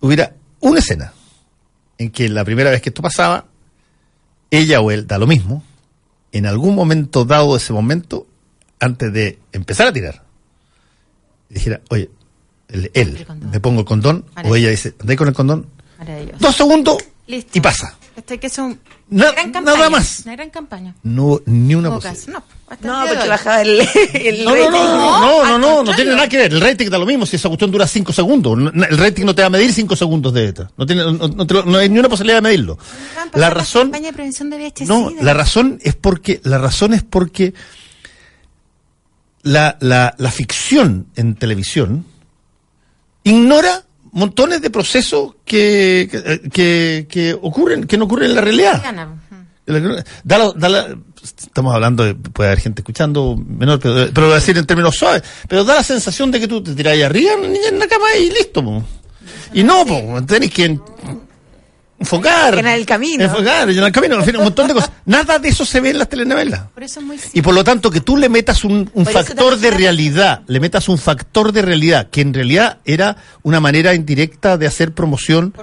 hubiera 0.01 0.35
una 0.59 0.79
escena 0.79 1.13
en 1.97 2.11
que 2.11 2.27
la 2.29 2.43
primera 2.43 2.69
vez 2.71 2.81
que 2.81 2.89
esto 2.89 3.01
pasaba, 3.01 3.45
ella 4.51 4.81
o 4.81 4.91
él, 4.91 5.07
da 5.07 5.17
lo 5.17 5.27
mismo, 5.27 5.63
en 6.33 6.45
algún 6.45 6.75
momento 6.75 7.23
dado 7.25 7.53
de 7.53 7.57
ese 7.57 7.73
momento, 7.73 8.27
antes 8.79 9.13
de 9.13 9.39
empezar 9.53 9.87
a 9.87 9.93
tirar, 9.93 10.23
dijera, 11.49 11.81
oye, 11.89 12.09
él, 12.71 12.91
él, 12.93 13.25
me 13.51 13.59
pongo 13.59 13.81
el 13.81 13.85
condón, 13.85 14.25
o 14.43 14.55
ella 14.55 14.69
dice, 14.69 14.93
andé 14.99 15.15
con 15.15 15.27
el 15.27 15.33
condón, 15.33 15.67
dos 16.39 16.55
segundos 16.55 16.97
Listo. 17.27 17.57
y 17.57 17.61
pasa. 17.61 17.95
Este 18.13 18.37
que 18.39 18.47
es 18.47 18.57
un, 18.57 18.77
Na- 19.09 19.29
una 19.29 19.31
gran 19.31 19.51
campaña. 19.53 19.77
nada 19.77 19.89
más. 19.89 20.21
Una 20.25 20.35
gran 20.35 20.49
campaña. 20.49 20.95
No 21.03 21.41
ni 21.45 21.75
una 21.75 21.97
caso. 21.97 22.29
No, 22.29 22.43
No, 22.83 23.03
el 23.03 23.09
porque 23.15 23.29
bajaba 23.29 23.61
el, 23.61 23.79
el 24.13 24.43
No, 24.43 24.51
no, 24.53 24.55
rating. 24.57 24.71
no, 24.71 24.97
no, 24.97 25.21
no, 25.21 25.45
no, 25.45 25.57
no, 25.59 25.83
no 25.85 25.95
tiene 25.95 26.11
nada 26.11 26.27
que 26.27 26.37
ver. 26.37 26.51
El 26.53 26.59
rating 26.59 26.89
da 26.89 26.97
lo 26.97 27.05
mismo 27.05 27.25
si 27.25 27.37
esa 27.37 27.47
cuestión 27.47 27.71
dura 27.71 27.87
cinco 27.87 28.11
segundos. 28.11 28.57
No- 28.57 28.69
El 28.83 28.97
rating 28.97 29.23
no 29.25 29.33
te 29.33 29.41
va 29.43 29.45
a 29.47 29.49
medir 29.49 29.71
cinco 29.71 29.95
segundos 29.95 30.33
de 30.33 30.45
ETA. 30.45 30.69
No, 30.75 30.85
tiene, 30.85 31.03
no, 31.03 31.13
no 31.13 31.47
te 31.47 31.53
lo- 31.53 31.63
no 31.63 31.77
hay 31.77 31.87
ni 31.87 31.99
una 31.99 32.09
posibilidad 32.09 32.37
de 32.37 32.41
medirlo. 32.41 32.77
La 33.33 33.39
la 33.39 33.49
razón, 33.49 33.83
campaña 33.83 34.07
de 34.07 34.13
prevención 34.13 34.49
de 34.49 34.57
VIH 34.57 34.85
no, 34.87 35.09
la 35.21 35.33
razón 35.33 35.79
es 35.81 35.95
porque, 35.95 36.41
la 36.43 36.57
razón 36.57 36.93
es 36.93 37.03
porque 37.03 37.53
la, 39.43 39.77
la, 39.79 40.15
la 40.17 40.31
ficción 40.31 41.07
en 41.15 41.35
televisión 41.35 42.05
ignora 43.23 43.83
montones 44.13 44.61
de 44.61 44.69
procesos 44.69 45.35
que, 45.45 46.07
que, 46.11 46.49
que, 46.49 47.07
que 47.09 47.33
ocurren, 47.41 47.85
que 47.85 47.97
no 47.97 48.05
ocurren 48.05 48.29
en 48.31 48.35
la 48.35 48.41
realidad. 48.41 48.81
Da 50.23 50.37
la- 50.37 50.51
da 50.53 50.69
la- 50.69 50.97
estamos 51.23 51.73
hablando 51.73 52.03
de, 52.03 52.15
puede 52.15 52.49
haber 52.49 52.59
gente 52.59 52.81
escuchando 52.81 53.37
menor, 53.37 53.79
pero, 53.79 53.95
pero 54.11 54.21
lo 54.21 54.27
voy 54.27 54.31
a 54.33 54.39
decir 54.39 54.57
en 54.57 54.65
términos 54.65 54.95
suaves, 54.95 55.23
pero 55.47 55.63
da 55.63 55.75
la 55.75 55.83
sensación 55.83 56.31
de 56.31 56.39
que 56.39 56.47
tú 56.47 56.61
te 56.63 56.73
tiras 56.73 56.93
ahí 56.93 57.03
arriba 57.03 57.33
en, 57.41 57.55
en 57.55 57.79
la 57.79 57.87
cama 57.87 58.05
y 58.19 58.29
listo. 58.29 58.63
po. 58.63 58.83
Y 59.53 59.63
no, 59.63 59.85
po, 59.85 60.19
tenés 60.25 60.49
que... 60.51 60.77
enfocar. 62.01 62.55
Llenar 62.55 62.77
el 62.77 62.85
camino. 62.85 63.23
Enfocar, 63.23 63.67
llenar 63.69 63.87
el 63.87 63.93
camino, 63.93 64.15
en 64.15 64.25
fin, 64.25 64.35
un 64.37 64.43
montón 64.43 64.67
de 64.67 64.73
cosas. 64.73 64.91
Nada 65.05 65.39
de 65.39 65.49
eso 65.49 65.65
se 65.65 65.79
ve 65.79 65.91
en 65.91 65.99
las 65.99 66.09
telenovelas. 66.09 66.63
Por 66.73 66.83
eso 66.83 66.99
es 66.99 67.05
muy 67.05 67.17
Y 67.33 67.41
por 67.41 67.53
lo 67.53 67.63
tanto, 67.63 67.89
que 67.89 68.01
tú 68.01 68.17
le 68.17 68.27
metas 68.27 68.63
un, 68.63 68.89
factor 69.05 69.57
de 69.57 69.71
realidad, 69.71 70.41
le 70.47 70.59
metas 70.59 70.89
un 70.89 70.97
factor 70.97 71.51
de 71.51 71.61
realidad, 71.61 72.09
que 72.09 72.21
en 72.21 72.33
realidad 72.33 72.79
era 72.85 73.17
una 73.43 73.59
manera 73.59 73.93
indirecta 73.95 74.57
de 74.57 74.67
hacer 74.67 74.93
promoción 74.93 75.53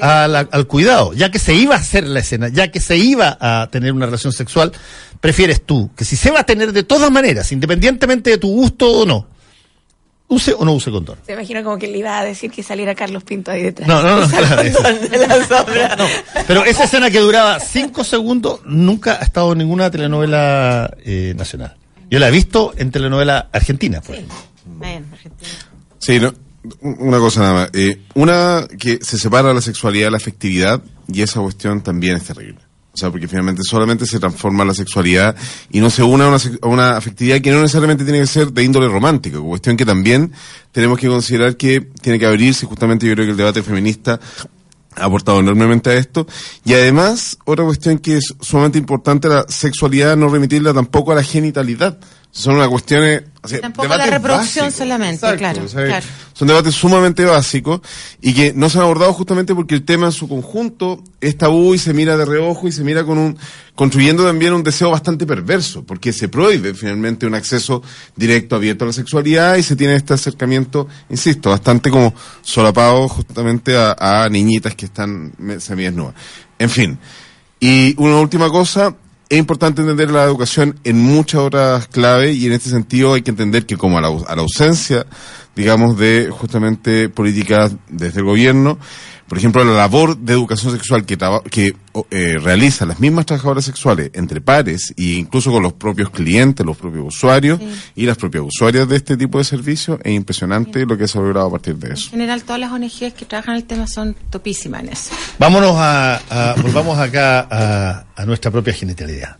la- 0.00 0.48
al 0.50 0.66
cuidado, 0.66 1.14
ya 1.14 1.30
que 1.30 1.38
se 1.38 1.54
iba 1.54 1.74
a 1.74 1.78
hacer 1.78 2.06
la 2.06 2.20
escena, 2.20 2.48
ya 2.48 2.68
que 2.70 2.80
se 2.80 2.96
iba 2.96 3.36
a 3.40 3.68
tener 3.70 3.92
una 3.92 4.06
relación 4.06 4.32
sexual, 4.32 4.72
prefieres 5.20 5.64
tú, 5.64 5.90
que 5.96 6.04
si 6.04 6.16
se 6.16 6.30
va 6.30 6.40
a 6.40 6.44
tener 6.44 6.72
de 6.72 6.82
todas 6.82 7.10
maneras, 7.10 7.50
independientemente 7.52 8.30
de 8.30 8.38
tu 8.38 8.48
gusto 8.48 8.90
o 8.90 9.06
no, 9.06 9.28
use 10.28 10.54
o 10.54 10.64
no 10.64 10.72
use 10.72 10.90
condón. 10.90 11.18
Se 11.26 11.32
imagina 11.32 11.62
como 11.62 11.78
que 11.78 11.86
le 11.88 11.98
iba 11.98 12.18
a 12.18 12.24
decir 12.24 12.50
que 12.50 12.62
saliera 12.62 12.94
Carlos 12.94 13.24
Pinto 13.24 13.50
ahí 13.50 13.62
detrás. 13.62 13.88
No, 13.88 14.02
no, 14.02 14.20
no, 14.20 14.28
claro, 14.28 14.62
la 14.62 15.46
sombra. 15.46 15.96
Pero 16.46 16.64
esa 16.64 16.84
escena 16.84 17.10
que 17.10 17.20
duraba 17.20 17.60
cinco 17.60 18.04
segundos 18.04 18.60
nunca 18.64 19.18
ha 19.20 19.24
estado 19.24 19.52
en 19.52 19.58
ninguna 19.58 19.90
telenovela 19.90 20.94
eh, 21.04 21.34
nacional. 21.36 21.76
Yo 22.10 22.18
la 22.18 22.28
he 22.28 22.30
visto 22.30 22.74
en 22.76 22.90
telenovela 22.90 23.48
argentina. 23.52 24.00
Por 24.00 24.14
ejemplo. 24.14 24.36
Bien, 24.66 25.06
Argentina. 25.12 25.50
Sí, 25.98 26.20
no, 26.20 26.34
una 26.80 27.18
cosa 27.18 27.40
nada 27.40 27.52
más. 27.54 27.70
Eh, 27.72 28.00
una 28.14 28.66
que 28.78 28.98
se 29.02 29.18
separa 29.18 29.52
la 29.52 29.60
sexualidad 29.60 30.06
de 30.06 30.10
la 30.12 30.16
afectividad 30.16 30.82
y 31.08 31.22
esa 31.22 31.40
cuestión 31.40 31.82
también 31.82 32.16
es 32.16 32.24
terrible. 32.24 32.60
O 32.94 32.96
sea, 32.96 33.10
porque 33.10 33.26
finalmente 33.26 33.62
solamente 33.68 34.06
se 34.06 34.20
transforma 34.20 34.64
la 34.64 34.72
sexualidad 34.72 35.34
y 35.68 35.80
no 35.80 35.90
se 35.90 36.04
une 36.04 36.22
a 36.22 36.28
una, 36.28 36.36
a 36.62 36.66
una 36.68 36.96
afectividad 36.96 37.40
que 37.40 37.50
no 37.50 37.60
necesariamente 37.60 38.04
tiene 38.04 38.20
que 38.20 38.26
ser 38.28 38.52
de 38.52 38.62
índole 38.62 38.86
romántica, 38.86 39.40
cuestión 39.40 39.76
que 39.76 39.84
también 39.84 40.32
tenemos 40.70 40.96
que 40.98 41.08
considerar 41.08 41.56
que 41.56 41.80
tiene 41.80 42.20
que 42.20 42.26
abrirse, 42.26 42.66
justamente 42.66 43.04
yo 43.06 43.14
creo 43.14 43.26
que 43.26 43.32
el 43.32 43.36
debate 43.36 43.64
feminista 43.64 44.20
ha 44.96 45.04
aportado 45.04 45.40
enormemente 45.40 45.90
a 45.90 45.94
esto. 45.94 46.26
Y 46.64 46.74
además, 46.74 47.36
otra 47.44 47.64
cuestión 47.64 47.98
que 47.98 48.18
es 48.18 48.34
sumamente 48.40 48.78
importante, 48.78 49.28
la 49.28 49.44
sexualidad, 49.48 50.16
no 50.16 50.28
remitirla 50.28 50.72
tampoco 50.72 51.12
a 51.12 51.16
la 51.16 51.24
genitalidad. 51.24 51.98
Son 52.36 52.56
unas 52.56 52.66
cuestiones... 52.66 53.22
o 53.44 53.46
sea, 53.46 53.60
Tampoco 53.60 53.86
la 53.86 54.06
reproducción 54.06 54.64
básicos. 54.66 54.74
solamente, 54.74 55.36
claro, 55.36 55.62
o 55.64 55.68
sea, 55.68 55.84
claro. 55.84 56.06
Son 56.32 56.48
debates 56.48 56.74
sumamente 56.74 57.24
básicos 57.24 57.80
y 58.20 58.34
que 58.34 58.52
no 58.52 58.68
se 58.68 58.78
han 58.78 58.84
abordado 58.84 59.12
justamente 59.12 59.54
porque 59.54 59.76
el 59.76 59.84
tema 59.84 60.06
en 60.06 60.12
su 60.12 60.28
conjunto 60.28 61.00
es 61.20 61.38
tabú 61.38 61.74
y 61.74 61.78
se 61.78 61.94
mira 61.94 62.16
de 62.16 62.24
reojo 62.24 62.66
y 62.66 62.72
se 62.72 62.82
mira 62.82 63.04
con 63.04 63.18
un, 63.18 63.38
construyendo 63.76 64.24
también 64.24 64.52
un 64.52 64.64
deseo 64.64 64.90
bastante 64.90 65.26
perverso, 65.26 65.84
porque 65.84 66.12
se 66.12 66.26
prohíbe 66.28 66.74
finalmente 66.74 67.24
un 67.24 67.36
acceso 67.36 67.82
directo, 68.16 68.56
abierto 68.56 68.82
a 68.82 68.88
la 68.88 68.92
sexualidad 68.92 69.54
y 69.54 69.62
se 69.62 69.76
tiene 69.76 69.94
este 69.94 70.14
acercamiento, 70.14 70.88
insisto, 71.10 71.50
bastante 71.50 71.88
como 71.88 72.14
solapado 72.42 73.08
justamente 73.08 73.76
a, 73.76 73.94
a 74.24 74.28
niñitas 74.28 74.74
que 74.74 74.86
están 74.86 75.32
semidesnudas. 75.60 76.14
En 76.58 76.68
fin. 76.68 76.98
Y 77.60 77.94
una 77.96 78.16
última 78.18 78.48
cosa, 78.48 78.96
es 79.28 79.38
importante 79.38 79.82
entender 79.82 80.10
la 80.10 80.24
educación 80.24 80.78
en 80.84 81.00
muchas 81.00 81.40
otras 81.40 81.88
claves 81.88 82.36
y 82.36 82.46
en 82.46 82.52
este 82.52 82.70
sentido 82.70 83.14
hay 83.14 83.22
que 83.22 83.30
entender 83.30 83.66
que 83.66 83.76
como 83.76 83.98
a 83.98 84.00
la, 84.00 84.08
a 84.08 84.36
la 84.36 84.42
ausencia, 84.42 85.06
digamos, 85.56 85.98
de 85.98 86.28
justamente 86.30 87.08
políticas 87.08 87.74
desde 87.88 88.20
el 88.20 88.26
gobierno, 88.26 88.78
por 89.28 89.38
ejemplo, 89.38 89.64
la 89.64 89.72
labor 89.72 90.16
de 90.18 90.32
educación 90.34 90.72
sexual 90.72 91.04
que, 91.06 91.16
que 91.50 91.74
o, 91.92 92.06
eh, 92.10 92.36
realizan 92.40 92.88
las 92.88 93.00
mismas 93.00 93.24
trabajadoras 93.26 93.64
sexuales 93.64 94.10
entre 94.14 94.40
pares 94.40 94.92
e 94.96 95.02
incluso 95.14 95.50
con 95.50 95.62
los 95.62 95.72
propios 95.72 96.10
clientes, 96.10 96.64
los 96.64 96.76
propios 96.76 97.06
usuarios 97.08 97.58
y 97.96 98.04
las 98.06 98.16
propias 98.18 98.44
usuarias 98.46 98.88
de 98.88 98.96
este 98.96 99.16
tipo 99.16 99.38
de 99.38 99.44
servicios, 99.44 99.98
es 100.04 100.12
impresionante 100.12 100.84
lo 100.86 100.96
que 100.98 101.08
se 101.08 101.18
ha 101.18 101.22
logrado 101.22 101.46
a 101.46 101.50
partir 101.52 101.76
de 101.76 101.86
En 101.88 101.92
eso. 101.94 102.10
general, 102.10 102.42
todas 102.42 102.60
las 102.60 102.70
ONGs 102.72 103.14
que 103.14 103.24
trabajan 103.26 103.56
el 103.56 103.64
tema 103.64 103.86
son 103.86 104.14
topísimas 104.30 104.82
en 104.82 104.88
eso. 104.90 105.10
Vámonos 105.38 105.74
a, 105.76 106.16
a- 106.50 106.54
volvamos 106.60 106.98
acá 106.98 107.48
a, 107.50 108.06
a 108.14 108.24
nuestra 108.26 108.50
propia 108.50 108.72
genitalidad, 108.74 109.36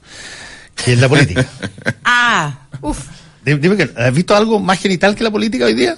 que 0.83 0.95
es 0.95 0.99
la 0.99 1.09
política. 1.09 1.47
Ah, 2.05 2.59
uff. 2.81 3.07
Dime, 3.45 3.59
dime 3.59 3.77
que, 3.77 3.91
¿has 4.01 4.15
visto 4.15 4.35
algo 4.35 4.59
más 4.59 4.79
genital 4.81 5.15
que 5.15 5.23
la 5.25 5.31
política 5.31 5.67
hoy 5.67 5.75
día? 5.75 5.97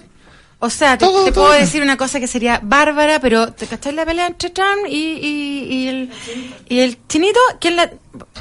O 0.58 0.70
sea, 0.70 0.96
te, 0.96 1.04
Todo, 1.04 1.24
te 1.26 1.32
todo. 1.32 1.44
puedo 1.48 1.58
decir 1.60 1.82
una 1.82 1.96
cosa 1.98 2.18
que 2.18 2.26
sería 2.26 2.60
bárbara, 2.62 3.20
pero 3.20 3.52
¿te 3.52 3.66
cachai 3.66 3.92
la 3.92 4.06
pelea 4.06 4.26
entre 4.26 4.48
Trump 4.50 4.86
y, 4.88 4.94
y, 4.96 5.64
y 5.74 5.88
el, 5.88 6.10
y 6.68 6.78
el 6.80 6.98
chinito? 7.08 7.38
¿Quién 7.60 7.76
la.? 7.76 7.90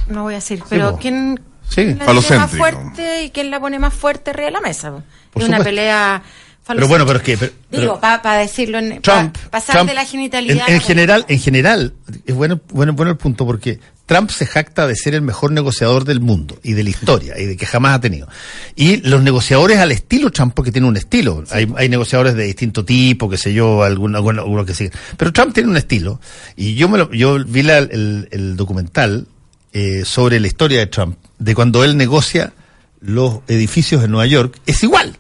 No 0.07 0.24
voy 0.24 0.34
a 0.34 0.38
decir, 0.38 0.63
pero 0.70 0.91
po. 0.91 0.97
¿quién, 0.99 1.39
Sí, 1.68 1.76
quién 1.84 1.97
la 1.99 2.05
tiene 2.05 2.38
más 2.38 2.51
fuerte 2.51 3.24
y 3.24 3.30
quién 3.32 3.51
la 3.51 3.59
pone 3.59 3.80
más 3.80 3.93
fuerte 3.93 4.30
arriba 4.30 4.45
de 4.45 4.51
la 4.51 4.61
mesa? 4.61 4.91
po? 4.91 5.03
Por 5.32 5.43
es 5.43 5.49
una 5.49 5.59
pelea. 5.59 6.24
Pero 6.68 6.88
bueno, 6.88 7.05
pero 7.05 7.20
es 7.20 7.24
que... 7.26 7.38
pero- 7.38 7.51
Digo, 7.70 7.99
para 7.99 8.38
decirlo, 8.39 8.80
en, 8.80 9.01
Trump, 9.01 9.38
pa- 9.38 9.49
pasar 9.51 9.76
Trump, 9.76 9.89
de 9.89 9.95
la 9.95 10.05
genitalidad. 10.05 10.68
En, 10.70 10.76
en 10.76 10.82
general, 10.82 11.26
en 11.28 11.39
general, 11.39 11.93
es 12.26 12.34
bueno, 12.34 12.59
bueno, 12.70 12.93
bueno 12.93 13.11
el 13.11 13.18
punto 13.18 13.45
porque 13.45 13.80
Trump 14.05 14.29
se 14.29 14.45
jacta 14.45 14.85
de 14.87 14.95
ser 14.95 15.15
el 15.15 15.21
mejor 15.23 15.51
negociador 15.51 16.05
del 16.05 16.19
mundo 16.19 16.57
y 16.61 16.73
de 16.73 16.83
la 16.83 16.89
historia 16.91 17.39
y 17.39 17.45
de 17.45 17.57
que 17.57 17.65
jamás 17.65 17.95
ha 17.95 18.01
tenido. 18.01 18.27
Y 18.75 18.97
los 18.97 19.23
negociadores 19.23 19.79
al 19.79 19.91
estilo 19.91 20.31
Trump, 20.31 20.53
porque 20.53 20.71
tiene 20.71 20.87
un 20.87 20.95
estilo. 20.95 21.43
Hay, 21.49 21.67
hay 21.75 21.89
negociadores 21.89 22.35
de 22.35 22.43
distinto 22.43 22.85
tipo, 22.85 23.29
qué 23.29 23.37
sé 23.37 23.53
yo, 23.53 23.81
algunos 23.83 24.17
alguno, 24.19 24.41
alguno 24.43 24.63
que 24.65 24.75
sigue. 24.75 24.91
Pero 25.17 25.33
Trump 25.33 25.53
tiene 25.53 25.69
un 25.69 25.77
estilo. 25.77 26.21
Y 26.55 26.75
yo 26.75 26.87
me 26.87 26.99
lo, 26.99 27.11
yo 27.13 27.43
vi 27.43 27.63
la- 27.63 27.79
el, 27.79 28.27
el 28.31 28.55
documental 28.55 29.27
eh, 29.73 30.03
sobre 30.05 30.39
la 30.39 30.47
historia 30.47 30.79
de 30.79 30.85
Trump, 30.87 31.17
de 31.39 31.55
cuando 31.55 31.83
él 31.83 31.97
negocia 31.97 32.53
los 33.01 33.39
edificios 33.47 34.03
en 34.03 34.11
Nueva 34.11 34.27
York, 34.27 34.59
es 34.65 34.83
igual. 34.83 35.17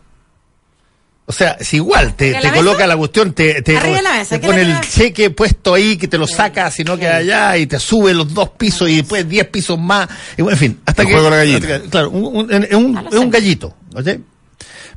O 1.27 1.31
sea, 1.33 1.57
es 1.59 1.73
igual, 1.73 2.15
te, 2.15 2.35
¿Arriba 2.35 2.39
te 2.41 2.47
la 2.49 2.53
coloca 2.53 2.85
la 2.85 2.95
cuestión, 2.95 3.33
te, 3.33 3.61
te, 3.63 3.75
Arriba 3.77 3.99
la 4.03 4.13
mesa, 4.13 4.35
te 4.35 4.41
¿qué 4.41 4.47
pone 4.47 4.61
el 4.61 4.79
cheque 4.81 5.29
puesto 5.31 5.73
ahí 5.73 5.97
que 5.97 6.07
te 6.07 6.19
lo 6.19 6.27
saca, 6.27 6.69
sino 6.69 6.97
que 6.99 7.07
allá 7.07 7.57
y 7.57 7.65
te 7.65 7.79
sube 7.79 8.13
los 8.13 8.31
dos 8.31 8.49
pisos 8.51 8.87
y 8.89 8.97
después 8.97 9.27
diez 9.27 9.47
pisos 9.47 9.79
más. 9.79 10.07
Y 10.37 10.43
bueno, 10.43 10.55
en 10.55 10.59
fin, 10.59 10.79
hasta 10.85 11.01
El 11.01 11.07
que. 11.07 11.13
juego 11.15 11.25
de 11.25 11.31
la 11.31 11.37
gallina. 11.37 11.57
hasta 11.57 11.81
que- 11.81 11.89
claro, 11.89 12.09
un, 12.11 12.35
un- 12.51 12.51
es 12.63 12.73
un, 12.75 13.07
es 13.25 13.31
gallito. 13.31 13.75
¿ok? 13.95 14.07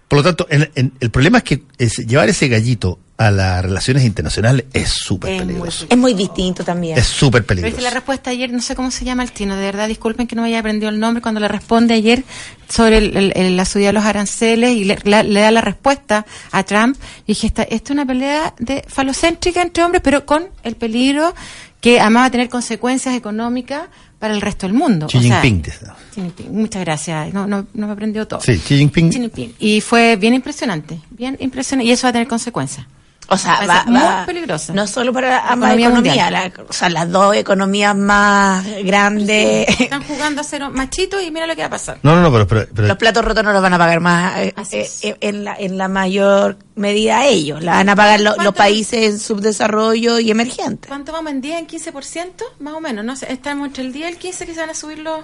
Por 0.07 0.19
lo 0.19 0.23
tanto, 0.23 0.47
en- 0.51 0.71
en- 0.75 0.93
el 1.01 1.11
problema 1.11 1.39
es 1.39 1.45
que 1.45 1.63
es 1.79 1.97
llevar 1.97 2.29
ese 2.29 2.49
gallito 2.49 2.99
a 3.21 3.33
las 3.33 3.63
relaciones 3.65 4.05
internacionales 4.05 4.67
es 4.73 4.89
súper 4.91 5.31
muy 5.33 5.39
peligroso. 5.41 5.87
Es 5.91 5.99
muy 5.99 6.15
distinto 6.15 6.63
también. 6.63 6.97
Es 6.97 7.07
súper 7.09 7.45
Pero 7.45 7.61
peligroso. 7.63 7.83
la 7.83 7.91
respuesta 7.91 8.31
ayer, 8.31 8.53
no 8.53 8.61
sé 8.63 8.77
cómo 8.77 8.93
se 8.93 9.05
llama 9.05 9.25
el 9.25 9.33
tino, 9.33 9.57
de 9.57 9.63
verdad, 9.63 9.89
disculpen 9.89 10.29
que 10.29 10.37
no 10.37 10.43
me 10.43 10.49
haya 10.49 10.61
aprendido 10.61 10.89
el 10.89 11.01
nombre, 11.01 11.21
cuando 11.21 11.41
le 11.41 11.49
responde 11.49 11.95
ayer 11.95 12.23
sobre 12.69 12.99
el- 12.99 13.17
el- 13.17 13.33
el- 13.35 13.57
la 13.57 13.65
subida 13.65 13.89
de 13.89 13.93
los 13.95 14.05
aranceles 14.05 14.71
y 14.77 14.85
le, 14.85 14.99
la- 15.03 15.25
le 15.25 15.41
da 15.41 15.51
la 15.51 15.61
respuesta 15.61 16.25
a 16.53 16.63
Trump, 16.63 16.97
y 17.25 17.33
dije, 17.33 17.49
esta, 17.49 17.65
esto 17.65 17.93
es 17.93 17.97
una 17.97 18.07
pelea 18.07 18.55
de 18.61 18.85
falocéntrica 18.87 19.63
entre 19.63 19.83
hombres, 19.83 20.01
pero 20.05 20.25
con 20.25 20.47
el 20.63 20.77
peligro 20.77 21.35
que 21.81 21.99
además 22.01 22.23
va 22.23 22.27
a 22.27 22.31
tener 22.31 22.49
consecuencias 22.49 23.17
económicas 23.17 23.83
para 24.21 24.33
el 24.33 24.41
resto 24.41 24.67
del 24.69 24.75
mundo. 24.77 25.09
Xi 25.09 25.19
O 25.19 25.23
sea, 25.23 25.41
Jinping. 25.43 25.63
Xi 25.73 26.21
Jinping, 26.21 26.53
muchas 26.53 26.85
gracias, 26.85 27.35
no, 27.35 27.49
no, 27.49 27.67
no 27.75 27.87
me 27.89 27.93
aprendió 27.93 28.29
todo. 28.29 28.41
Sí, 28.41 28.59
Xi 28.59 28.79
Jinping. 28.79 29.11
Xi 29.11 29.19
Jinping. 29.21 29.55
Y 29.59 29.81
fue 29.81 30.15
bien 30.15 30.35
impresionante, 30.35 31.01
bien 31.11 31.37
impresionante, 31.41 31.89
y 31.89 31.93
eso 31.93 32.05
va 32.07 32.11
a 32.11 32.13
tener 32.13 32.29
consecuencias. 32.29 32.87
O 33.31 33.37
sea, 33.37 33.67
Va 33.67 33.85
muy 33.85 34.01
va- 34.01 34.25
peligrosa. 34.25 34.73
No 34.73 34.87
solo 34.87 35.13
para 35.13 35.41
ambas 35.53 35.75
Economía 35.75 35.89
economías, 36.15 36.31
la- 36.33 36.53
o 36.67 36.73
sea, 36.73 36.89
las 36.89 37.11
dos 37.11 37.37
economías 37.37 37.95
más 37.95 38.65
grandes. 38.85 39.69
Están 39.81 40.03
jugando 40.05 40.41
a 40.41 40.45
ser 40.45 40.69
machitos 40.71 41.23
y 41.23 41.31
mira 41.31 41.47
lo 41.47 41.55
que 41.55 41.61
va 41.61 41.67
a 41.67 41.71
pasar. 41.71 41.99
No, 42.03 42.15
no, 42.17 42.23
no, 42.23 42.33
pero, 42.33 42.47
pero, 42.47 42.67
pero- 42.75 42.89
Los 42.89 42.97
platos 42.97 43.23
rotos 43.25 43.45
no 43.45 43.53
los 43.53 43.61
van 43.61 43.75
a 43.75 43.79
pagar 43.79 44.01
más 44.01 44.39
eh, 44.39 44.55
eh, 44.73 44.89
eh, 45.03 45.17
en, 45.21 45.45
la, 45.45 45.55
en 45.59 45.77
la 45.77 45.89
mayor 45.89 46.57
medida 46.75 47.27
ellos. 47.27 47.63
La 47.63 47.73
van 47.73 47.89
a 47.91 47.97
pagar 47.97 48.21
lo- 48.21 48.37
los 48.37 48.55
países 48.55 49.05
en 49.05 49.19
subdesarrollo 49.19 50.19
y 50.21 50.31
emergentes. 50.31 50.89
¿Cuánto 50.89 51.13
vamos 51.13 51.31
en 51.33 51.41
10, 51.43 51.59
en 51.61 51.67
15%? 51.67 52.45
Más 52.61 52.75
o 52.75 52.81
menos, 52.81 53.05
¿no? 53.05 53.15
sé, 53.15 53.31
Estamos 53.31 53.67
entre 53.69 53.85
el 53.85 53.93
10 53.93 54.09
y 54.09 54.13
el 54.13 54.19
15 54.19 54.47
que 54.47 54.55
se 54.55 54.61
van 54.61 54.71
a 54.71 54.75
subir 54.75 55.01
los 55.01 55.21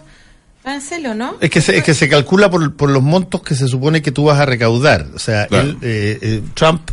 aranceles, 0.62 1.16
¿no? 1.16 1.36
Es 1.40 1.48
que, 1.50 1.60
se, 1.62 1.76
es 1.78 1.84
que 1.84 1.94
se 1.94 2.08
calcula 2.08 2.50
por, 2.50 2.74
por 2.76 2.90
los 2.90 3.02
montos 3.02 3.42
que 3.42 3.54
se 3.54 3.66
supone 3.68 4.02
que 4.02 4.12
tú 4.12 4.24
vas 4.24 4.38
a 4.38 4.46
recaudar. 4.46 5.06
O 5.14 5.18
sea, 5.18 5.46
Claro. 5.46 5.68
él, 5.68 5.78
eh, 5.82 6.18
eh, 6.20 6.42
Trump 6.54 6.90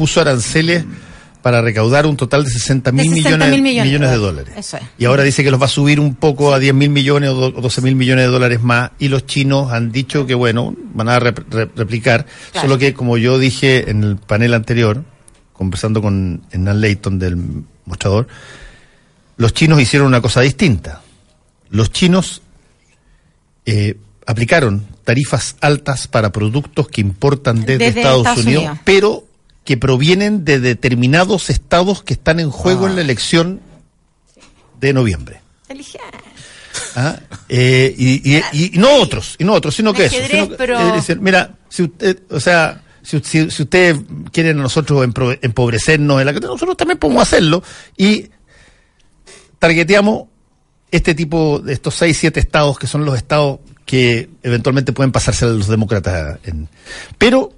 puso 0.00 0.20
aranceles 0.22 0.84
para 1.42 1.60
recaudar 1.62 2.06
un 2.06 2.16
total 2.16 2.44
de 2.44 2.50
60 2.50 2.90
mil 2.92 3.10
De 3.10 3.16
60 3.22 3.28
millones, 3.46 3.50
mil 3.52 3.62
millones 3.62 3.86
millones 3.86 4.10
de 4.10 4.16
dólares. 4.16 4.46
dólares. 4.54 4.66
Eso 4.66 4.76
es. 4.78 4.82
Y 4.98 5.04
ahora 5.04 5.22
dice 5.22 5.42
que 5.44 5.50
los 5.50 5.60
va 5.60 5.66
a 5.66 5.68
subir 5.68 6.00
un 6.00 6.14
poco 6.14 6.52
a 6.54 6.58
10 6.58 6.72
mil 6.74 6.88
millones 6.90 7.30
o 7.30 7.34
do- 7.34 7.58
o 7.58 7.60
12 7.60 7.80
mil 7.82 7.96
millones 7.96 8.24
de 8.26 8.30
dólares 8.30 8.62
más. 8.62 8.90
Y 8.98 9.08
los 9.08 9.26
chinos 9.26 9.72
han 9.72 9.92
dicho 9.92 10.26
que, 10.26 10.34
bueno, 10.34 10.74
van 10.94 11.08
a 11.08 11.18
rep- 11.20 11.44
re- 11.50 11.68
replicar. 11.76 12.24
Claro. 12.52 12.66
Solo 12.68 12.78
que, 12.78 12.92
como 12.94 13.16
yo 13.18 13.38
dije 13.38 13.90
en 13.90 14.02
el 14.04 14.16
panel 14.16 14.54
anterior, 14.54 15.04
conversando 15.52 16.00
con 16.02 16.42
Hernán 16.50 16.80
Leighton 16.80 17.18
del 17.18 17.36
mostrador, 17.86 18.26
los 19.36 19.52
chinos 19.54 19.80
hicieron 19.80 20.08
una 20.08 20.20
cosa 20.20 20.40
distinta. 20.42 21.02
Los 21.70 21.90
chinos 21.92 22.42
eh, 23.66 23.96
aplicaron 24.26 24.86
tarifas 25.04 25.56
altas 25.60 26.06
para 26.08 26.30
productos 26.32 26.88
que 26.88 27.00
importan 27.00 27.60
desde, 27.60 27.78
Desde 27.86 28.00
Estados, 28.00 28.18
Estados 28.20 28.44
Unidos, 28.44 28.62
Unidos. 28.64 28.78
pero 28.84 29.24
que 29.70 29.76
provienen 29.76 30.44
de 30.44 30.58
determinados 30.58 31.48
estados 31.48 32.02
que 32.02 32.14
están 32.14 32.40
en 32.40 32.50
juego 32.50 32.88
en 32.88 32.96
la 32.96 33.02
elección 33.02 33.60
de 34.80 34.92
noviembre. 34.92 35.42
¿Ah? 36.96 37.20
Eh, 37.48 37.94
y, 37.96 38.34
y- 38.36 38.42
y- 38.52 38.74
y 38.74 38.78
no 38.80 38.92
otros, 38.96 39.36
y 39.38 39.44
no 39.44 39.52
otros, 39.52 39.76
sino 39.76 39.92
que 39.92 40.06
eso. 40.06 40.16
sino 40.28 40.48
que- 40.48 40.56
decir, 40.96 41.20
mira, 41.20 41.54
si 41.68 41.84
usted, 41.84 42.18
o 42.30 42.40
sea, 42.40 42.82
si, 43.00 43.20
si, 43.20 43.48
si 43.48 43.62
ustedes 43.62 44.00
quieren 44.32 44.58
a 44.58 44.62
nosotros 44.62 45.04
empobrecernos 45.40 46.18
en 46.18 46.26
la 46.26 46.32
nosotros 46.32 46.76
también 46.76 46.98
podemos 46.98 47.22
hacerlo 47.22 47.62
y 47.96 48.28
targeteamos 49.60 50.24
este 50.90 51.14
tipo 51.14 51.60
de 51.60 51.74
estos 51.74 51.94
seis, 51.94 52.18
siete 52.18 52.40
estados 52.40 52.76
que 52.76 52.88
son 52.88 53.04
los 53.04 53.16
estados 53.16 53.60
que 53.86 54.30
eventualmente 54.42 54.92
pueden 54.92 55.12
pasarse 55.12 55.44
a 55.44 55.48
los 55.48 55.68
demócratas. 55.68 56.40
En, 56.42 56.68
pero 57.18 57.52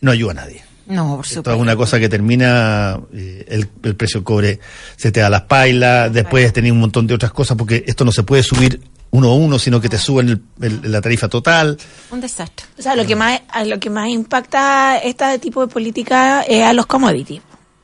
no 0.00 0.10
ayuda 0.10 0.32
a 0.32 0.34
nadie. 0.34 0.63
No, 0.86 1.16
por 1.16 1.24
Esto 1.24 1.36
supuesto. 1.36 1.54
es 1.54 1.60
una 1.60 1.76
cosa 1.76 1.98
que 1.98 2.08
termina, 2.08 3.00
eh, 3.14 3.44
el, 3.48 3.68
el 3.82 3.96
precio 3.96 4.20
del 4.20 4.24
cobre 4.24 4.60
se 4.96 5.10
te 5.10 5.20
da 5.20 5.30
las 5.30 5.42
pailas, 5.42 6.12
después 6.12 6.52
tenés 6.52 6.72
un 6.72 6.80
montón 6.80 7.06
de 7.06 7.14
otras 7.14 7.32
cosas, 7.32 7.56
porque 7.56 7.84
esto 7.86 8.04
no 8.04 8.12
se 8.12 8.22
puede 8.22 8.42
subir 8.42 8.80
uno 9.10 9.30
a 9.30 9.34
uno, 9.34 9.58
sino 9.58 9.80
que 9.80 9.88
te 9.88 9.96
suben 9.96 10.28
el- 10.28 10.42
el- 10.60 10.92
la 10.92 11.00
tarifa 11.00 11.28
total. 11.28 11.78
Un 12.10 12.20
desastre. 12.20 12.66
O 12.78 12.82
sea, 12.82 12.96
lo 12.96 13.06
que 13.06 13.16
más, 13.16 13.40
lo 13.64 13.78
que 13.80 13.88
más 13.88 14.08
impacta 14.08 14.98
este 14.98 15.38
tipo 15.38 15.64
de 15.66 15.72
política 15.72 16.42
es 16.42 16.62
a 16.64 16.72
los 16.72 16.86
commodities. 16.86 17.40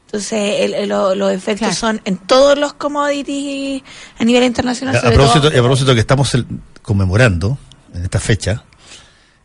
Entonces, 0.07 0.61
el- 0.63 0.75
el- 0.75 0.89
lo- 0.89 1.15
los 1.15 1.31
efectos 1.33 1.69
Claro. 1.69 1.75
son 1.77 2.01
en 2.05 2.17
todos 2.19 2.59
los 2.59 2.73
commodities 2.75 3.83
a 4.19 4.25
nivel 4.25 4.43
internacional. 4.43 4.97
A, 4.97 5.01
propósito, 5.03 5.49
todo- 5.49 5.59
a 5.59 5.63
propósito 5.63 5.95
que 5.95 6.01
estamos 6.01 6.35
el- 6.35 6.47
conmemorando 6.83 7.57
en 7.95 8.03
esta 8.03 8.19
fecha 8.19 8.65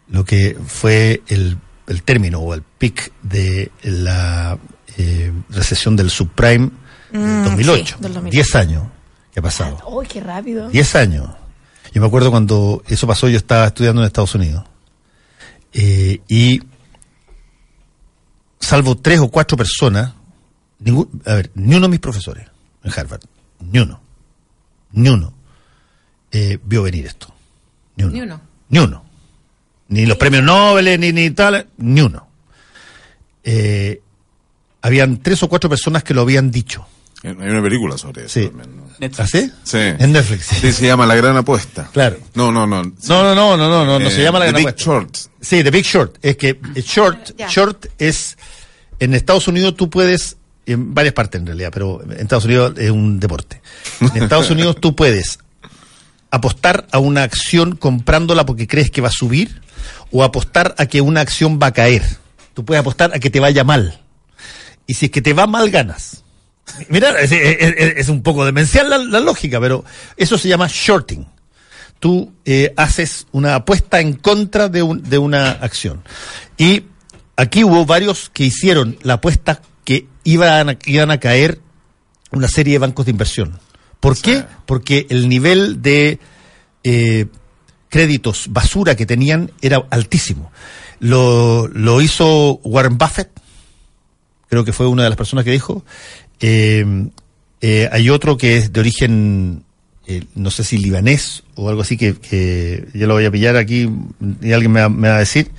lo 0.09 0.25
que 0.25 0.57
fue 0.65 1.21
el, 1.27 1.57
el 1.87 2.03
término 2.03 2.39
o 2.39 2.53
el 2.53 2.61
pic 2.63 3.11
de 3.21 3.71
la 3.83 4.57
eh, 4.97 5.31
recesión 5.49 5.95
del 5.95 6.09
subprime 6.09 6.69
del 7.11 7.21
Mm, 7.21 7.43
2008. 7.45 7.95
sí, 7.97 8.01
del 8.03 8.13
2008. 8.13 8.31
10 8.31 8.55
años 8.55 8.83
que 9.33 9.39
ha 9.39 9.43
pasado. 9.43 9.77
¡Uy, 9.89 10.05
qué 10.07 10.19
rápido! 10.21 10.69
10 10.69 10.95
años. 10.95 11.29
Yo 11.93 12.01
me 12.01 12.07
acuerdo 12.07 12.29
cuando 12.31 12.83
eso 12.87 13.07
pasó, 13.07 13.29
yo 13.29 13.37
estaba 13.37 13.67
estudiando 13.67 14.01
en 14.01 14.07
Estados 14.07 14.35
Unidos. 14.35 14.65
Eh, 15.71 16.21
y 16.27 16.61
salvo 18.59 18.95
tres 18.97 19.19
o 19.19 19.29
cuatro 19.29 19.57
personas, 19.57 20.13
ningún, 20.79 21.21
a 21.25 21.35
ver, 21.35 21.51
ni 21.55 21.75
uno 21.75 21.85
de 21.87 21.91
mis 21.91 21.99
profesores 21.99 22.47
en 22.83 22.91
Harvard, 22.97 23.21
ni 23.59 23.79
uno, 23.79 23.99
ni 24.91 25.09
uno, 25.09 25.33
eh, 26.31 26.57
vio 26.63 26.83
venir 26.83 27.05
esto. 27.05 27.33
Ni 27.95 28.03
uno. 28.05 28.13
Ni 28.13 28.21
uno. 28.21 28.41
Ni 28.69 28.79
uno. 28.79 29.04
Ni 29.87 30.05
los 30.05 30.17
premios 30.17 30.43
Nobel, 30.43 30.99
ni, 30.99 31.11
ni 31.11 31.29
tal, 31.31 31.67
ni 31.77 32.01
uno. 32.01 32.27
Eh, 33.43 34.01
habían 34.81 35.17
tres 35.21 35.41
o 35.43 35.49
cuatro 35.49 35.69
personas 35.69 36.03
que 36.03 36.13
lo 36.13 36.21
habían 36.21 36.51
dicho. 36.51 36.85
Hay 37.23 37.31
una 37.31 37.61
película 37.61 37.97
sobre 37.97 38.25
eso 38.25 38.39
Sí. 38.39 38.47
también, 38.47 38.69
¿no? 38.77 38.85
¿Así? 39.17 39.51
Sí. 39.63 39.77
En 39.79 40.11
Netflix. 40.11 40.45
Sí, 40.45 40.71
se 40.71 40.85
llama 40.85 41.07
La 41.07 41.15
Gran 41.15 41.35
Apuesta. 41.37 41.89
Claro. 41.91 42.17
No, 42.35 42.51
no, 42.51 42.67
no. 42.67 42.83
No, 42.83 42.93
no, 43.07 43.33
no, 43.35 43.57
no, 43.57 43.69
no, 43.69 43.85
no, 43.85 43.99
no 43.99 44.07
Eh, 44.07 44.11
se 44.11 44.21
llama 44.21 44.37
la 44.39 44.45
The 44.45 44.51
gran 44.51 44.61
Big 44.63 44.67
apuesta. 44.69 44.91
Short. 44.91 45.15
Sí, 45.41 45.63
The 45.63 45.71
Big 45.71 45.85
Short. 45.85 46.17
Es 46.21 46.37
que 46.37 46.49
eh, 46.49 46.81
short, 46.81 47.31
short 47.49 47.87
es 47.97 48.37
en 48.99 49.13
Estados 49.15 49.47
Unidos 49.47 49.75
tú 49.75 49.89
puedes 49.89 50.37
en 50.67 50.93
varias 50.93 51.13
partes 51.13 51.41
en 51.41 51.47
realidad, 51.47 51.69
pero 51.73 52.01
en 52.03 52.11
Estados 52.13 52.45
Unidos 52.45 52.73
es 52.77 52.89
un 52.91 53.19
deporte. 53.19 53.61
En 54.01 54.23
Estados 54.23 54.49
Unidos 54.51 54.77
tú 54.79 54.95
puedes 54.95 55.39
apostar 56.31 56.87
a 56.91 56.99
una 56.99 57.23
acción 57.23 57.75
comprándola 57.75 58.45
porque 58.45 58.67
crees 58.67 58.91
que 58.91 59.01
va 59.01 59.07
a 59.09 59.11
subir 59.11 59.61
o 60.11 60.23
apostar 60.23 60.75
a 60.77 60.85
que 60.85 61.01
una 61.01 61.21
acción 61.21 61.59
va 61.61 61.67
a 61.67 61.73
caer. 61.73 62.03
Tú 62.53 62.63
puedes 62.65 62.79
apostar 62.81 63.11
a 63.13 63.19
que 63.19 63.29
te 63.29 63.39
vaya 63.39 63.63
mal. 63.63 64.01
Y 64.87 64.93
si 64.93 65.05
es 65.07 65.11
que 65.11 65.21
te 65.21 65.33
va 65.33 65.47
mal, 65.47 65.69
ganas. 65.69 66.23
Mira, 66.89 67.11
es, 67.19 67.31
es- 67.31 67.57
es- 67.77 67.93
es 67.97 68.09
un 68.09 68.21
poco 68.23 68.45
demencial 68.45 68.89
la, 68.89 68.97
la 68.97 69.19
lógica, 69.19 69.59
pero 69.59 69.83
eso 70.17 70.37
se 70.37 70.47
llama 70.47 70.67
shorting. 70.71 71.25
Tú 71.99 72.33
eh, 72.45 72.73
haces 72.77 73.27
una 73.31 73.55
apuesta 73.55 73.99
en 73.99 74.13
contra 74.13 74.67
de, 74.69 74.83
un- 74.83 75.01
de 75.03 75.17
una 75.17 75.51
acción. 75.51 76.03
Y 76.57 76.83
aquí 77.35 77.63
hubo 77.63 77.85
varios 77.85 78.29
que 78.33 78.43
hicieron 78.45 78.97
la 79.03 79.13
apuesta 79.15 79.61
que 79.83 80.07
iban 80.23 80.69
a, 80.69 80.77
iban 80.85 81.11
a 81.11 81.19
caer 81.19 81.59
una 82.31 82.47
serie 82.47 82.73
de 82.73 82.79
bancos 82.79 83.05
de 83.05 83.11
inversión. 83.11 83.59
¿Por 83.99 84.17
qué? 84.19 84.43
Porque 84.65 85.07
el 85.09 85.29
nivel 85.29 85.81
de 85.81 86.19
eh, 86.83 87.25
créditos 87.89 88.47
basura 88.49 88.95
que 88.95 89.05
tenían 89.05 89.51
era 89.61 89.85
altísimo. 89.89 90.51
Lo, 90.99 91.67
lo 91.67 92.01
hizo 92.01 92.59
Warren 92.63 92.97
Buffett, 92.97 93.29
creo 94.49 94.63
que 94.63 94.73
fue 94.73 94.87
una 94.87 95.03
de 95.03 95.09
las 95.09 95.17
personas 95.17 95.45
que 95.45 95.51
dijo. 95.51 95.83
Eh, 96.39 97.09
eh, 97.61 97.89
hay 97.91 98.09
otro 98.09 98.37
que 98.37 98.57
es 98.57 98.73
de 98.73 98.79
origen, 98.79 99.63
eh, 100.07 100.23
no 100.35 100.51
sé 100.51 100.63
si 100.63 100.77
libanés 100.77 101.43
o 101.55 101.69
algo 101.69 101.81
así, 101.81 101.97
que, 101.97 102.15
que 102.15 102.87
yo 102.93 103.07
lo 103.07 103.15
voy 103.15 103.25
a 103.25 103.31
pillar 103.31 103.57
aquí 103.57 103.89
y 104.41 104.51
alguien 104.51 104.71
me 104.71 104.81
va, 104.81 105.15
a 105.15 105.19
decir. 105.19 105.51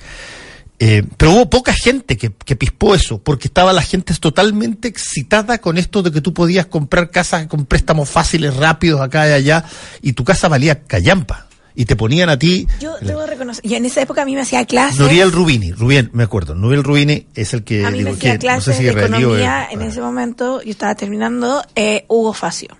Pero 0.79 1.31
hubo 1.31 1.49
poca 1.49 1.73
gente 1.73 2.17
que, 2.17 2.31
que 2.31 2.55
pispó 2.55 2.93
eso, 2.93 3.17
porque 3.17 3.47
estaba 3.47 3.73
la 3.73 3.81
gente 3.81 4.13
totalmente 4.13 4.87
excitada 4.87 5.57
con 5.57 5.77
esto 5.77 6.03
de 6.03 6.11
que 6.11 6.21
tú 6.21 6.33
podías 6.33 6.67
comprar 6.67 7.09
casas 7.09 7.47
con 7.47 7.65
préstamos 7.65 8.09
fáciles, 8.09 8.55
rápidos, 8.55 9.01
acá 9.01 9.27
y 9.27 9.33
allá, 9.33 9.65
y 10.03 10.13
tu 10.13 10.23
casa 10.23 10.47
valía 10.47 10.83
callampa. 10.83 11.46
Y 11.79 11.85
te 11.85 11.95
ponían 11.95 12.27
a 12.27 12.39
ti. 12.39 12.67
Yo 12.79 12.95
debo 13.01 13.27
reconocer, 13.27 13.63
y 13.63 13.75
en 13.75 13.85
esa 13.85 14.01
época 14.01 14.23
a 14.23 14.25
mí 14.25 14.33
me 14.33 14.41
hacía 14.41 14.65
clases. 14.65 14.99
Nuriel 14.99 15.31
Rubini, 15.31 15.71
Rubén, 15.71 16.09
me 16.11 16.23
acuerdo. 16.23 16.55
Nuriel 16.55 16.83
Rubini 16.83 17.27
es 17.35 17.53
el 17.53 17.63
que. 17.63 17.85
a 17.85 17.91
mí 17.91 17.99
me 17.99 18.03
digo, 18.05 18.17
hacía 18.17 18.31
que 18.33 18.39
clases 18.39 18.67
no 18.67 18.73
sé 18.73 18.79
si 18.79 18.83
de 18.85 18.91
economía 18.99 19.67
en 19.69 19.83
ese 19.83 20.01
momento, 20.01 20.59
yo 20.63 20.71
estaba 20.71 20.95
terminando, 20.95 21.61
eh, 21.75 22.03
Hugo 22.07 22.33
Facio. 22.33 22.75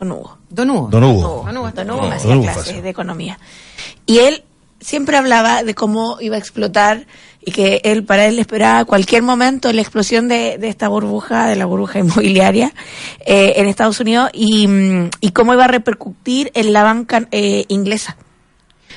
Don 0.00 0.12
Hugo. 0.12 0.38
Don 0.48 0.70
Hugo. 0.70 0.88
Don 0.88 1.04
Hugo. 1.04 1.42
Don 1.44 1.56
Hugo, 1.58 1.70
Don 1.72 1.90
Hugo 1.90 2.00
Don 2.00 2.08
me 2.08 2.16
hacía 2.16 2.30
Hugo 2.30 2.42
clases 2.44 2.64
Facio. 2.64 2.82
de 2.82 2.88
economía. 2.88 3.38
Y 4.06 4.18
él 4.18 4.44
siempre 4.84 5.16
hablaba 5.16 5.62
de 5.62 5.74
cómo 5.74 6.18
iba 6.20 6.36
a 6.36 6.38
explotar 6.38 7.06
y 7.44 7.52
que 7.52 7.80
él, 7.84 8.04
para 8.04 8.26
él 8.26 8.38
esperaba 8.38 8.84
cualquier 8.84 9.22
momento 9.22 9.72
la 9.72 9.80
explosión 9.80 10.28
de, 10.28 10.58
esta 10.62 10.88
burbuja, 10.88 11.46
de 11.46 11.56
la 11.56 11.64
burbuja 11.64 11.98
inmobiliaria 12.00 12.72
eh, 13.24 13.54
en 13.56 13.66
Estados 13.66 13.98
Unidos 14.00 14.30
y, 14.32 14.68
mm, 14.68 15.10
y 15.20 15.30
cómo 15.30 15.54
iba 15.54 15.64
a 15.64 15.68
repercutir 15.68 16.50
en 16.54 16.72
la 16.72 16.82
banca 16.82 17.26
eh, 17.30 17.64
inglesa 17.68 18.16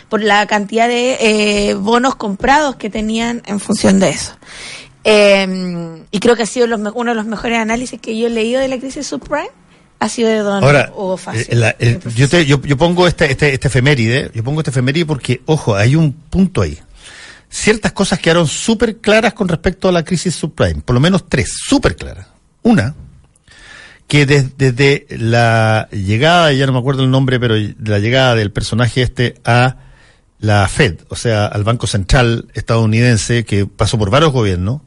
por 0.10 0.24
la 0.24 0.46
cantidad 0.48 0.88
de 0.88 1.18
eh, 1.20 1.74
bonos 1.74 2.16
comprados 2.16 2.76
que 2.76 2.90
tenían 2.90 3.42
en 3.46 3.60
función 3.60 4.00
de 4.00 4.10
eso. 4.10 4.38
Eh, 5.04 6.04
y 6.12 6.20
creo 6.20 6.36
que 6.36 6.44
ha 6.44 6.48
sido 6.48 6.68
los 6.68 6.80
uno 6.96 7.12
de 7.12 7.16
los 7.16 7.26
mejores 7.26 7.60
análisis 7.60 8.00
que 8.00 8.18
yo 8.18 8.28
he 8.28 8.30
leído 8.30 8.60
de 8.60 8.68
la 8.68 8.78
crisis 8.78 9.08
subprime. 9.08 9.50
Ha 10.00 10.10
sido 10.10 10.30
de 10.30 10.38
Don 10.40 10.64
Ahora, 10.64 10.92
Hugo 10.96 11.18
Facio. 11.18 11.42
eh, 11.42 11.56
la- 11.56 11.76
eh, 11.80 12.00
yo, 12.16 12.30
te- 12.30 12.46
yo, 12.46 12.62
yo 12.62 12.78
pongo 12.78 13.08
este, 13.08 13.32
este, 13.32 13.54
este 13.54 13.68
efeméride, 13.68 14.30
yo 14.34 14.44
pongo 14.44 14.60
este 14.62 14.70
efeméride 14.72 15.06
porque, 15.06 15.42
ojo, 15.46 15.76
hay 15.76 15.96
un 15.96 16.14
punto 16.14 16.62
ahí. 16.62 16.78
Ciertas 17.50 17.94
cosas 17.94 18.20
quedaron 18.20 18.48
súper 18.48 18.98
claras 18.98 19.34
con 19.34 19.48
respecto 19.48 19.88
a 19.88 19.92
la 19.92 20.04
crisis 20.04 20.36
subprime, 20.36 20.82
por 20.82 20.94
lo 20.94 21.00
menos 21.00 21.28
tres, 21.28 21.52
súper 21.66 21.96
claras. 21.96 22.28
Una, 22.62 22.94
que 24.08 24.26
des- 24.26 24.58
desde 24.58 25.08
la 25.10 25.88
llegada, 25.92 26.52
ya 26.54 26.66
no 26.66 26.74
me 26.74 26.80
acuerdo 26.80 27.04
el 27.04 27.10
nombre, 27.12 27.40
pero 27.40 27.56
la 27.84 28.00
llegada 28.00 28.36
del 28.36 28.52
personaje 28.52 29.02
este 29.02 29.36
a 29.46 29.78
la 30.40 30.68
Fed, 30.68 31.00
o 31.10 31.16
sea, 31.16 31.48
al 31.48 31.64
Banco 31.64 31.88
Central 31.88 32.48
estadounidense, 32.54 33.44
que 33.46 33.66
pasó 33.66 33.98
por 33.98 34.12
varios 34.12 34.32
gobiernos, 34.32 34.82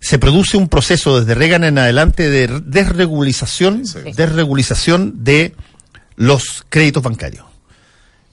se 0.00 0.18
produce 0.18 0.56
un 0.56 0.68
proceso 0.68 1.18
desde 1.20 1.34
Reagan 1.34 1.64
en 1.64 1.78
adelante 1.78 2.30
de 2.30 2.60
desregulización, 2.64 3.82
desregulización 4.16 5.24
de 5.24 5.54
los 6.16 6.64
créditos 6.68 7.02
bancarios. 7.02 7.44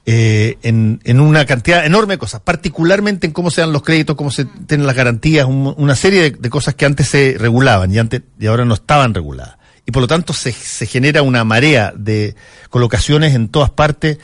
Eh, 0.07 0.59
en, 0.61 1.01
en 1.03 1.20
una 1.20 1.45
cantidad 1.45 1.84
enorme 1.84 2.13
de 2.13 2.18
cosas, 2.20 2.39
particularmente 2.41 3.26
en 3.26 3.34
cómo 3.34 3.49
se 3.49 3.61
dan 3.61 3.74
los 3.74 3.82
créditos, 3.82 4.16
cómo 4.16 4.30
se 4.30 4.45
tienen 4.45 4.86
las 4.86 4.95
garantías, 4.95 5.47
un- 5.47 5.74
una 5.78 5.95
serie 5.95 6.22
de, 6.22 6.32
de 6.32 6.49
cosas 6.51 6.76
que 6.76 6.86
antes 6.86 7.07
se 7.07 7.36
regulaban 7.39 7.91
y 7.91 7.97
antes 7.97 8.22
y 8.39 8.45
ahora 8.45 8.66
no 8.66 8.76
estaban 8.76 9.16
reguladas. 9.16 9.55
Y 9.88 9.91
por 9.91 10.01
lo 10.01 10.07
tanto 10.07 10.32
se, 10.34 10.51
se 10.51 10.86
genera 10.86 11.24
una 11.24 11.43
marea 11.43 11.91
de 11.95 12.36
colocaciones 12.70 13.34
en 13.34 13.47
todas 13.49 13.72
partes, 13.72 14.20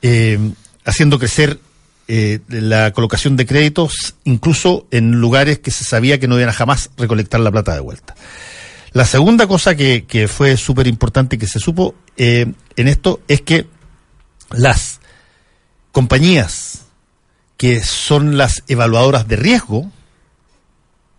eh, 0.00 0.38
haciendo 0.86 1.18
crecer 1.18 1.58
eh, 2.12 2.40
la 2.48 2.90
colocación 2.90 3.36
de 3.36 3.46
créditos, 3.46 4.16
incluso 4.24 4.88
en 4.90 5.12
lugares 5.12 5.60
que 5.60 5.70
se 5.70 5.84
sabía 5.84 6.18
que 6.18 6.26
no 6.26 6.36
iban 6.36 6.48
a 6.48 6.52
jamás 6.52 6.90
recolectar 6.96 7.38
la 7.38 7.52
plata 7.52 7.72
de 7.72 7.78
vuelta. 7.78 8.16
La 8.90 9.04
segunda 9.04 9.46
cosa 9.46 9.76
que, 9.76 10.06
que 10.06 10.26
fue 10.26 10.56
súper 10.56 10.88
importante 10.88 11.38
que 11.38 11.46
se 11.46 11.60
supo 11.60 11.94
eh, 12.16 12.52
en 12.74 12.88
esto 12.88 13.20
es 13.28 13.42
que 13.42 13.68
las 14.50 14.98
compañías 15.92 16.86
que 17.56 17.80
son 17.80 18.36
las 18.36 18.64
evaluadoras 18.66 19.28
de 19.28 19.36
riesgo 19.36 19.92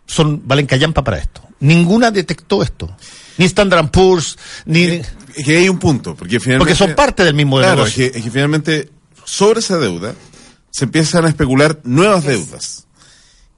son 0.07 0.45
valen 0.45 0.65
callampa 0.65 1.05
para 1.05 1.19
esto. 1.19 1.41
Ninguna 1.61 2.11
detectó 2.11 2.63
esto. 2.63 2.93
Ni 3.37 3.45
Standard 3.45 3.91
Poor's, 3.91 4.37
ni... 4.65 4.83
Es 4.83 5.45
que 5.45 5.55
hay 5.55 5.69
un 5.69 5.79
punto, 5.79 6.15
porque 6.15 6.41
finalmente... 6.41 6.73
Porque 6.73 6.75
son 6.75 6.95
parte 6.95 7.23
del 7.23 7.33
mismo 7.33 7.59
Claro, 7.59 7.85
es 7.85 7.93
que, 7.93 8.07
es 8.07 8.21
que 8.21 8.29
finalmente 8.29 8.89
sobre 9.23 9.61
esa 9.61 9.77
deuda 9.77 10.13
se 10.71 10.85
empiezan 10.85 11.25
a 11.25 11.29
especular 11.29 11.79
nuevas 11.83 12.23
deudas. 12.25 12.87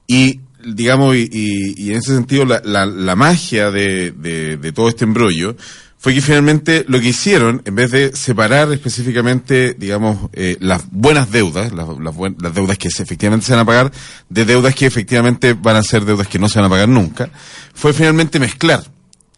Y, 0.06 0.40
digamos, 0.64 1.16
y, 1.16 1.28
y- 1.32 1.74
y 1.82 1.90
en 1.92 1.96
ese 1.98 2.14
sentido 2.14 2.44
la, 2.44 2.60
la- 2.64 2.86
la 2.86 3.16
magia 3.16 3.70
de, 3.70 4.10
de- 4.12 4.56
de 4.58 4.72
todo 4.72 4.88
este 4.88 5.04
embrollo 5.04 5.56
fue 5.98 6.12
que 6.12 6.20
finalmente 6.20 6.84
lo 6.86 7.00
que 7.00 7.08
hicieron, 7.08 7.62
en 7.64 7.74
vez 7.76 7.90
de 7.90 8.14
separar 8.14 8.70
específicamente, 8.72 9.72
digamos, 9.78 10.28
eh, 10.34 10.58
las 10.60 10.84
buenas 10.90 11.30
deudas, 11.30 11.72
las, 11.72 11.88
las 11.98 12.14
buen- 12.14 12.36
las 12.40 12.54
deudas 12.54 12.76
que 12.76 12.90
se- 12.90 13.02
efectivamente 13.02 13.46
se 13.46 13.52
van 13.52 13.60
a 13.60 13.64
pagar, 13.64 13.92
de 14.28 14.44
deudas 14.44 14.74
que 14.74 14.84
efectivamente 14.84 15.54
van 15.54 15.76
a 15.76 15.82
ser 15.82 16.04
deudas 16.04 16.28
que 16.28 16.38
no 16.38 16.48
se 16.50 16.58
van 16.58 16.66
a 16.66 16.70
pagar 16.70 16.88
nunca, 16.90 17.30
fue 17.72 17.94
finalmente 17.94 18.38
mezclar 18.38 18.84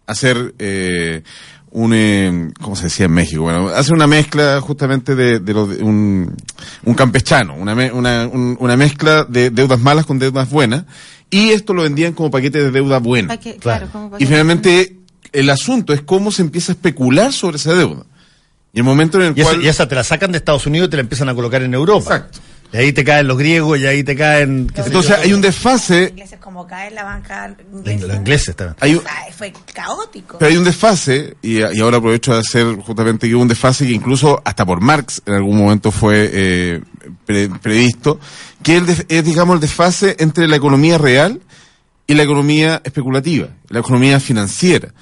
hacer 0.08 0.54
eh, 0.58 1.22
un 1.70 1.92
eh, 1.94 2.50
¿cómo 2.60 2.76
se 2.76 2.84
decía 2.84 3.06
en 3.06 3.12
México? 3.12 3.42
Bueno, 3.42 3.68
hace 3.68 3.92
una 3.92 4.06
mezcla 4.06 4.60
justamente 4.60 5.14
de, 5.14 5.40
de, 5.40 5.52
lo 5.54 5.66
de 5.66 5.82
un, 5.82 6.34
un 6.84 6.94
campechano, 6.94 7.54
una, 7.54 7.74
me- 7.74 7.92
una, 7.92 8.26
un- 8.26 8.56
una 8.60 8.76
mezcla 8.76 9.24
de 9.24 9.50
deudas 9.50 9.80
malas 9.80 10.06
con 10.06 10.18
deudas 10.18 10.48
buenas, 10.50 10.84
y 11.30 11.50
esto 11.50 11.74
lo 11.74 11.82
vendían 11.82 12.12
como 12.12 12.30
paquete 12.30 12.62
de 12.62 12.70
deuda 12.70 12.98
buena. 12.98 13.36
Claro, 13.60 13.88
Y 14.18 14.26
finalmente 14.26 14.98
el 15.32 15.50
asunto 15.50 15.92
es 15.92 16.00
cómo 16.02 16.30
se 16.30 16.42
empieza 16.42 16.72
a 16.72 16.74
especular 16.74 17.32
sobre 17.32 17.56
esa 17.56 17.74
deuda. 17.74 18.04
Y 18.72 18.78
el 18.78 18.84
momento 18.84 19.18
en 19.20 19.28
el 19.28 19.38
Y, 19.38 19.42
cual... 19.42 19.62
y 19.62 19.68
esa 19.68 19.88
te 19.88 19.94
la 19.94 20.04
sacan 20.04 20.32
de 20.32 20.38
Estados 20.38 20.66
Unidos 20.66 20.88
y 20.88 20.90
te 20.90 20.96
la 20.96 21.02
empiezan 21.02 21.28
a 21.28 21.34
colocar 21.34 21.62
en 21.62 21.72
Europa. 21.74 22.14
Exacto. 22.16 22.38
Y 22.72 22.76
ahí 22.78 22.92
te 22.92 23.04
caen 23.04 23.28
los 23.28 23.38
griegos 23.38 23.78
y 23.78 23.86
ahí 23.86 24.02
te 24.02 24.16
caen... 24.16 24.70
Entonces 24.74 25.16
yo. 25.16 25.22
hay 25.22 25.32
un 25.32 25.40
desfase, 25.40 26.08
ingleses 26.10 26.38
como 26.40 26.66
cae 26.66 26.88
en 26.88 26.96
la 26.96 27.04
banca 27.04 27.48
Los 27.72 27.80
inglesa. 27.86 28.06
los 28.08 28.16
ingleses 28.16 28.56
también. 28.56 28.76
hay 28.80 28.92
un, 28.94 28.98
O 28.98 29.02
sea, 29.02 29.12
fue 29.36 29.52
caótico. 29.72 30.38
pero 30.38 30.50
hay 30.50 30.56
un 30.56 30.64
desfase, 30.64 31.36
y, 31.42 31.58
y 31.58 31.80
ahora 31.80 31.98
aprovecho 31.98 32.32
de 32.34 32.40
hacer 32.40 32.66
justamente 32.76 33.28
que 33.28 33.34
hubo 33.34 33.42
un 33.42 33.48
desfase 33.48 33.86
que 33.86 33.92
incluso 33.92 34.42
hasta 34.44 34.66
por 34.66 34.80
Marx 34.80 35.22
en 35.26 35.34
algún 35.34 35.56
momento 35.58 35.90
fue 35.92 36.28
eh, 36.32 36.80
pre- 37.24 37.48
previsto, 37.50 38.18
que 38.62 38.76
el 38.76 38.86
def- 38.86 39.04
es, 39.08 39.24
digamos, 39.24 39.54
el 39.54 39.60
desfase 39.60 40.16
entre 40.18 40.48
la 40.48 40.56
economía 40.56 40.98
real 40.98 41.40
y 42.06 42.14
la 42.14 42.24
economía 42.24 42.82
especulativa, 42.84 43.48
la 43.68 43.78
economía 43.80 44.18
financiera, 44.20 44.92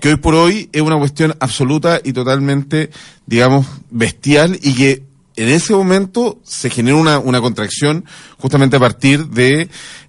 que 0.00 0.08
hoy 0.08 0.16
por 0.16 0.34
hoy 0.34 0.68
es 0.72 0.80
una 0.82 0.96
cuestión 0.98 1.36
absoluta 1.40 2.00
y 2.02 2.12
totalmente, 2.12 2.90
digamos, 3.26 3.66
bestial 3.90 4.58
y 4.62 4.74
que 4.74 5.02
en 5.42 5.48
ese 5.48 5.72
momento 5.72 6.40
se 6.44 6.70
genera 6.70 6.96
una, 6.96 7.18
una 7.18 7.40
contracción 7.40 8.04
justamente 8.38 8.76
a 8.76 8.80
partir 8.80 9.26
de 9.28 9.68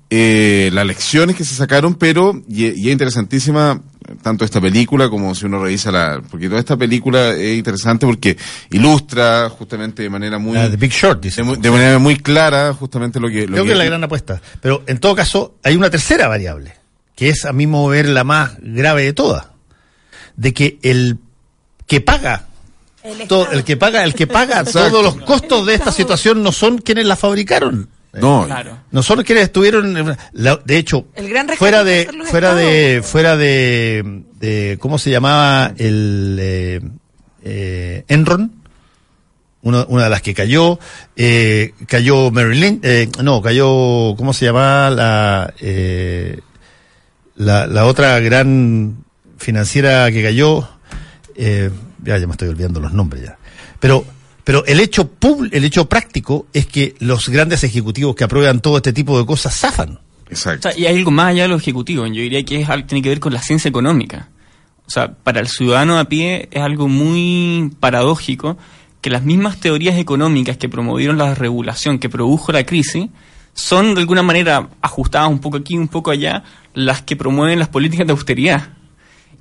eh, 0.09 0.69
las 0.73 0.85
lecciones 0.85 1.35
que 1.35 1.45
se 1.45 1.55
sacaron, 1.55 1.95
pero, 1.95 2.41
y, 2.47 2.65
y 2.65 2.87
es 2.87 2.91
interesantísima 2.91 3.81
tanto 4.21 4.45
esta 4.45 4.59
película 4.59 5.09
como 5.09 5.33
si 5.35 5.45
uno 5.45 5.63
revisa 5.63 5.91
la, 5.91 6.21
porque 6.29 6.47
toda 6.47 6.59
esta 6.59 6.77
película 6.77 7.31
es 7.31 7.57
interesante 7.57 8.05
porque 8.05 8.37
ilustra 8.71 9.49
justamente 9.49 10.03
de 10.03 10.09
manera 10.09 10.37
muy, 10.37 10.57
The 10.57 10.77
Big 10.77 10.91
Short, 10.91 11.21
de, 11.21 11.29
dice. 11.29 11.43
de 11.43 11.71
manera 11.71 11.99
muy 11.99 12.17
clara 12.17 12.73
justamente 12.73 13.19
lo 13.19 13.29
que, 13.29 13.47
lo 13.47 13.53
Creo 13.53 13.65
que 13.65 13.71
es 13.71 13.77
la 13.77 13.85
gran 13.85 14.03
apuesta. 14.03 14.41
Pero 14.59 14.83
en 14.87 14.99
todo 14.99 15.15
caso, 15.15 15.55
hay 15.63 15.75
una 15.75 15.89
tercera 15.89 16.27
variable, 16.27 16.73
que 17.15 17.29
es 17.29 17.45
a 17.45 17.53
mi 17.53 17.67
mover 17.67 18.07
la 18.09 18.23
más 18.23 18.57
grave 18.61 19.03
de 19.03 19.13
todas. 19.13 19.47
De 20.35 20.53
que 20.53 20.79
el 20.81 21.17
que 21.87 22.01
paga, 22.01 22.47
El 23.03 23.27
todo, 23.27 23.51
el 23.51 23.63
que 23.63 23.77
paga, 23.77 24.03
el 24.03 24.13
que 24.13 24.27
paga 24.27 24.63
todos 24.65 25.03
los 25.03 25.15
costos 25.17 25.65
de 25.65 25.73
esta 25.75 25.91
situación 25.91 26.43
no 26.43 26.51
son 26.51 26.77
quienes 26.77 27.05
la 27.05 27.15
fabricaron. 27.15 27.89
no, 28.13 28.43
Claro. 28.45 28.77
No 28.91 29.01
son 29.03 29.23
quienes 29.23 29.45
estuvieron, 29.45 29.95
en- 29.97 30.17
la- 30.33 30.57
de 30.63 30.77
hecho, 30.77 31.05
El 31.15 31.29
gran 31.29 31.47
rescate 31.47 31.57
fuera 31.59 31.83
de, 31.83 32.09
fuera 32.29 32.53
de, 32.55 33.01
fuera 33.03 33.37
de, 33.37 34.21
de, 34.39 34.77
¿cómo 34.79 34.99
se 34.99 35.09
llamaba 35.11 35.73
el 35.77 36.37
eh, 36.39 36.81
eh, 37.43 38.03
Enron? 38.07 38.51
Una, 39.63 39.85
una 39.87 40.05
de 40.05 40.09
las 40.09 40.23
que 40.23 40.33
cayó, 40.33 40.79
eh, 41.15 41.73
cayó 41.87 42.31
Marilyn, 42.31 42.79
eh, 42.83 43.09
no, 43.23 43.41
cayó, 43.43 44.15
¿cómo 44.17 44.33
se 44.33 44.45
llamaba 44.45 44.89
la, 44.89 45.53
eh, 45.61 46.39
la, 47.35 47.67
la 47.67 47.85
otra 47.85 48.19
gran 48.21 49.05
financiera 49.37 50.11
que 50.11 50.23
cayó? 50.23 50.67
Ya, 52.03 52.17
ya 52.17 52.25
me 52.27 52.31
estoy 52.33 52.49
olvidando 52.49 52.79
los 52.79 52.93
nombres 52.93 53.23
ya. 53.23 53.37
Pero, 53.79 54.05
pero 54.43 54.65
el 54.65 54.79
hecho 54.79 55.07
pub- 55.07 55.49
el 55.51 55.63
hecho 55.63 55.87
práctico 55.87 56.47
es 56.53 56.65
que 56.65 56.95
los 56.99 57.29
grandes 57.29 57.63
ejecutivos 57.63 58.15
que 58.15 58.23
aprueban 58.23 58.59
todo 58.61 58.77
este 58.77 58.93
tipo 58.93 59.19
de 59.19 59.25
cosas 59.25 59.55
zafan. 59.55 59.99
O 59.99 59.99
exacto. 60.29 60.69
sea, 60.71 60.79
y 60.79 60.85
hay 60.85 60.97
algo 60.97 61.11
más 61.11 61.27
allá 61.27 61.43
de 61.43 61.49
lo 61.49 61.55
ejecutivo. 61.57 62.05
Yo 62.07 62.21
diría 62.21 62.43
que 62.43 62.61
es 62.61 62.69
algo, 62.69 62.87
tiene 62.87 63.01
que 63.01 63.09
ver 63.09 63.19
con 63.19 63.33
la 63.33 63.41
ciencia 63.41 63.69
económica. 63.69 64.29
O 64.87 64.89
sea, 64.89 65.13
para 65.13 65.39
el 65.39 65.47
ciudadano 65.47 65.99
a 65.99 66.05
pie 66.05 66.49
es 66.51 66.61
algo 66.61 66.87
muy 66.87 67.71
paradójico 67.79 68.57
que 68.99 69.09
las 69.09 69.23
mismas 69.23 69.59
teorías 69.59 69.97
económicas 69.97 70.57
que 70.57 70.69
promovieron 70.69 71.17
la 71.17 71.33
regulación 71.33 71.97
que 71.97 72.09
produjo 72.09 72.51
la 72.51 72.65
crisis 72.65 73.07
son 73.53 73.95
de 73.95 74.01
alguna 74.01 74.21
manera 74.21 74.69
ajustadas 74.81 75.29
un 75.29 75.39
poco 75.39 75.57
aquí, 75.57 75.77
un 75.77 75.87
poco 75.87 76.11
allá, 76.11 76.43
las 76.73 77.01
que 77.01 77.15
promueven 77.15 77.57
las 77.59 77.67
políticas 77.69 78.05
de 78.07 78.11
austeridad. 78.13 78.69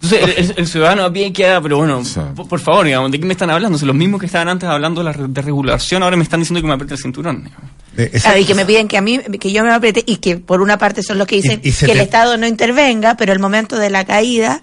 Entonces, 0.03 0.23
el, 0.39 0.45
el- 0.51 0.55
el 0.59 0.67
ciudadano 0.67 1.05
a 1.05 1.13
pie 1.13 1.33
queda, 1.33 1.61
pero 1.61 1.77
bueno, 1.79 2.03
Sí. 2.05 2.21
por, 2.35 2.49
por 2.49 2.61
favor, 2.61 2.87
digamos, 2.87 3.11
¿de 3.13 3.21
qué 3.21 3.27
me 3.27 3.33
están 3.33 3.51
hablando? 3.51 3.79
Los 3.85 3.95
mismos 3.97 4.19
que 4.21 4.27
estaban 4.27 4.49
antes 4.49 4.69
hablando 4.69 5.01
de, 5.03 5.05
la 5.05 5.13
re- 5.13 5.29
de 5.29 5.43
regulación 5.43 6.03
ahora 6.03 6.17
me 6.17 6.23
están 6.23 6.41
diciendo 6.41 6.61
que 6.63 6.67
me 6.67 6.73
apriete 6.73 6.95
el 6.95 7.01
cinturón. 7.01 7.51
Eh, 7.97 8.09
esa- 8.15 8.29
Claro, 8.31 8.41
y 8.41 8.45
que 8.47 8.55
me 8.55 8.65
piden 8.65 8.89
que 8.89 8.97
a 8.97 9.03
mí, 9.03 9.19
que 9.19 9.53
yo 9.53 9.63
me 9.63 9.73
apriete, 9.73 10.03
y 10.07 10.17
que 10.17 10.37
por 10.39 10.63
una 10.63 10.79
parte 10.79 11.03
son 11.03 11.19
los 11.19 11.27
que 11.27 11.37
dicen 11.37 11.61
Y- 11.63 11.69
y 11.69 11.73
se 11.73 11.85
que 11.87 11.93
el 11.93 12.01
Estado 12.01 12.37
no 12.39 12.47
intervenga, 12.47 13.17
pero 13.17 13.33
el 13.33 13.41
momento 13.41 13.77
de 13.77 13.91
la 13.91 14.05
caída, 14.07 14.63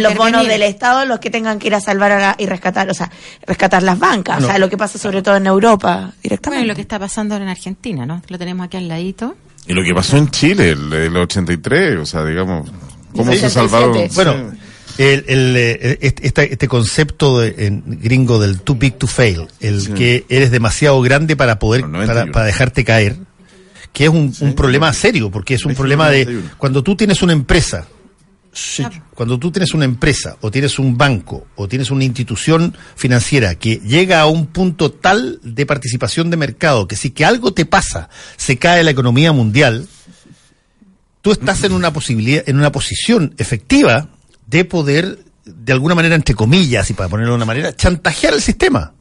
los 0.00 0.14
bonos 0.16 0.46
del 0.46 0.62
Estado 0.62 1.06
los 1.06 1.18
que 1.18 1.30
tengan 1.30 1.58
que 1.58 1.68
ir 1.68 1.74
a 1.74 1.80
salvar 1.80 2.12
a 2.12 2.18
la- 2.20 2.36
y 2.38 2.44
rescatar, 2.46 2.90
o 2.90 2.94
sea, 2.94 3.10
rescatar 3.46 3.82
las 3.82 3.98
bancas, 3.98 4.40
No. 4.40 4.46
o 4.46 4.50
sea, 4.50 4.58
lo 4.58 4.68
que 4.68 4.76
pasa 4.76 4.98
sobre 4.98 5.22
todo 5.22 5.36
en 5.36 5.46
Europa 5.46 5.94
Bueno, 5.96 6.12
directamente. 6.22 6.64
y 6.64 6.68
lo 6.68 6.74
que 6.74 6.82
está 6.82 6.98
pasando 6.98 7.34
ahora 7.34 7.44
en 7.46 7.50
Argentina, 7.50 8.04
¿no? 8.04 8.20
Lo 8.28 8.38
tenemos 8.38 8.66
aquí 8.66 8.76
al 8.76 8.88
ladito. 8.88 9.34
Y 9.66 9.72
lo 9.72 9.82
que 9.82 9.94
pasó 9.94 10.18
en 10.18 10.28
Chile, 10.30 10.70
el, 10.70 10.92
el 10.92 11.16
83, 11.16 11.96
o 11.98 12.04
sea, 12.04 12.22
digamos, 12.24 12.70
cómo 13.12 13.32
se 13.32 13.46
87. 13.46 13.50
salvaron. 13.50 14.08
Bueno, 14.14 14.52
el, 14.98 15.24
el, 15.26 15.56
eh, 15.56 15.98
este, 16.02 16.26
esta- 16.26 16.42
este 16.44 16.68
concepto 16.68 17.40
de- 17.40 17.54
en 17.66 17.82
gringo 18.00 18.38
del 18.38 18.60
too 18.60 18.76
big 18.76 18.96
to 18.98 19.06
fail, 19.06 19.46
el 19.60 19.80
Sí. 19.80 19.92
que 19.92 20.24
eres 20.28 20.50
demasiado 20.50 21.00
grande 21.02 21.36
para 21.36 21.58
poder, 21.58 21.82
para, 21.82 21.92
91. 21.92 22.32
para 22.32 22.46
dejarte 22.46 22.84
caer, 22.84 23.16
que 23.92 24.04
es 24.04 24.10
un, 24.10 24.34
un 24.40 24.54
problema 24.54 24.92
serio, 24.92 25.30
porque 25.30 25.54
es 25.54 25.64
un 25.64 25.74
problema 25.74 26.10
de 26.10 26.24
91. 26.24 26.50
cuando 26.58 26.82
tú 26.82 26.96
tienes 26.96 27.22
una 27.22 27.32
empresa, 27.32 27.86
sí, 28.52 28.84
cuando 29.14 29.36
tú 29.38 29.50
tienes 29.50 29.74
una 29.74 29.84
empresa 29.84 30.36
o 30.40 30.50
tienes 30.50 30.78
un 30.78 30.96
banco 30.96 31.46
o 31.56 31.66
tienes 31.66 31.90
una 31.90 32.04
institución 32.04 32.76
financiera 32.94 33.56
que 33.56 33.76
llega 33.84 34.20
a 34.20 34.26
un 34.26 34.46
punto 34.46 34.92
tal 34.92 35.40
de 35.42 35.66
participación 35.66 36.30
de 36.30 36.36
mercado 36.36 36.86
que 36.86 36.94
si 36.94 37.10
que 37.10 37.24
algo 37.24 37.52
te 37.52 37.66
pasa, 37.66 38.08
se 38.36 38.56
cae 38.58 38.84
la 38.84 38.92
economía 38.92 39.32
mundial, 39.32 39.88
tú 41.20 41.32
estás 41.32 41.64
en 41.64 41.72
una 41.72 41.92
posibilidad, 41.92 42.44
en 42.48 42.56
una 42.58 42.70
posición 42.70 43.34
efectiva 43.38 44.08
de 44.46 44.64
poder, 44.64 45.18
de 45.44 45.72
alguna 45.72 45.94
manera, 45.94 46.14
entre 46.14 46.34
comillas, 46.34 46.88
y 46.90 46.94
para 46.94 47.08
ponerlo 47.08 47.32
de 47.32 47.36
una 47.36 47.44
manera, 47.44 47.74
chantajear 47.74 48.34
el 48.34 48.42
sistema. 48.42 48.92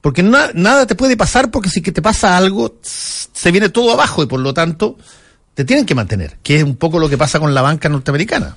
Porque 0.00 0.22
na- 0.22 0.50
nada 0.54 0.86
te 0.86 0.94
puede 0.94 1.16
pasar 1.16 1.50
porque 1.50 1.70
si 1.70 1.80
que 1.80 1.92
te 1.92 2.02
pasa 2.02 2.36
algo, 2.36 2.78
se 2.82 3.50
viene 3.50 3.70
todo 3.70 3.92
abajo 3.92 4.22
y 4.22 4.26
por 4.26 4.40
lo 4.40 4.52
tanto 4.52 4.98
te 5.54 5.64
tienen 5.64 5.86
que 5.86 5.94
mantener, 5.94 6.38
que 6.42 6.56
es 6.58 6.62
un 6.64 6.76
poco 6.76 6.98
lo 6.98 7.08
que 7.08 7.16
pasa 7.16 7.40
con 7.40 7.54
la 7.54 7.62
banca 7.62 7.88
norteamericana. 7.88 8.56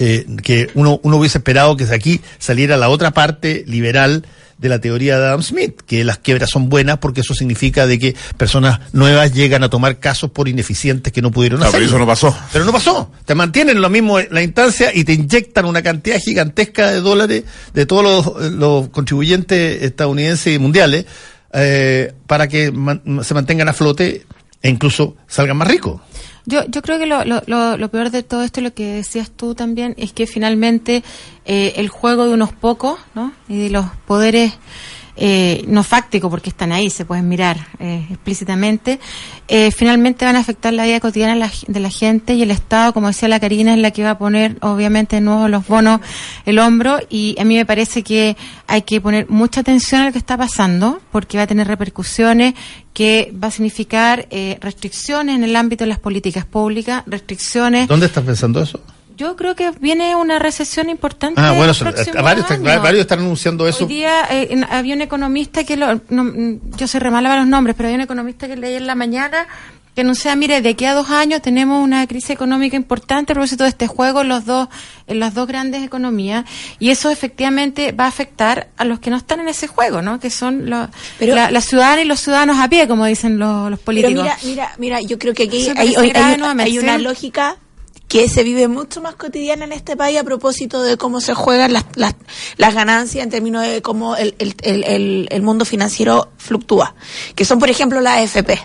Eh, 0.00 0.26
que 0.44 0.70
uno, 0.74 1.00
uno 1.02 1.16
hubiese 1.16 1.38
esperado 1.38 1.76
que 1.76 1.84
de 1.84 1.94
aquí 1.94 2.20
saliera 2.38 2.76
la 2.76 2.88
otra 2.88 3.10
parte 3.10 3.64
liberal 3.66 4.24
de 4.58 4.68
la 4.68 4.80
teoría 4.80 5.18
de 5.18 5.26
Adam 5.26 5.42
Smith, 5.42 5.80
que 5.86 6.02
las 6.04 6.18
quiebras 6.18 6.50
son 6.50 6.68
buenas 6.68 6.98
porque 6.98 7.20
eso 7.20 7.32
significa 7.32 7.86
de 7.86 7.98
que 7.98 8.16
personas 8.36 8.80
nuevas 8.92 9.32
llegan 9.32 9.62
a 9.64 9.70
tomar 9.70 9.98
casos 9.98 10.30
por 10.32 10.48
ineficientes 10.48 11.12
que 11.12 11.22
no 11.22 11.30
pudieron 11.30 11.60
No, 11.60 11.66
pero 11.66 11.70
hacerlo. 11.78 11.86
eso 11.88 11.98
no 11.98 12.06
pasó. 12.06 12.36
Pero 12.52 12.64
no 12.64 12.72
pasó. 12.72 13.10
Te 13.24 13.34
mantienen 13.34 13.80
lo 13.80 13.88
mismo 13.88 14.18
en 14.18 14.28
la 14.32 14.42
instancia 14.42 14.90
y 14.92 15.04
te 15.04 15.12
inyectan 15.12 15.64
una 15.64 15.80
cantidad 15.82 16.18
gigantesca 16.20 16.90
de 16.90 17.00
dólares 17.00 17.44
de 17.72 17.86
todos 17.86 18.02
los, 18.04 18.52
los 18.52 18.88
contribuyentes 18.88 19.82
estadounidenses 19.82 20.54
y 20.54 20.58
mundiales 20.58 21.06
eh, 21.52 22.12
para 22.26 22.48
que 22.48 22.70
man- 22.72 23.02
se 23.22 23.34
mantengan 23.34 23.68
a 23.68 23.72
flote 23.72 24.26
e 24.60 24.68
incluso 24.68 25.16
salgan 25.28 25.56
más 25.56 25.68
ricos. 25.68 26.00
Yo, 26.48 26.64
yo 26.66 26.80
creo 26.80 26.98
que 26.98 27.04
lo, 27.04 27.26
lo, 27.26 27.76
lo, 27.76 27.88
peor 27.90 28.10
de 28.10 28.22
todo 28.22 28.42
esto, 28.42 28.62
lo 28.62 28.72
que 28.72 28.86
decías 28.86 29.30
tú 29.30 29.54
también, 29.54 29.94
es 29.98 30.14
que 30.14 30.26
finalmente 30.26 31.04
eh, 31.44 31.74
el 31.76 31.90
juego 31.90 32.24
de 32.26 32.32
unos 32.32 32.54
pocos, 32.54 32.98
¿no? 33.14 33.34
Y 33.50 33.58
de 33.58 33.68
los 33.68 33.84
poderes 34.06 34.54
eh, 35.20 35.64
no 35.66 35.82
fácticos, 35.82 36.30
porque 36.30 36.50
están 36.50 36.70
ahí, 36.72 36.90
se 36.90 37.04
pueden 37.04 37.28
mirar 37.28 37.58
eh, 37.80 38.06
explícitamente, 38.10 39.00
eh, 39.48 39.70
finalmente 39.72 40.24
van 40.24 40.36
a 40.36 40.38
afectar 40.38 40.72
la 40.72 40.84
vida 40.84 41.00
cotidiana 41.00 41.34
de 41.34 41.40
la, 41.40 41.50
de 41.66 41.80
la 41.80 41.90
gente 41.90 42.34
y 42.34 42.42
el 42.42 42.52
Estado, 42.52 42.92
como 42.92 43.08
decía 43.08 43.28
la 43.28 43.40
Karina, 43.40 43.74
es 43.74 43.80
la 43.80 43.90
que 43.90 44.04
va 44.04 44.10
a 44.10 44.18
poner, 44.18 44.56
obviamente, 44.60 45.16
de 45.16 45.22
nuevo 45.22 45.48
los 45.48 45.66
bonos 45.66 46.00
el 46.46 46.58
hombro 46.58 47.00
y 47.10 47.34
a 47.38 47.44
mí 47.44 47.56
me 47.56 47.66
parece 47.66 48.02
que 48.02 48.36
hay 48.68 48.82
que 48.82 49.00
poner 49.00 49.28
mucha 49.28 49.60
atención 49.60 50.02
a 50.02 50.06
lo 50.06 50.12
que 50.12 50.18
está 50.18 50.36
pasando 50.36 51.00
porque 51.10 51.36
va 51.36 51.44
a 51.44 51.46
tener 51.46 51.66
repercusiones 51.66 52.54
que 52.94 53.32
va 53.32 53.48
a 53.48 53.50
significar 53.50 54.26
eh, 54.30 54.58
restricciones 54.60 55.36
en 55.36 55.44
el 55.44 55.56
ámbito 55.56 55.84
de 55.84 55.88
las 55.88 55.98
políticas 55.98 56.44
públicas, 56.44 57.02
restricciones. 57.06 57.88
¿Dónde 57.88 58.06
estás 58.06 58.24
pensando 58.24 58.62
eso? 58.62 58.80
Yo 59.18 59.34
creo 59.36 59.54
que 59.56 59.72
viene 59.80 60.14
una 60.14 60.38
recesión 60.38 60.88
importante. 60.88 61.40
Ah, 61.40 61.48
bueno, 61.50 61.64
el 61.64 61.70
eso- 61.72 61.84
próximo 61.84 62.22
varios, 62.22 62.50
año. 62.50 62.62
varios 62.82 63.00
están 63.02 63.18
anunciando 63.18 63.66
eso. 63.66 63.84
Hoy 63.84 63.88
día 63.92 64.26
eh, 64.30 64.64
había 64.70 64.94
un 64.94 65.00
economista 65.02 65.64
que 65.64 65.76
lo, 65.76 66.00
no, 66.08 66.58
yo 66.76 66.86
sé 66.86 67.00
remalaba 67.00 67.36
los 67.36 67.46
nombres, 67.48 67.74
pero 67.76 67.88
había 67.88 67.96
un 67.96 68.02
economista 68.02 68.46
que 68.46 68.56
leí 68.56 68.74
en 68.76 68.86
la 68.86 68.94
mañana 68.94 69.46
que 69.96 70.02
anunciaba, 70.02 70.36
mire, 70.36 70.62
de 70.62 70.68
aquí 70.68 70.84
a 70.84 70.94
dos 70.94 71.10
años 71.10 71.42
tenemos 71.42 71.82
una 71.82 72.06
crisis 72.06 72.30
económica 72.30 72.76
importante 72.76 73.32
a 73.32 73.34
propósito 73.34 73.64
de 73.64 73.70
este 73.70 73.88
juego 73.88 74.20
en 74.20 74.28
los 74.28 74.44
dos, 74.44 74.68
en 75.08 75.18
las 75.18 75.34
dos 75.34 75.48
grandes 75.48 75.82
economías, 75.82 76.44
y 76.78 76.90
eso 76.90 77.10
efectivamente 77.10 77.90
va 77.90 78.04
a 78.04 78.06
afectar 78.06 78.68
a 78.76 78.84
los 78.84 79.00
que 79.00 79.10
no 79.10 79.16
están 79.16 79.40
en 79.40 79.48
ese 79.48 79.66
juego, 79.66 80.00
¿no? 80.00 80.20
Que 80.20 80.30
son 80.30 80.70
los, 80.70 80.88
Pero- 81.18 81.34
la, 81.34 81.50
las 81.50 81.64
ciudadanas 81.64 82.04
y 82.04 82.06
los 82.06 82.20
ciudadanos 82.20 82.60
a 82.60 82.68
pie, 82.68 82.86
como 82.86 83.06
dicen 83.06 83.40
los, 83.40 83.70
los 83.70 83.80
Pero 83.80 83.84
políticos. 83.86 84.22
mira, 84.22 84.36
mira, 84.44 84.72
mira, 84.78 85.00
yo 85.00 85.18
creo 85.18 85.34
que 85.34 85.42
aquí 85.42 85.68
hay, 85.76 85.96
hay- 85.96 86.12
hay 86.14 86.78
una 86.78 86.98
lógica 86.98 87.56
que 88.08 88.28
se 88.28 88.42
vive 88.42 88.68
mucho 88.68 89.02
más 89.02 89.14
cotidiana 89.16 89.66
en 89.66 89.72
este 89.72 89.96
país 89.96 90.18
a 90.18 90.24
propósito 90.24 90.82
de 90.82 90.96
cómo 90.96 91.20
se 91.20 91.34
juegan 91.34 91.74
las, 91.74 91.84
las, 91.94 92.14
las 92.56 92.74
ganancias 92.74 93.22
en 93.22 93.30
términos 93.30 93.62
de 93.62 93.82
cómo 93.82 94.16
el, 94.16 94.34
el, 94.38 94.54
el, 94.62 95.28
el 95.30 95.42
mundo 95.42 95.66
financiero 95.66 96.30
fluctúa, 96.38 96.94
que 97.34 97.44
son, 97.44 97.58
por 97.58 97.68
ejemplo, 97.68 98.00
las 98.00 98.18
AFP. 98.36 98.58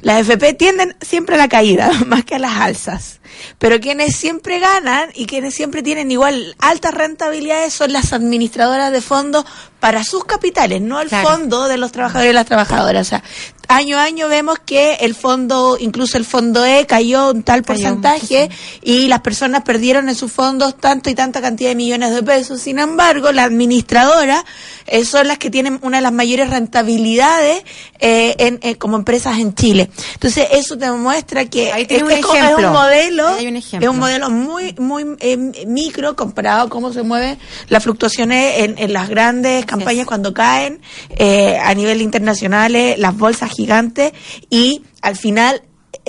Las 0.00 0.28
AFP 0.28 0.54
tienden 0.54 0.96
siempre 1.00 1.34
a 1.34 1.38
la 1.38 1.48
caída, 1.48 1.90
más 2.06 2.24
que 2.24 2.34
a 2.34 2.38
las 2.38 2.56
alzas. 2.56 3.20
Pero 3.58 3.80
quienes 3.80 4.16
siempre 4.16 4.58
ganan 4.58 5.10
y 5.14 5.26
quienes 5.26 5.54
siempre 5.54 5.82
tienen 5.82 6.10
igual 6.10 6.56
altas 6.58 6.94
rentabilidades 6.94 7.72
son 7.72 7.92
las 7.92 8.12
administradoras 8.12 8.92
de 8.92 9.00
fondos 9.00 9.44
para 9.80 10.02
sus 10.02 10.24
capitales, 10.24 10.80
no 10.80 11.00
el 11.00 11.08
fondo 11.08 11.68
de 11.68 11.78
los 11.78 11.92
trabajadores 11.92 12.30
y 12.32 12.34
las 12.34 12.46
trabajadoras. 12.46 13.06
O 13.06 13.10
sea, 13.10 13.22
año 13.68 13.98
a 13.98 14.02
año 14.02 14.28
vemos 14.28 14.58
que 14.58 14.94
el 15.00 15.14
fondo, 15.14 15.76
incluso 15.78 16.16
el 16.16 16.24
fondo 16.24 16.64
E 16.64 16.86
cayó 16.86 17.30
un 17.30 17.42
tal 17.42 17.62
porcentaje 17.62 18.50
y 18.82 19.06
las 19.06 19.20
personas 19.20 19.62
perdieron 19.62 20.08
en 20.08 20.14
sus 20.16 20.32
fondos 20.32 20.76
tanto 20.76 21.10
y 21.10 21.14
tanta 21.14 21.40
cantidad 21.40 21.70
de 21.70 21.76
millones 21.76 22.12
de 22.12 22.22
pesos. 22.22 22.60
Sin 22.60 22.78
embargo, 22.78 23.30
la 23.30 23.44
administradora 23.44 24.44
eh, 24.86 25.04
son 25.04 25.28
las 25.28 25.38
que 25.38 25.50
tienen 25.50 25.78
una 25.82 25.98
de 25.98 26.02
las 26.02 26.12
mayores 26.12 26.50
rentabilidades 26.50 27.62
eh, 28.00 28.34
en, 28.38 28.58
eh, 28.62 28.76
como 28.76 28.96
empresas 28.96 29.38
en 29.38 29.54
Chile. 29.54 29.90
Entonces, 30.14 30.48
eso 30.52 30.76
te 30.76 30.86
demuestra 30.86 31.44
que 31.44 31.72
Ahí 31.72 31.86
es, 31.88 32.02
un 32.02 32.72
modelo, 32.72 33.27
Ahí 33.34 33.44
hay 33.44 33.46
un 33.48 33.56
ejemplo. 33.56 33.88
es 33.88 33.94
un 33.94 34.00
modelo 34.00 34.30
muy, 34.30 34.74
muy 34.78 35.04
eh, 35.20 35.36
micro 35.66 36.16
comparado 36.16 36.66
a 36.66 36.68
cómo 36.68 36.92
se 36.92 37.02
mueven 37.02 37.38
las 37.68 37.82
fluctuaciones 37.82 38.58
en, 38.58 38.78
en 38.78 38.92
las 38.92 39.08
grandes 39.08 39.66
campañas 39.66 40.06
cuando 40.06 40.34
caen 40.34 40.80
eh, 41.10 41.58
a 41.58 41.74
nivel 41.74 42.02
internacional, 42.02 42.76
las 42.96 43.16
bolsas 43.16 43.50
gigantes 43.50 44.12
y 44.50 44.82
al 45.02 45.16
final 45.16 45.62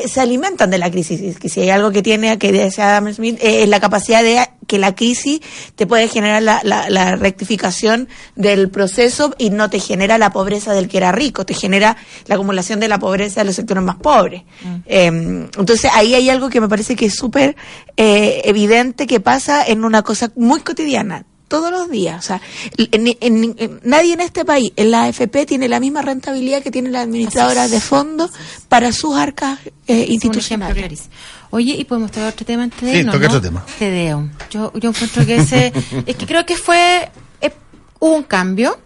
se 0.08 0.22
alimentan 0.22 0.70
de 0.70 0.78
la 0.78 0.90
crisis. 0.92 1.38
Que 1.40 1.50
si 1.50 1.62
hay 1.62 1.70
algo 1.70 1.92
que 1.92 2.02
tiene, 2.02 2.38
que 2.38 2.52
decía 2.52 2.90
Adam 2.98 3.14
Smith, 3.14 3.38
eh, 3.42 3.64
es 3.64 3.70
la 3.70 3.80
capacidad 3.80 4.24
de 4.24 4.40
que 4.68 4.78
la 4.78 4.94
crisis 4.94 5.40
te 5.76 5.88
puede 5.88 6.08
generar 6.08 6.44
la, 6.44 6.62
la- 6.64 6.90
la 6.90 7.16
rectificación 7.16 8.08
del 8.36 8.70
proceso 8.70 9.34
y 9.40 9.50
no 9.50 9.70
te 9.70 9.80
genera 9.80 10.18
la 10.20 10.32
pobreza 10.32 10.74
del 10.74 10.88
que 10.88 10.98
era 10.98 11.12
rico, 11.12 11.46
te 11.46 11.54
genera 11.56 11.98
la 12.28 12.36
acumulación 12.36 12.80
de 12.80 12.88
la 12.88 13.00
pobreza 13.00 13.42
de 13.42 13.46
los 13.46 13.56
sectores 13.56 13.84
más 13.84 13.96
pobres. 13.96 14.44
Eh, 14.86 15.08
entonces 15.08 15.90
ahí 15.94 16.14
hay 16.14 16.30
algo 16.30 16.50
que 16.50 16.62
me 16.62 16.70
parece 16.70 16.96
que 16.96 17.08
es 17.08 17.16
súper 17.16 17.56
eh, 17.98 18.42
evidente 18.46 19.08
que 19.08 19.20
pasa 19.20 19.66
en 19.66 19.84
una 19.84 20.04
cosa 20.04 20.32
muy 20.36 20.60
cotidiana. 20.62 21.26
Todos 21.50 21.72
los 21.72 21.90
días, 21.90 22.24
o 22.24 22.28
sea, 22.28 22.42
en- 22.78 23.08
en- 23.20 23.56
en- 23.58 23.80
nadie 23.84 24.14
en 24.14 24.22
este 24.22 24.46
país, 24.46 24.72
en 24.78 24.92
la 24.92 25.04
AFP, 25.06 25.46
tiene 25.46 25.68
la 25.68 25.80
misma 25.82 26.02
rentabilidad 26.02 26.62
que 26.64 26.72
tiene 26.72 26.90
la 26.90 27.02
administradora 27.02 27.68
de 27.68 27.82
fondos 27.82 28.32
para 28.70 28.94
sus 28.94 29.18
arcas 29.18 29.60
eh, 29.88 30.06
institucionales. 30.10 31.10
Oye, 31.50 31.74
¿y 31.74 31.84
podemos 31.86 32.12
tocar 32.12 32.30
otro 32.32 32.46
tema 32.46 32.64
antes 32.64 32.80
de 32.82 33.00
Sí, 33.00 33.04
toca 33.06 33.18
no? 33.20 33.26
otro 33.28 33.42
tema. 33.42 33.66
Tedeum. 33.80 34.30
Yo, 34.52 34.72
yo 34.76 34.90
encuentro 34.92 35.26
que 35.26 35.36
ese... 35.38 35.74
es 36.06 36.16
que 36.16 36.26
creo 36.28 36.46
que 36.46 36.56
fue... 36.56 37.10
eh, 37.42 37.52
hubo 38.00 38.16
un 38.16 38.24
cambio. 38.24 38.78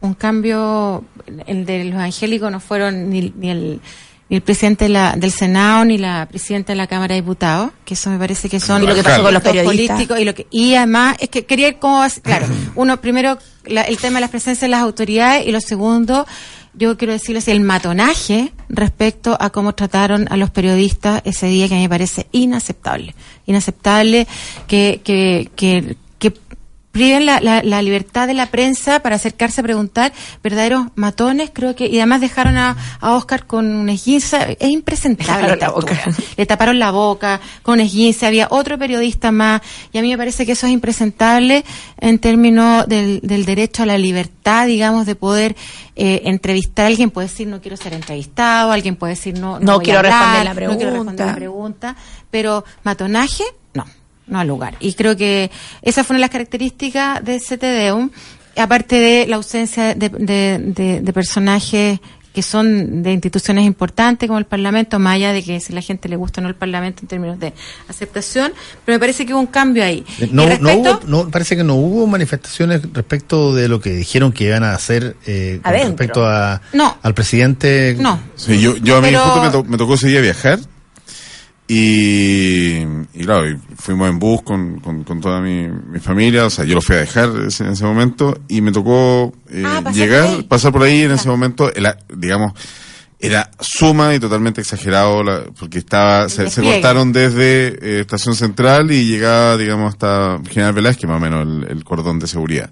Un 0.00 0.14
cambio... 0.14 1.04
El 1.46 1.64
de 1.64 1.84
los 1.84 1.94
evangélicos 1.94 2.50
no 2.50 2.58
fueron 2.58 3.10
ni, 3.10 3.32
ni 3.36 3.50
el... 3.50 3.80
Ni 4.30 4.36
el 4.36 4.42
presidente 4.42 4.84
de 4.84 4.90
la- 4.90 5.14
del 5.16 5.32
Senado 5.32 5.84
ni 5.86 5.96
la 5.96 6.26
presidenta 6.28 6.72
de 6.72 6.76
la 6.76 6.86
Cámara 6.86 7.14
de 7.14 7.22
Diputados, 7.22 7.70
que 7.86 7.94
eso 7.94 8.10
me 8.10 8.18
parece 8.18 8.48
que 8.50 8.60
son 8.60 8.82
Y 8.82 8.86
lo 8.86 8.94
que 8.94 9.02
pasó 9.02 9.22
con 9.22 9.32
los 9.32 9.42
periodistas. 9.42 9.86
políticos 9.96 10.20
y 10.20 10.24
lo 10.24 10.34
que 10.34 10.46
y 10.50 10.74
además 10.74 11.16
es 11.18 11.30
que 11.30 11.46
quería 11.46 11.68
ir 11.68 11.78
como 11.78 12.02
as- 12.02 12.20
claro 12.20 12.46
uno 12.74 13.00
primero 13.00 13.38
la- 13.64 13.82
el 13.82 13.96
tema 13.96 14.16
de 14.16 14.20
las 14.22 14.30
presencias 14.30 14.60
de 14.60 14.68
las 14.68 14.82
autoridades 14.82 15.46
y 15.46 15.52
lo 15.52 15.60
segundo 15.62 16.26
yo 16.74 16.96
quiero 16.98 17.12
decirles 17.14 17.48
el 17.48 17.60
matonaje 17.60 18.52
respecto 18.68 19.34
a 19.40 19.48
cómo 19.50 19.74
trataron 19.74 20.26
a 20.30 20.36
los 20.36 20.50
periodistas 20.50 21.22
ese 21.24 21.46
día 21.46 21.66
que 21.66 21.74
a 21.74 21.76
mí 21.78 21.84
me 21.84 21.88
parece 21.88 22.26
inaceptable 22.32 23.14
inaceptable 23.46 24.26
que 24.66 25.00
que, 25.02 25.50
que 25.56 25.96
priven 26.92 27.26
la, 27.26 27.40
la, 27.40 27.62
la 27.62 27.82
libertad 27.82 28.26
de 28.26 28.34
la 28.34 28.46
prensa 28.46 29.00
para 29.00 29.16
acercarse 29.16 29.60
a 29.60 29.64
preguntar 29.64 30.12
verdaderos 30.42 30.86
matones, 30.94 31.50
creo 31.52 31.76
que, 31.76 31.86
y 31.86 31.98
además 31.98 32.20
dejaron 32.20 32.56
a, 32.56 32.76
a 33.00 33.12
Oscar 33.14 33.46
con 33.46 33.66
un 33.74 33.88
esguince, 33.88 34.56
es 34.58 34.70
impresentable. 34.70 35.48
Le 35.48 35.56
taparon 35.56 35.62
a 35.62 35.66
la 35.66 35.70
boca. 35.72 36.00
Le 36.36 36.46
taparon 36.46 36.78
la 36.78 36.90
boca 36.90 37.40
con 37.62 37.74
un 37.74 37.80
esguince, 37.80 38.26
había 38.26 38.48
otro 38.50 38.78
periodista 38.78 39.30
más, 39.30 39.60
y 39.92 39.98
a 39.98 40.02
mí 40.02 40.08
me 40.10 40.18
parece 40.18 40.44
que 40.46 40.52
eso 40.52 40.66
es 40.66 40.72
impresentable 40.72 41.64
en 42.00 42.18
términos 42.18 42.86
del, 42.88 43.20
del 43.22 43.44
derecho 43.44 43.82
a 43.82 43.86
la 43.86 43.98
libertad, 43.98 44.66
digamos, 44.66 45.06
de 45.06 45.14
poder 45.14 45.56
eh, 45.94 46.22
entrevistar 46.24 46.86
a 46.86 46.88
alguien, 46.88 47.10
puede 47.10 47.28
decir 47.28 47.46
no 47.48 47.60
quiero 47.60 47.76
ser 47.76 47.92
entrevistado, 47.92 48.72
alguien 48.72 48.96
puede 48.96 49.14
decir 49.14 49.38
no, 49.38 49.60
No 49.60 49.74
voy 49.74 49.82
a 49.82 49.84
quiero 49.84 49.98
hablar, 49.98 50.12
responder 50.12 50.44
la 50.44 50.54
no 50.68 50.76
quiero 50.76 50.90
responder 50.92 51.26
la 51.26 51.34
pregunta. 51.34 51.94
pregunta, 51.94 51.96
pero 52.30 52.64
matonaje, 52.84 53.44
no, 53.74 53.84
no 54.28 54.38
al 54.40 54.48
lugar. 54.48 54.74
Y 54.80 54.94
creo 54.94 55.16
que 55.16 55.50
esas 55.82 56.06
fueron 56.06 56.20
las 56.20 56.30
características 56.30 57.24
de 57.24 57.38
CTDEUM, 57.38 58.10
aparte 58.56 58.96
de 58.96 59.26
la 59.26 59.36
ausencia 59.36 59.94
de, 59.94 60.08
de, 60.08 60.58
de- 60.58 61.00
de 61.00 61.12
personajes 61.12 62.00
que 62.34 62.42
son 62.42 63.02
de 63.02 63.12
instituciones 63.14 63.64
importantes 63.64 64.28
como 64.28 64.38
el 64.38 64.44
Parlamento, 64.44 64.98
más 65.00 65.14
allá 65.16 65.32
de 65.32 65.42
que 65.42 65.58
si 65.58 65.72
la 65.72 65.80
gente 65.80 66.08
le 66.08 66.14
gusta 66.14 66.40
o 66.40 66.42
no 66.42 66.48
el 66.48 66.54
Parlamento 66.54 67.00
en 67.02 67.08
términos 67.08 67.40
de 67.40 67.52
aceptación, 67.88 68.52
pero 68.84 68.94
me 68.94 69.00
parece 69.00 69.26
que 69.26 69.32
hubo 69.32 69.40
un 69.40 69.46
cambio 69.48 69.82
ahí. 69.82 70.04
Eh, 70.20 70.28
No, 70.30 70.46
no 70.60 70.72
hubo, 70.74 71.00
no, 71.06 71.28
parece 71.30 71.56
que 71.56 71.64
no 71.64 71.74
hubo 71.74 72.06
manifestaciones 72.06 72.82
respecto 72.92 73.54
de 73.54 73.66
lo 73.66 73.80
que 73.80 73.90
dijeron 73.90 74.30
que 74.32 74.44
iban 74.44 74.62
a 74.62 74.74
hacer 74.74 75.16
eh, 75.26 75.58
con 75.64 75.72
respecto 75.72 76.26
a, 76.26 76.60
No. 76.74 76.96
al 77.02 77.14
presidente. 77.14 77.96
No. 77.98 78.20
Sí, 78.36 78.60
yo, 78.60 78.76
yo 78.76 78.98
a 78.98 79.00
mí 79.00 79.08
Pero- 79.08 79.20
justo 79.24 79.42
me, 79.42 79.50
to- 79.50 79.64
me 79.64 79.76
tocó 79.76 79.94
ese 79.94 80.06
día 80.08 80.20
viajar 80.20 80.60
y, 81.68 82.78
y 83.14 83.24
claro, 83.24 83.48
y 83.50 83.58
fuimos 83.76 84.08
en 84.08 84.18
bus 84.18 84.42
con, 84.42 84.80
con, 84.80 85.04
con 85.04 85.20
toda 85.20 85.40
mi, 85.40 85.68
mi 85.68 86.00
familia, 86.00 86.46
o 86.46 86.50
sea, 86.50 86.64
yo 86.64 86.74
lo 86.74 86.80
fui 86.82 86.96
a 86.96 87.00
dejar 87.00 87.30
ese- 87.46 87.64
en 87.64 87.70
ese 87.72 87.84
momento 87.84 88.38
y 88.48 88.60
me 88.60 88.72
tocó 88.72 89.32
eh, 89.50 89.62
Ah, 89.66 89.80
pasar 89.84 89.94
llegar, 89.94 90.44
pasar 90.48 90.72
por 90.72 90.82
ahí 90.82 91.02
en 91.02 91.12
ese 91.12 91.28
momento, 91.28 91.72
era, 91.74 91.96
digamos, 92.14 92.52
era 93.20 93.50
suma 93.60 94.14
y 94.14 94.20
totalmente 94.20 94.60
exagerado 94.60 95.22
la- 95.22 95.44
porque 95.58 95.78
estaba, 95.78 96.28
se, 96.28 96.48
se 96.50 96.62
cortaron 96.74 97.12
desde 97.12 97.68
eh, 97.82 98.00
Estación 98.00 98.34
Central 98.34 98.90
y 98.90 99.04
llegaba, 99.06 99.56
digamos, 99.56 99.92
hasta 99.92 100.38
General 100.48 100.72
Velázquez, 100.72 101.08
más 101.08 101.18
o 101.18 101.20
menos, 101.20 101.42
el, 101.46 101.70
el 101.78 101.84
cordón 101.84 102.18
de 102.18 102.26
seguridad. 102.28 102.70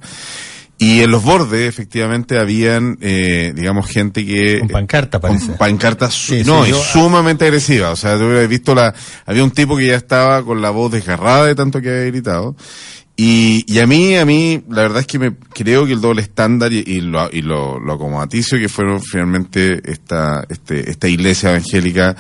Y 0.79 1.01
en 1.01 1.11
los 1.11 1.22
bordes, 1.22 1.66
efectivamente, 1.68 2.39
habían, 2.39 2.99
eh, 3.01 3.53
digamos, 3.57 3.87
gente 3.89 4.27
que... 4.27 4.59
Con 4.59 4.68
pancarta, 4.68 5.18
parece. 5.20 5.47
Con 5.47 5.57
pancartas, 5.57 6.12
su- 6.12 6.35
Sí, 6.35 6.43
no, 6.45 6.64
sí, 6.64 6.68
y 6.68 6.72
yo- 6.72 6.83
sumamente 6.83 7.47
agresiva. 7.47 7.91
O 7.91 7.97
sea, 7.97 8.18
tú 8.18 8.24
hubieras 8.24 8.47
visto 8.49 8.74
la... 8.74 8.95
Había 9.24 9.43
un 9.43 9.53
tipo 9.53 9.77
que 9.77 9.87
ya 9.87 9.97
estaba 9.97 10.45
con 10.45 10.61
la 10.61 10.68
voz 10.70 10.93
desgarrada 10.93 11.47
de 11.47 11.55
tanto 11.55 11.81
que 11.81 11.89
había 11.89 12.05
gritado. 12.11 12.57
Y, 13.18 13.64
y 13.66 13.79
a 13.79 13.87
mí, 13.87 14.14
a 14.16 14.27
mí, 14.27 14.62
la 14.68 14.83
verdad 14.83 15.01
es 15.01 15.07
que 15.07 15.18
me 15.18 15.33
creo 15.55 15.87
que 15.87 15.93
el 15.95 16.03
doble 16.03 16.20
estándar 16.20 16.70
y, 16.74 16.85
y 16.87 17.01
lo, 17.01 17.31
y 17.33 17.41
lo, 17.41 17.81
lo 17.81 17.95
acomodaticio 17.95 18.59
que 18.59 18.68
fueron 18.68 19.01
finalmente 19.03 19.81
esta, 19.91 20.45
este, 20.51 20.91
esta 20.91 21.09
iglesia 21.09 21.49
evangélica, 21.53 22.14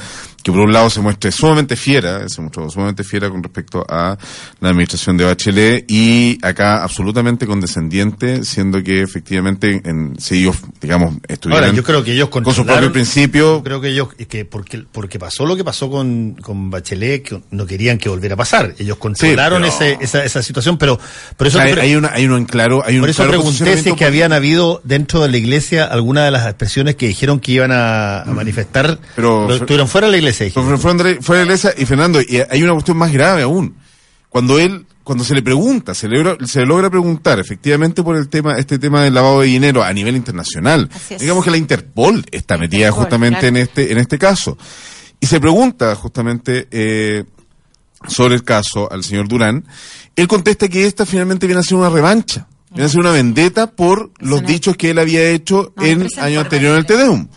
que 0.46 0.52
por 0.52 0.60
un 0.60 0.72
lado 0.72 0.88
se 0.90 1.00
muestra 1.00 1.32
sumamente 1.32 1.74
fiera, 1.74 2.28
se 2.28 2.40
mostró 2.40 2.70
sumamente 2.70 3.02
fiera 3.02 3.28
con 3.28 3.42
respecto 3.42 3.84
a 3.88 4.16
la 4.60 4.68
administración 4.68 5.16
de 5.16 5.24
Bachelet 5.24 5.84
y 5.90 6.38
acá 6.40 6.84
absolutamente 6.84 7.48
condescendiente, 7.48 8.44
siendo 8.44 8.80
que 8.80 9.02
efectivamente 9.02 9.80
en, 9.84 10.14
si 10.20 10.38
ellos, 10.42 10.58
digamos, 10.80 11.16
estuvieran 11.26 11.64
Ahora, 11.64 11.76
yo 11.76 11.82
creo 11.82 12.04
que 12.04 12.12
ellos 12.12 12.28
con 12.28 12.44
su 12.54 12.64
propio 12.64 12.92
principio, 12.92 13.56
Yo 13.56 13.64
creo 13.64 13.80
que 13.80 13.88
ellos, 13.88 14.08
que 14.28 14.44
porque, 14.44 14.84
porque 14.92 15.18
pasó 15.18 15.44
lo 15.46 15.56
que 15.56 15.64
pasó 15.64 15.90
con, 15.90 16.34
con 16.40 16.70
Bachelet, 16.70 17.24
que 17.24 17.42
no 17.50 17.66
querían 17.66 17.98
que 17.98 18.08
volviera 18.08 18.34
a 18.34 18.38
pasar. 18.38 18.72
Ellos 18.78 18.98
controlaron 18.98 19.62
pero- 19.62 19.74
ese, 19.74 19.98
esa, 20.00 20.24
esa 20.24 20.44
situación, 20.44 20.78
pero, 20.78 20.96
pero 21.36 21.48
eso 21.48 21.58
hay, 21.58 21.72
pre- 21.72 21.82
hay 21.82 21.96
una, 21.96 22.12
hay 22.12 22.28
claro, 22.44 22.84
hay 22.86 22.94
un 22.94 23.00
por 23.00 23.10
eso 23.10 23.24
claro 23.24 23.30
pregunté 23.40 23.82
si 23.82 23.88
es 23.88 23.96
que 23.96 24.04
habían 24.04 24.32
habido 24.32 24.80
dentro 24.84 25.20
de 25.22 25.28
la 25.28 25.38
iglesia 25.38 25.86
alguna 25.86 26.24
de 26.24 26.30
las 26.30 26.44
expresiones 26.46 26.94
que 26.94 27.08
dijeron 27.08 27.40
que 27.40 27.50
iban 27.50 27.72
a, 27.72 28.20
a 28.22 28.26
manifestar, 28.26 28.76
Mm. 28.76 28.98
Pero- 29.16 29.48
lo- 29.48 29.54
estuvieron 29.56 29.88
fuera 29.88 30.06
de 30.06 30.12
la 30.12 30.16
iglesia. 30.18 30.35
Dijeron. 30.44 30.68
Fue, 30.68 30.78
fue 30.78 30.90
André- 30.92 31.18
fue 31.22 31.44
y 31.78 31.86
Fernando, 31.86 32.20
y 32.20 32.42
hay 32.48 32.62
una 32.62 32.72
cuestión 32.72 32.96
más 32.96 33.12
grave 33.12 33.42
aún. 33.42 33.74
Cuando 34.28 34.58
él, 34.58 34.84
cuando 35.02 35.24
se 35.24 35.34
le 35.34 35.42
pregunta, 35.42 35.94
se 35.94 36.08
le, 36.08 36.18
logra- 36.22 36.46
se 36.46 36.60
le 36.60 36.66
logra 36.66 36.90
preguntar 36.90 37.38
efectivamente 37.38 38.02
por 38.02 38.16
el 38.16 38.28
tema, 38.28 38.58
este 38.58 38.78
tema 38.78 39.02
del 39.02 39.14
lavado 39.14 39.40
de 39.40 39.46
dinero 39.46 39.82
a 39.82 39.92
nivel 39.92 40.14
internacional. 40.16 40.90
Digamos 41.18 41.44
que 41.44 41.50
la 41.50 41.56
Interpol 41.56 42.24
está 42.30 42.58
metida 42.58 42.80
Interpol, 42.88 43.02
justamente 43.04 43.38
claro. 43.40 43.56
en 43.56 43.62
este, 43.62 43.92
en 43.92 43.98
este 43.98 44.18
caso. 44.18 44.58
Y 45.20 45.26
se 45.26 45.40
pregunta 45.40 45.94
justamente, 45.94 46.68
eh, 46.70 47.24
sobre 48.06 48.34
el 48.34 48.42
caso 48.44 48.92
al 48.92 49.02
señor 49.04 49.26
Durán, 49.28 49.64
él 50.16 50.28
contesta 50.28 50.68
que 50.68 50.86
esta 50.86 51.06
finalmente 51.06 51.46
viene 51.46 51.60
a 51.60 51.62
ser 51.62 51.78
una 51.78 51.88
revancha, 51.88 52.46
viene 52.70 52.84
a 52.84 52.88
ser 52.88 53.00
una 53.00 53.10
vendetta 53.12 53.70
por 53.70 54.10
los 54.18 54.44
dichos 54.44 54.76
que 54.76 54.90
él 54.90 54.98
había 54.98 55.30
hecho 55.30 55.72
No, 55.76 55.84
en 55.84 56.06
año 56.18 56.40
anterior 56.40 56.72
en 56.72 56.78
el 56.78 56.86
Tedeum. 56.86 57.28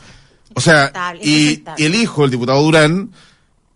O 0.60 0.62
sea, 0.62 0.91
y, 1.22 1.64
el 1.78 1.95
hijo, 1.95 2.26
el 2.26 2.32
diputado 2.32 2.62
Durán, 2.62 3.12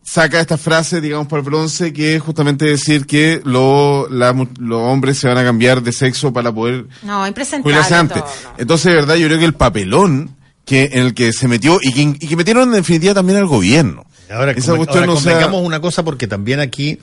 saca 0.03 0.39
esta 0.41 0.57
frase, 0.57 0.99
digamos, 1.01 1.27
por 1.27 1.39
el 1.39 1.45
bronce, 1.45 1.93
que 1.93 2.15
es 2.15 2.21
justamente 2.21 2.65
decir 2.65 3.05
que 3.05 3.41
lo, 3.45 4.07
la 4.09 4.33
los 4.59 4.81
hombres 4.81 5.17
se 5.17 5.27
van 5.29 5.37
a 5.37 5.43
cambiar 5.43 5.81
de 5.81 5.91
sexo 5.93 6.33
para 6.33 6.51
poder 6.53 6.87
No, 7.03 7.23
jubilarse 7.61 7.95
antes. 7.95 8.21
todo, 8.21 8.29
no. 8.43 8.53
Entonces, 8.57 8.85
de 8.91 8.95
verdad, 8.95 9.15
yo 9.15 9.27
creo 9.27 9.39
que 9.39 9.45
el 9.45 9.53
papelón 9.53 10.35
que 10.65 10.89
en 10.93 10.99
el 11.05 11.13
que 11.13 11.31
se 11.33 11.47
metió 11.47 11.79
y 11.81 11.91
que, 11.93 12.01
y 12.01 12.27
que 12.27 12.35
metieron 12.35 12.69
en 12.69 12.75
definitiva 12.75 13.13
también 13.13 13.37
al 13.39 13.47
gobierno. 13.47 14.05
Ahora, 14.29 14.51
Esa 14.51 14.71
ahora 14.71 15.05
no 15.05 15.15
sea- 15.17 15.47
una 15.47 15.79
cosa 15.81 16.03
porque 16.03 16.27
también 16.27 16.59
aquí 16.59 16.99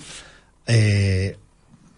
eh, 0.67 1.37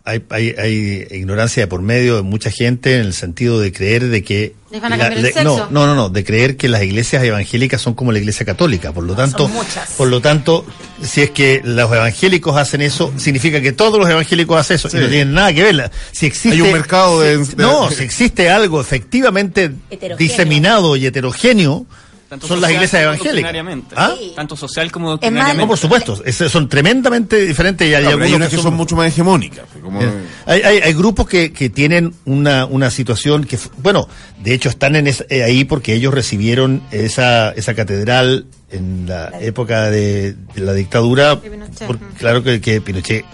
hay, 0.05 0.25
hay, 0.31 0.55
hay 0.59 1.07
ignorancia 1.13 1.63
de 1.63 1.67
por 1.69 1.81
medio 1.83 2.17
de 2.17 2.23
mucha 2.23 2.51
gente 2.51 2.97
en 2.97 3.03
el 3.03 3.13
sentido 3.15 3.61
de 3.61 3.71
creer 3.73 4.09
de 4.09 4.23
que 4.25 4.55
¿Les 4.71 4.81
van 4.81 4.93
a 4.93 4.97
la- 4.97 5.05
cambiar 5.05 5.27
el 5.27 5.45
no, 5.45 5.55
sexo? 5.57 5.69
no, 5.71 5.87
no, 5.87 5.95
no, 5.95 6.09
de 6.09 6.25
creer 6.25 6.57
que 6.57 6.69
las 6.69 6.83
iglesias 6.83 7.23
evangélicas 7.23 7.81
son 7.81 7.95
como 7.95 8.11
la 8.11 8.19
iglesia 8.19 8.45
católica. 8.45 8.93
Por 8.93 9.05
lo 9.05 9.15
tanto, 9.15 9.47
muchas. 9.49 9.91
por 9.91 10.09
lo 10.09 10.21
tanto, 10.21 10.67
si 11.03 11.21
es 11.23 11.31
que 11.31 11.61
los 11.65 11.93
evangélicos 11.93 12.57
hacen 12.57 12.81
eso, 12.83 13.13
significa 13.17 13.61
que 13.61 13.73
todos 13.73 13.99
los 14.01 14.09
evangélicos 14.11 14.59
hacen 14.59 14.75
eso 14.77 14.89
y 14.93 15.01
no 15.01 15.09
tienen 15.09 15.35
nada 15.35 15.53
que 15.53 15.63
ver. 15.63 15.91
Si 16.11 16.27
existe, 16.27 16.51
Hay 16.57 16.61
un 16.63 16.73
mercado 16.73 17.21
de- 17.21 17.45
si- 17.45 17.55
no, 17.57 17.91
si 17.91 18.03
existe 18.03 18.51
algo 18.51 18.81
efectivamente 18.81 19.71
diseminado 20.19 20.97
y 20.97 21.07
heterogéneo, 21.07 21.87
Tanto 22.33 22.49
son 22.49 22.63
las 22.63 22.71
iglesias 22.71 23.03
evangélicas. 23.03 23.55
¿Ah? 23.95 24.15
Tanto 24.35 24.57
social 24.57 24.91
como 24.91 25.05
No, 25.09 25.11
doctrinariamente. 25.13 25.67
por 25.67 25.77
supuesto, 25.77 26.23
es- 26.25 26.37
son 26.37 26.67
tremendamente 26.67 27.45
diferentes 27.45 27.87
y 27.87 27.93
hay 27.95 28.05
No, 28.05 28.11
pero 28.13 28.23
hay 28.23 28.33
algunos 28.33 28.37
unas 28.37 28.49
que 28.49 28.57
son 28.57 28.73
mucho 28.75 28.97
más 28.97 29.09
hegemónicas. 29.09 29.67
pues, 29.71 29.85
Como, 29.85 30.01
hay, 30.47 30.63
hay, 30.63 30.79
hay 30.79 30.95
grupos 30.95 31.29
que, 31.29 31.53
que 31.53 31.69
tienen 31.69 32.15
una, 32.25 32.65
una 32.65 32.91
situación 32.91 33.45
que, 33.45 33.59
bueno, 33.83 34.09
de 34.43 34.55
hecho 34.55 34.71
están 34.71 34.97
en 34.97 35.09
es- 35.09 35.27
eh, 35.29 35.43
ahí 35.43 35.65
porque 35.65 35.93
ellos 35.93 36.15
recibieron 36.15 36.83
esa, 36.91 37.51
esa 37.51 37.75
catedral 37.75 38.47
en 38.71 39.05
la 39.07 39.31
época 39.43 39.91
de, 39.91 40.33
de 40.55 40.61
la 40.63 40.73
dictadura. 40.73 41.37
De 41.37 41.51
Pinochet, 41.51 41.87
por- 41.87 41.97
ujú. 41.97 42.05
claro 42.19 42.43
que, 42.43 42.63
que 42.63 42.81
Pinochet. 42.81 43.27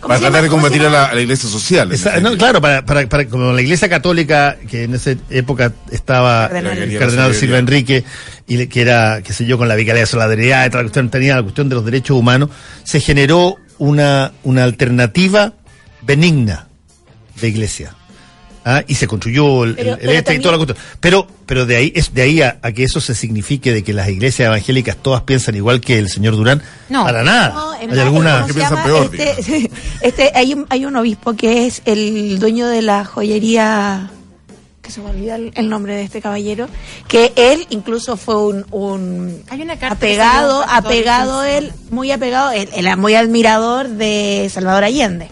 Para 0.00 0.20
tratar 0.20 0.42
de 0.42 0.48
combatir 0.48 0.82
a 0.82 0.90
la, 0.90 1.04
a 1.06 1.14
la 1.14 1.20
iglesia 1.20 1.48
social. 1.48 1.90
Esa- 1.92 2.20
no, 2.20 2.36
claro, 2.36 2.60
para, 2.60 2.84
para, 2.84 3.08
para- 3.08 3.26
como 3.26 3.52
la 3.52 3.60
iglesia 3.62 3.88
católica, 3.88 4.56
que 4.68 4.84
en 4.84 4.94
esa 4.94 5.14
época 5.30 5.72
estaba 5.90 6.48
Cardenal. 6.48 6.78
el 6.78 6.98
cardenal 6.98 7.34
Silva 7.34 7.58
Enrique, 7.58 8.04
y 8.46 8.56
le- 8.56 8.68
que 8.68 8.80
era, 8.80 9.20
qué 9.22 9.32
sé 9.32 9.44
yo, 9.46 9.58
con 9.58 9.68
la 9.68 9.74
vicariedad 9.74 10.02
de 10.06 10.10
solidaridad, 10.10 10.66
y 10.66 10.70
toda 10.70 10.82
la 10.82 10.86
cuestión, 10.88 11.10
tenía 11.10 11.36
la 11.36 11.42
cuestión 11.42 11.68
de 11.68 11.74
los 11.74 11.84
derechos 11.84 12.16
humanos, 12.16 12.50
se 12.84 13.00
generó 13.00 13.56
una, 13.78 14.32
una 14.44 14.64
alternativa 14.64 15.54
benigna 16.02 16.68
de 17.40 17.48
iglesia. 17.48 17.94
¿Ah? 18.76 18.84
Y 18.86 18.94
se 18.94 19.06
construyó 19.06 19.64
el, 19.64 19.74
Pero- 19.74 19.88
el- 19.94 19.94
el 19.94 20.06
pero 20.06 20.12
este 20.12 20.34
y 20.34 20.38
toda 20.40 20.52
la 20.52 20.64
cuestión. 20.64 20.78
Pero, 21.00 21.26
pero 21.46 21.66
de 21.66 21.76
ahí, 21.76 21.92
es 21.94 22.12
de 22.14 22.22
ahí 22.22 22.42
a, 22.42 22.58
a 22.62 22.72
que 22.72 22.84
eso 22.84 23.00
se 23.00 23.14
signifique 23.14 23.72
de 23.72 23.82
que 23.82 23.92
las 23.92 24.08
iglesias 24.08 24.46
evangélicas 24.48 24.96
todas 24.96 25.22
piensan 25.22 25.54
igual 25.56 25.80
que 25.80 25.98
el 25.98 26.08
señor 26.08 26.36
Durán, 26.36 26.62
No. 26.88 27.04
para 27.04 27.22
nada. 27.22 27.48
No, 27.54 27.74
en 27.74 27.80
Hay 27.80 27.86
más, 27.88 27.98
alguna, 27.98 28.34
¿cómo 28.34 28.46
que 28.48 28.54
piensan 28.54 28.82
peor, 28.84 29.10
Este, 29.16 29.70
este, 30.02 30.32
hay, 30.34 30.52
un, 30.54 30.66
hay 30.68 30.84
un 30.84 30.96
obispo 30.96 31.34
que 31.34 31.66
es 31.66 31.82
el 31.84 32.38
dueño 32.38 32.66
de 32.68 32.82
la 32.82 33.04
joyería, 33.04 34.10
que 34.82 34.90
se 34.90 35.00
me 35.00 35.10
olvida 35.10 35.36
el, 35.36 35.52
el 35.54 35.68
nombre 35.68 35.94
de 35.94 36.02
este 36.02 36.20
caballero, 36.22 36.66
que 37.08 37.32
él 37.36 37.66
incluso 37.70 38.16
fue 38.16 38.36
un, 38.36 38.66
un 38.70 39.42
Hay 39.50 39.60
una 39.62 39.78
carta 39.78 39.96
apegado, 39.96 40.64
apegado 40.68 41.44
él, 41.44 41.72
muy 41.90 42.10
apegado, 42.10 42.50
él, 42.52 42.68
él 42.74 42.86
era 42.86 42.96
muy 42.96 43.14
admirador 43.14 43.88
de 43.88 44.50
Salvador 44.52 44.84
Allende, 44.84 45.28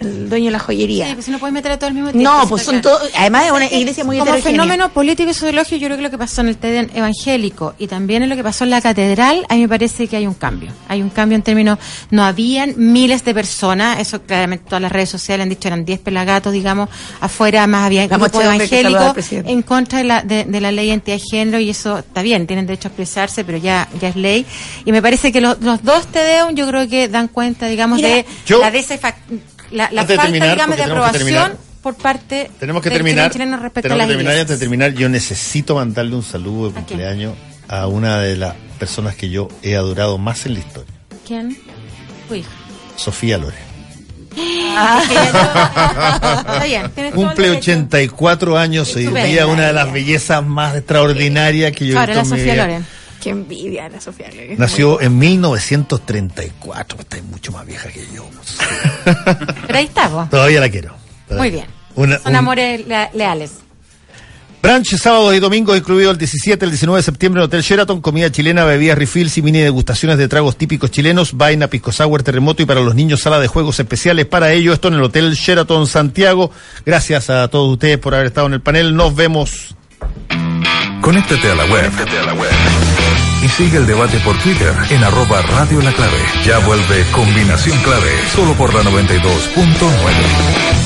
el 0.00 0.28
dueño 0.28 0.46
de 0.46 0.50
la 0.52 0.58
joyería. 0.58 1.06
Sí, 1.08 1.12
pues 1.14 1.24
si 1.26 1.30
no 1.30 1.38
puedes 1.38 1.52
meter 1.54 1.72
a 1.72 1.78
todo 1.78 1.88
al 1.88 1.94
mismo 1.94 2.10
tiempo. 2.12 2.30
no, 2.30 2.48
pues 2.48 2.62
está 2.62 2.72
son 2.72 2.80
todos, 2.82 3.02
además 3.16 3.46
es 3.46 3.52
una 3.52 3.66
iglesia 3.66 4.04
muy 4.04 4.18
Como 4.18 4.30
heterogénea. 4.30 4.62
fenómeno 4.62 4.88
político 4.92 5.30
y 5.30 5.34
sociológico, 5.34 5.76
yo 5.76 5.86
creo 5.88 5.96
que 5.96 6.02
lo 6.02 6.10
que 6.10 6.18
pasó 6.18 6.40
en 6.42 6.48
el 6.48 6.56
TED 6.56 6.90
evangélico 6.94 7.74
y 7.78 7.86
también 7.88 8.22
en 8.22 8.28
lo 8.28 8.36
que 8.36 8.42
pasó 8.44 8.64
en 8.64 8.70
la 8.70 8.80
catedral, 8.80 9.44
a 9.48 9.54
mí 9.54 9.62
me 9.62 9.68
parece 9.68 10.06
que 10.06 10.16
hay 10.16 10.26
un 10.26 10.34
cambio. 10.34 10.70
Hay 10.88 11.02
un 11.02 11.10
cambio 11.10 11.36
en 11.36 11.42
términos, 11.42 11.78
no 12.10 12.22
habían 12.24 12.74
miles 12.76 13.24
de 13.24 13.34
personas, 13.34 13.98
eso 13.98 14.22
claramente 14.22 14.64
todas 14.66 14.82
las 14.82 14.92
redes 14.92 15.08
sociales 15.10 15.42
han 15.42 15.48
dicho 15.48 15.68
eran 15.68 15.84
10 15.84 15.98
pelagatos, 16.00 16.52
digamos, 16.52 16.88
afuera 17.20 17.66
más 17.66 17.86
había 17.86 18.06
grupos 18.06 18.42
evangélicos 18.44 19.32
en 19.32 19.62
contra 19.62 19.98
de 19.98 20.04
la, 20.04 20.22
de, 20.22 20.44
de 20.44 20.60
la 20.60 20.70
ley 20.72 20.86
de 20.86 20.92
identidad 20.92 21.16
de 21.16 21.22
género 21.28 21.58
y 21.60 21.70
eso 21.70 21.98
está 21.98 22.22
bien, 22.22 22.46
tienen 22.46 22.66
derecho 22.66 22.88
a 22.88 22.90
expresarse, 22.90 23.44
pero 23.44 23.58
ya, 23.58 23.88
ya 24.00 24.08
es 24.08 24.16
ley. 24.16 24.46
Y 24.84 24.92
me 24.92 25.02
parece 25.02 25.32
que 25.32 25.40
los, 25.40 25.60
los 25.60 25.82
dos 25.82 26.06
TEDEUM 26.06 26.54
yo 26.54 26.66
creo 26.68 26.88
que 26.88 27.08
dan 27.08 27.28
cuenta, 27.28 27.66
digamos, 27.66 27.96
Mira, 27.96 28.08
de 28.08 28.26
yo- 28.46 28.60
la 28.60 28.70
desafa- 28.70 29.14
la, 29.70 29.88
la 29.92 30.04
falta, 30.06 30.22
terminar, 30.22 30.50
digamos, 30.50 30.76
de 30.76 30.82
porque 30.82 30.92
tenemos 30.92 31.10
que 31.10 31.16
aprobación 31.16 31.24
terminar. 31.42 31.56
por 31.82 31.94
parte 31.96 32.50
Tenemos 32.58 32.82
que 32.82 32.90
terminar. 32.90 33.30
chileno 33.30 33.50
chileno 33.56 33.62
respecto 33.62 33.88
tenemos 33.88 33.94
a 34.02 34.06
las 34.06 34.06
que 34.06 34.12
terminar 34.14 34.36
y 34.36 34.40
antes 34.40 34.58
de 34.58 34.64
terminar, 34.64 34.92
yo 34.94 35.08
necesito 35.08 35.74
mandarle 35.74 36.14
un 36.16 36.22
saludo 36.22 36.68
de 36.68 36.74
cumpleaños 36.74 37.34
a 37.68 37.86
una 37.86 38.18
de 38.20 38.36
las 38.36 38.54
personas 38.78 39.14
que 39.14 39.28
yo 39.28 39.48
he 39.62 39.76
adorado 39.76 40.18
más 40.18 40.46
en 40.46 40.54
la 40.54 40.58
historia, 40.60 40.94
¿Quién? 41.26 41.56
Uy. 42.30 42.44
Sofía 42.96 43.38
Lore. 43.38 43.56
Ah, 44.76 45.02
Está 46.40 46.64
bien, 46.64 46.90
el 46.96 47.12
Cumple 47.12 47.48
derecho. 47.48 47.58
84 47.72 48.56
años 48.58 48.94
hoy 48.94 49.02
Estupenda 49.04 49.28
día 49.28 49.46
una 49.46 49.66
de 49.66 49.72
las 49.72 49.92
bellezas 49.92 50.44
más 50.46 50.76
extraordinarias 50.76 51.72
que 51.72 51.86
yo 51.86 51.94
he 51.94 51.98
Ahora 51.98 52.14
visto 52.14 52.28
la 52.30 52.36
en 52.36 52.42
mi 52.44 52.48
Sofía 52.48 52.66
vida. 52.66 52.82
Qué 53.22 53.30
envidia 53.30 53.88
la 53.88 54.00
Sofía. 54.00 54.28
Loren. 54.30 54.58
Nació 54.58 55.00
en 55.00 55.18
1934, 55.18 57.00
está 57.00 57.16
mucho 57.30 57.52
más 57.52 57.66
vieja 57.66 57.88
que 57.88 58.06
yo. 58.14 58.28
Pero 59.66 59.78
ahí 59.78 59.84
está, 59.86 60.08
vos. 60.08 60.30
Todavía 60.30 60.60
la 60.60 60.68
quiero. 60.68 60.94
Muy 61.30 61.50
bien. 61.50 61.66
Una- 61.94 62.18
Son 62.18 62.30
un- 62.32 62.36
amores 62.36 62.86
lea- 62.86 63.10
leales. 63.14 63.52
Brunch 64.60 64.96
sábados 64.96 65.34
y 65.36 65.38
domingos, 65.38 65.76
incluido 65.78 66.10
el 66.10 66.18
17 66.18 66.64
el 66.64 66.72
19 66.72 66.98
de 66.98 67.02
septiembre 67.04 67.40
en 67.40 67.44
Hotel 67.46 67.62
Sheraton, 67.62 68.00
comida 68.00 68.30
chilena, 68.30 68.64
bebidas 68.64 68.98
refills 68.98 69.38
y 69.38 69.42
mini 69.42 69.60
degustaciones 69.60 70.18
de 70.18 70.26
tragos 70.26 70.56
típicos 70.56 70.90
chilenos, 70.90 71.36
vaina, 71.36 71.68
pisco 71.68 71.92
sour, 71.92 72.24
terremoto 72.24 72.62
y 72.62 72.66
para 72.66 72.80
los 72.80 72.94
niños 72.96 73.20
sala 73.20 73.38
de 73.38 73.46
juegos 73.46 73.78
especiales 73.78 74.26
para 74.26 74.52
ello. 74.52 74.72
Esto 74.72 74.88
en 74.88 74.94
el 74.94 75.02
Hotel 75.02 75.32
Sheraton 75.34 75.86
Santiago. 75.86 76.50
Gracias 76.84 77.30
a 77.30 77.46
todos 77.48 77.72
ustedes 77.72 77.98
por 77.98 78.14
haber 78.14 78.26
estado 78.26 78.48
en 78.48 78.54
el 78.54 78.60
panel. 78.60 78.96
Nos 78.96 79.14
vemos. 79.14 79.76
Conéctate 81.02 81.50
a 81.50 81.54
la 81.54 81.64
web. 81.66 81.90
Y 83.42 83.48
sigue 83.48 83.78
el 83.78 83.86
debate 83.86 84.18
por 84.20 84.36
Twitter 84.38 84.74
en 84.90 85.04
arroba 85.04 85.40
Radio 85.42 85.80
La 85.80 85.92
Clave. 85.92 86.18
Ya 86.44 86.58
vuelve 86.58 87.04
Combinación 87.12 87.78
Clave, 87.82 88.10
solo 88.26 88.54
por 88.54 88.74
la 88.74 88.82
92.9. 88.82 90.68